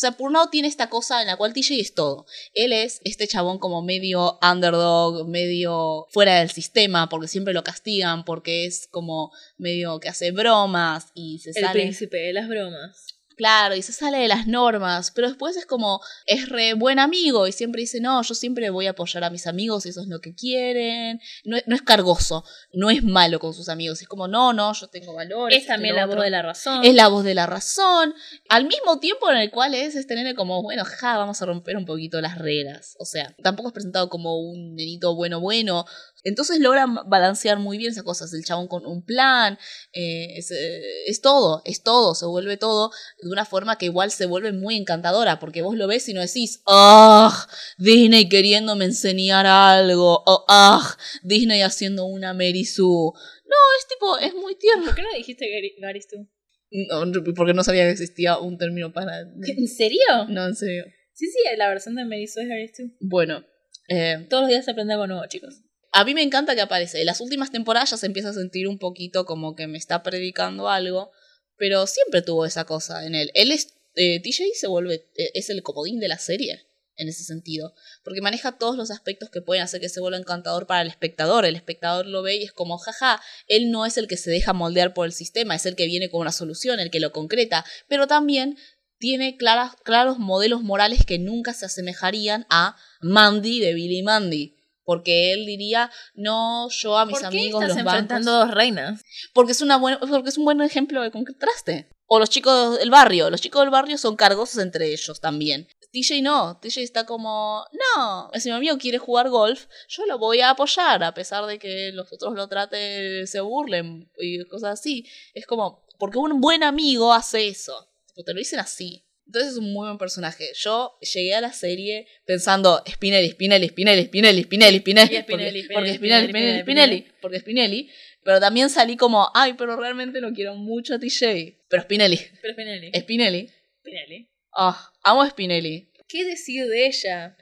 [0.00, 2.24] o sea, por un lado tiene esta cosa en la cual TJ es todo.
[2.54, 8.24] Él es este chabón como medio underdog, medio fuera del sistema, porque siempre lo castigan,
[8.24, 11.82] porque es como medio que hace bromas y se El sale...
[11.82, 13.19] príncipe de las bromas.
[13.40, 17.46] Claro, y se sale de las normas, pero después es como, es re buen amigo
[17.46, 20.20] y siempre dice, no, yo siempre voy a apoyar a mis amigos, eso es lo
[20.20, 21.18] que quieren.
[21.46, 22.44] No, es- no es cargoso,
[22.74, 25.56] no es malo con sus amigos, es como, no, no, yo tengo valores.
[25.62, 26.84] Es también la voz de la razón.
[26.84, 28.14] Es la voz de la razón,
[28.50, 31.78] al mismo tiempo en el cual es este nene como, bueno, ja, vamos a romper
[31.78, 32.94] un poquito las reglas.
[32.98, 35.86] O sea, tampoco es presentado como un nenito bueno, bueno.
[36.24, 38.32] Entonces logran balancear muy bien esas cosas.
[38.32, 39.58] El chabón con un plan,
[39.92, 42.90] eh, es, eh, es todo, es todo, se vuelve todo
[43.20, 46.20] de una forma que igual se vuelve muy encantadora, porque vos lo ves y no
[46.20, 47.48] decís, ¡ah!
[47.78, 50.96] Disney queriéndome enseñar algo, o ¡ah!
[51.22, 52.84] Disney haciendo una Mary Sue.
[52.84, 54.84] No, es tipo, es muy tierno.
[54.84, 55.46] ¿Por qué no dijiste
[55.80, 56.28] Gary, Stu?
[56.70, 59.20] No, porque no sabía que existía un término para...
[59.20, 59.98] ¿En serio?
[60.28, 60.84] No, en serio.
[61.14, 62.70] Sí, sí, la versión de Mary Sue es Gary.
[63.00, 63.44] Bueno,
[63.88, 65.62] eh, Todos los días se aprende algo nuevo, chicos.
[65.92, 67.00] A mí me encanta que aparece.
[67.00, 70.02] En las últimas temporadas ya se empieza a sentir un poquito como que me está
[70.02, 71.10] predicando algo,
[71.56, 73.30] pero siempre tuvo esa cosa en él.
[73.34, 77.24] Él es, eh, TJ se vuelve, eh, es el comodín de la serie en ese
[77.24, 80.88] sentido, porque maneja todos los aspectos que pueden hacer que se vuelva encantador para el
[80.88, 81.46] espectador.
[81.46, 84.52] El espectador lo ve y es como, jaja, él no es el que se deja
[84.52, 87.64] moldear por el sistema, es el que viene con una solución, el que lo concreta,
[87.88, 88.58] pero también
[88.98, 94.59] tiene claros modelos morales que nunca se asemejarían a Mandy de Billy Mandy.
[94.90, 98.48] Porque él diría, no, yo a mis ¿Por qué amigos estás los enfrentando bancos.
[98.48, 99.02] dos reinas?
[99.32, 101.88] Porque es, una buena, porque es un buen ejemplo de contraste.
[102.08, 103.30] O los chicos del barrio.
[103.30, 105.68] Los chicos del barrio son cargosos entre ellos también.
[105.92, 106.58] TJ no.
[106.58, 111.04] TJ está como, no, si mi amigo quiere jugar golf, yo lo voy a apoyar,
[111.04, 115.06] a pesar de que los otros lo traten, se burlen y cosas así.
[115.34, 117.92] Es como, porque un buen amigo hace eso.
[118.26, 119.06] Te lo dicen así.
[119.30, 120.50] Entonces es un muy buen personaje.
[120.56, 125.18] Yo llegué a la serie pensando Spinelli, Spinelli, Spinelli, Spinelli, Spinelli, Spinelli.
[125.20, 125.22] Spinelli,
[125.68, 127.90] porque, Spinelli, Spinelli, Spinelli, porque Spinelli.
[128.24, 131.60] Pero también salí como, ay, pero realmente no quiero mucho a TJ.
[131.68, 132.90] Pero Spinelli, Pero Spinelli.
[132.92, 133.48] Spinelli.
[133.78, 134.28] Spinelli.
[134.52, 135.92] Ah, amo a Spinelli.
[136.08, 137.36] ¿Qué decir de ella?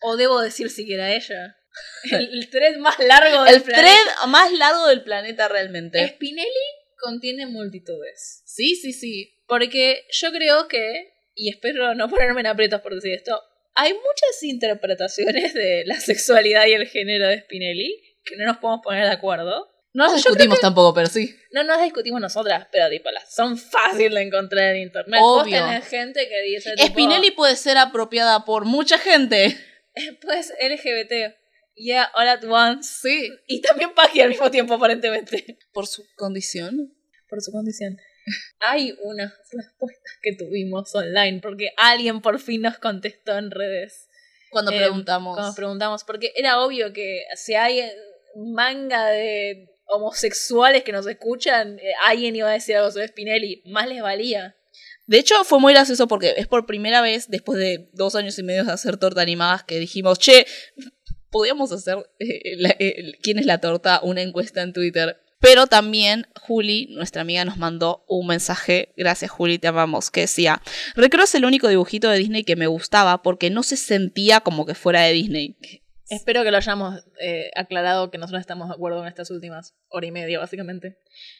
[0.00, 1.56] ¿O debo decir siquiera ella?
[2.12, 3.82] El, el thread más largo del El planeta.
[3.82, 6.06] thread más largo del planeta realmente.
[6.06, 6.68] Spinelli
[7.00, 8.42] contiene multitudes.
[8.46, 9.42] Sí, sí, sí.
[9.48, 13.40] Porque yo creo que, y espero no ponerme en aprietos por decir esto,
[13.74, 18.82] hay muchas interpretaciones de la sexualidad y el género de Spinelli que no nos podemos
[18.84, 19.68] poner de acuerdo.
[19.94, 21.36] No nos discutimos tampoco, pero sí.
[21.50, 25.20] No nos discutimos nosotras, pero tipo, las son fáciles de encontrar en internet.
[25.20, 25.64] Vos Obvio.
[25.64, 29.56] tenés gente que dice tipo, Spinelli puede ser apropiada por mucha gente.
[30.22, 31.34] pues LGBT.
[31.74, 32.90] Yeah, all at once.
[33.02, 33.30] Sí.
[33.46, 35.58] Y también Paki al mismo tiempo, aparentemente.
[35.72, 36.94] Por su condición.
[37.28, 37.98] Por su condición.
[38.60, 44.08] Hay unas respuestas que tuvimos online porque alguien por fin nos contestó en redes.
[44.50, 45.36] Cuando Eh, preguntamos.
[45.36, 47.82] Cuando preguntamos, porque era obvio que si hay
[48.36, 53.62] manga de homosexuales que nos escuchan, eh, alguien iba a decir algo sobre Spinelli.
[53.66, 54.56] Más les valía.
[55.06, 58.42] De hecho, fue muy gracioso porque es por primera vez, después de dos años y
[58.42, 60.46] medio de hacer torta animadas, que dijimos, che,
[61.30, 65.18] podíamos hacer eh, la- eh, quién es la torta, una encuesta en Twitter.
[65.42, 70.62] Pero también Juli, nuestra amiga, nos mandó un mensaje, gracias Juli, te amamos, que decía,
[70.94, 74.64] Recreo es el único dibujito de Disney que me gustaba porque no se sentía como
[74.64, 75.56] que fuera de Disney.
[76.08, 80.06] Espero que lo hayamos eh, aclarado, que nosotros estamos de acuerdo en estas últimas hora
[80.06, 80.98] y media, básicamente.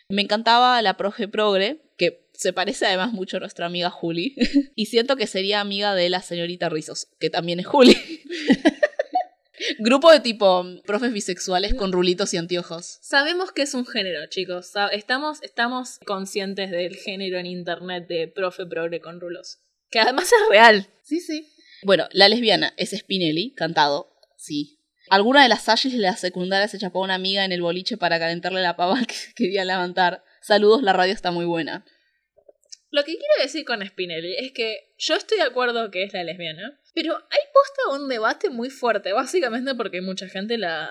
[0.09, 4.35] Me encantaba la profe progre, que se parece además mucho a nuestra amiga Juli.
[4.75, 7.97] y siento que sería amiga de la señorita Rizos, que también es Juli.
[9.85, 12.99] Grupo de tipo profes bisexuales con rulitos y anteojos.
[13.01, 14.71] Sabemos que es un género, chicos.
[14.93, 19.59] Estamos, estamos conscientes del género en internet de profe progre con rulos.
[19.91, 20.87] Que además es real.
[21.03, 21.49] Sí, sí.
[21.83, 24.79] Bueno, la lesbiana es Spinelli, cantado, sí.
[25.11, 27.97] Alguna de las Ashley de la secundaria se chapó a una amiga en el boliche
[27.97, 30.23] para calentarle la pava que quería levantar.
[30.43, 31.85] Saludos, la radio está muy buena.
[32.93, 36.23] Lo que quiero decir con Spinelli es que yo estoy de acuerdo que es la
[36.23, 40.91] lesbiana, pero hay posta un debate muy fuerte, básicamente porque mucha gente la,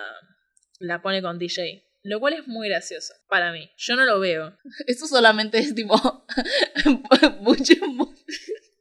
[0.79, 1.87] la pone con DJ.
[2.03, 3.69] Lo cual es muy gracioso para mí.
[3.77, 4.57] Yo no lo veo.
[4.87, 5.95] Esto solamente es tipo...
[7.41, 8.15] mucho, mu-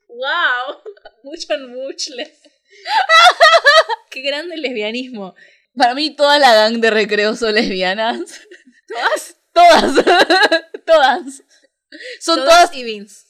[0.08, 0.82] ¡Wow!
[1.24, 2.40] Mucho en muchles.
[4.10, 5.34] ¡Qué grande el lesbianismo!
[5.76, 8.40] Para mí toda la gang de recreo son lesbianas.
[8.88, 9.36] ¿Todas?
[9.52, 10.04] Todas.
[10.86, 11.42] todas.
[12.20, 12.74] Son todas...
[12.74, 13.26] y Vince.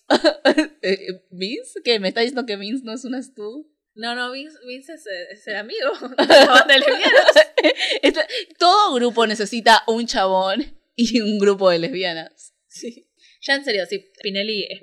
[0.83, 1.81] Eh, ¿Vince?
[1.85, 1.99] ¿Qué?
[2.01, 3.70] ¿Me está diciendo que Vince no es una Stu?
[3.95, 5.91] No, no, Vince, Vince es, es el amigo
[6.69, 8.13] de
[8.59, 12.53] Todo grupo necesita un chabón y un grupo de lesbianas.
[12.69, 13.09] Sí.
[13.43, 14.81] Ya en serio, sí, Spinelli es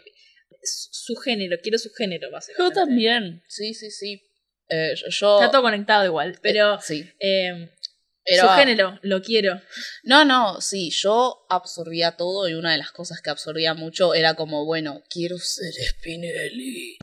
[0.59, 2.75] es su género, quiero su género, Yo básicamente.
[2.75, 3.43] también.
[3.47, 4.23] Sí, sí, sí.
[4.69, 7.09] Eh, yo, yo- Está todo conectado igual, pero Eh, sí.
[7.19, 7.69] eh,
[8.25, 9.61] Pero- su género, lo quiero.
[10.03, 14.34] No, no, sí, yo absorbía todo y una de las cosas que absorbía mucho era
[14.34, 16.97] como, bueno, quiero ser Spinelli.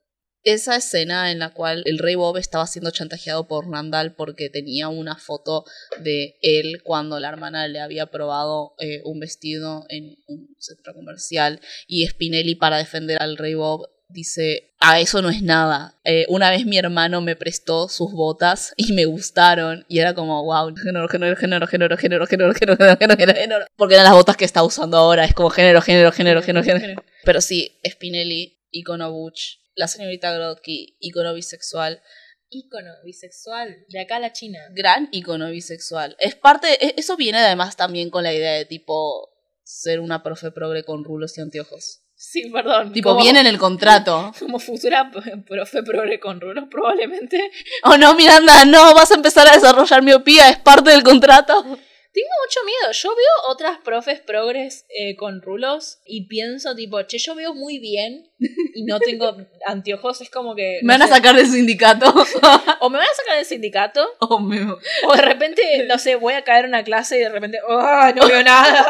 [0.44, 4.88] Esa escena en la cual el rey Bob estaba siendo chantajeado por Randall porque tenía
[4.88, 5.64] una foto
[6.00, 11.60] de él cuando la hermana le había probado eh, un vestido en un centro comercial
[11.86, 15.98] y Spinelli para defender al rey Bob dice, ah, eso no es nada.
[16.04, 20.44] Eh, una vez mi hermano me prestó sus botas y me gustaron y era como,
[20.44, 23.66] wow, género, género, género, género, género, género, género, género, género, género.
[23.76, 27.04] Porque eran las botas que está usando ahora, es como género, género, género, género, género.
[27.24, 32.02] Pero sí, Spinelli, icono Butch, la señorita Grodsky, icono bisexual,
[32.50, 34.60] Ícono bisexual, de acá a la China.
[34.74, 36.14] gran icono bisexual.
[36.20, 39.28] Es parte, e- eso viene además también con la idea de tipo
[39.64, 42.02] ser una profe progre con rulos y anteojos.
[42.14, 42.92] Sí, perdón.
[42.92, 44.32] Tipo, como, viene en el contrato.
[44.38, 47.50] Como futura profe progre con rulos, probablemente.
[47.82, 51.78] Oh no, Miranda, no, vas a empezar a desarrollar miopía, es parte del contrato.
[52.14, 52.92] Tengo mucho miedo.
[52.92, 57.80] Yo veo otras profes progres eh, con rulos y pienso, tipo, che, yo veo muy
[57.80, 59.36] bien y no tengo
[59.66, 60.20] anteojos.
[60.20, 60.78] Es como que.
[60.84, 62.06] Me van no a sé, sacar del sindicato.
[62.80, 64.62] O me van a sacar del sindicato, Oh, me-
[65.08, 68.12] o de repente, no sé, voy a caer en una clase y de repente, ¡ah,
[68.14, 68.86] no veo nada!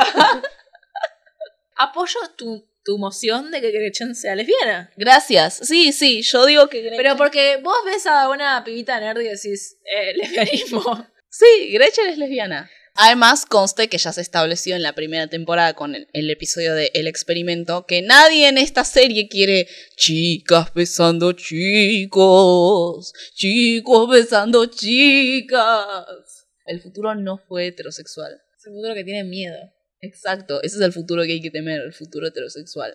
[1.77, 4.93] Apoyo tu, tu moción de que Gretchen sea lesbiana.
[4.97, 5.61] Gracias.
[5.63, 6.97] Sí, sí, yo digo que Gretchen.
[6.99, 11.07] Pero porque vos ves a una pibita nerd y decís, eh, lesbianismo.
[11.31, 12.71] Sí, Gretchen es lesbiana.
[12.97, 16.93] Además, conste que ya se estableció en la primera temporada con el, el episodio de
[16.95, 19.67] El Experimento que nadie en esta serie quiere
[19.97, 26.47] chicas besando chicos, chicos besando chicas.
[26.67, 28.41] El futuro no fue heterosexual.
[28.57, 29.59] Es un futuro que tiene miedo.
[30.01, 32.95] Exacto, ese es el futuro que hay que temer, el futuro heterosexual.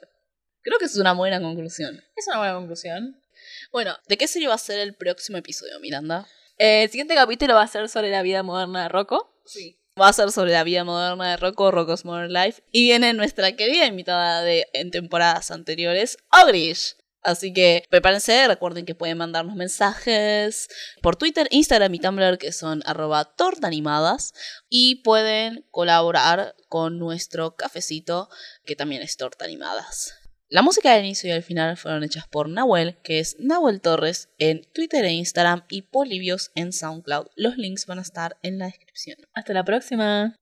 [0.61, 2.01] Creo que es una buena conclusión.
[2.15, 3.21] Es una buena conclusión.
[3.71, 6.26] Bueno, ¿de qué serie va a ser el próximo episodio, Miranda?
[6.57, 9.41] Eh, el siguiente capítulo va a ser sobre la vida moderna de Rocco.
[9.45, 9.76] Sí.
[9.99, 12.63] Va a ser sobre la vida moderna de Rocco, Rocco's Modern Life.
[12.71, 16.95] Y viene nuestra querida invitada de en temporadas anteriores, Ogrish.
[17.21, 20.69] Así que prepárense, recuerden que pueden mandarnos mensajes
[21.01, 24.34] por Twitter, Instagram y Tumblr que son arroba tortanimadas
[24.69, 28.30] y pueden colaborar con nuestro cafecito
[28.63, 30.18] que también es tortanimadas.
[30.51, 34.30] La música del inicio y del final fueron hechas por Nahuel, que es Nahuel Torres
[34.39, 37.27] en Twitter e Instagram y Polibios en SoundCloud.
[37.35, 39.17] Los links van a estar en la descripción.
[39.35, 40.38] Hasta la próxima.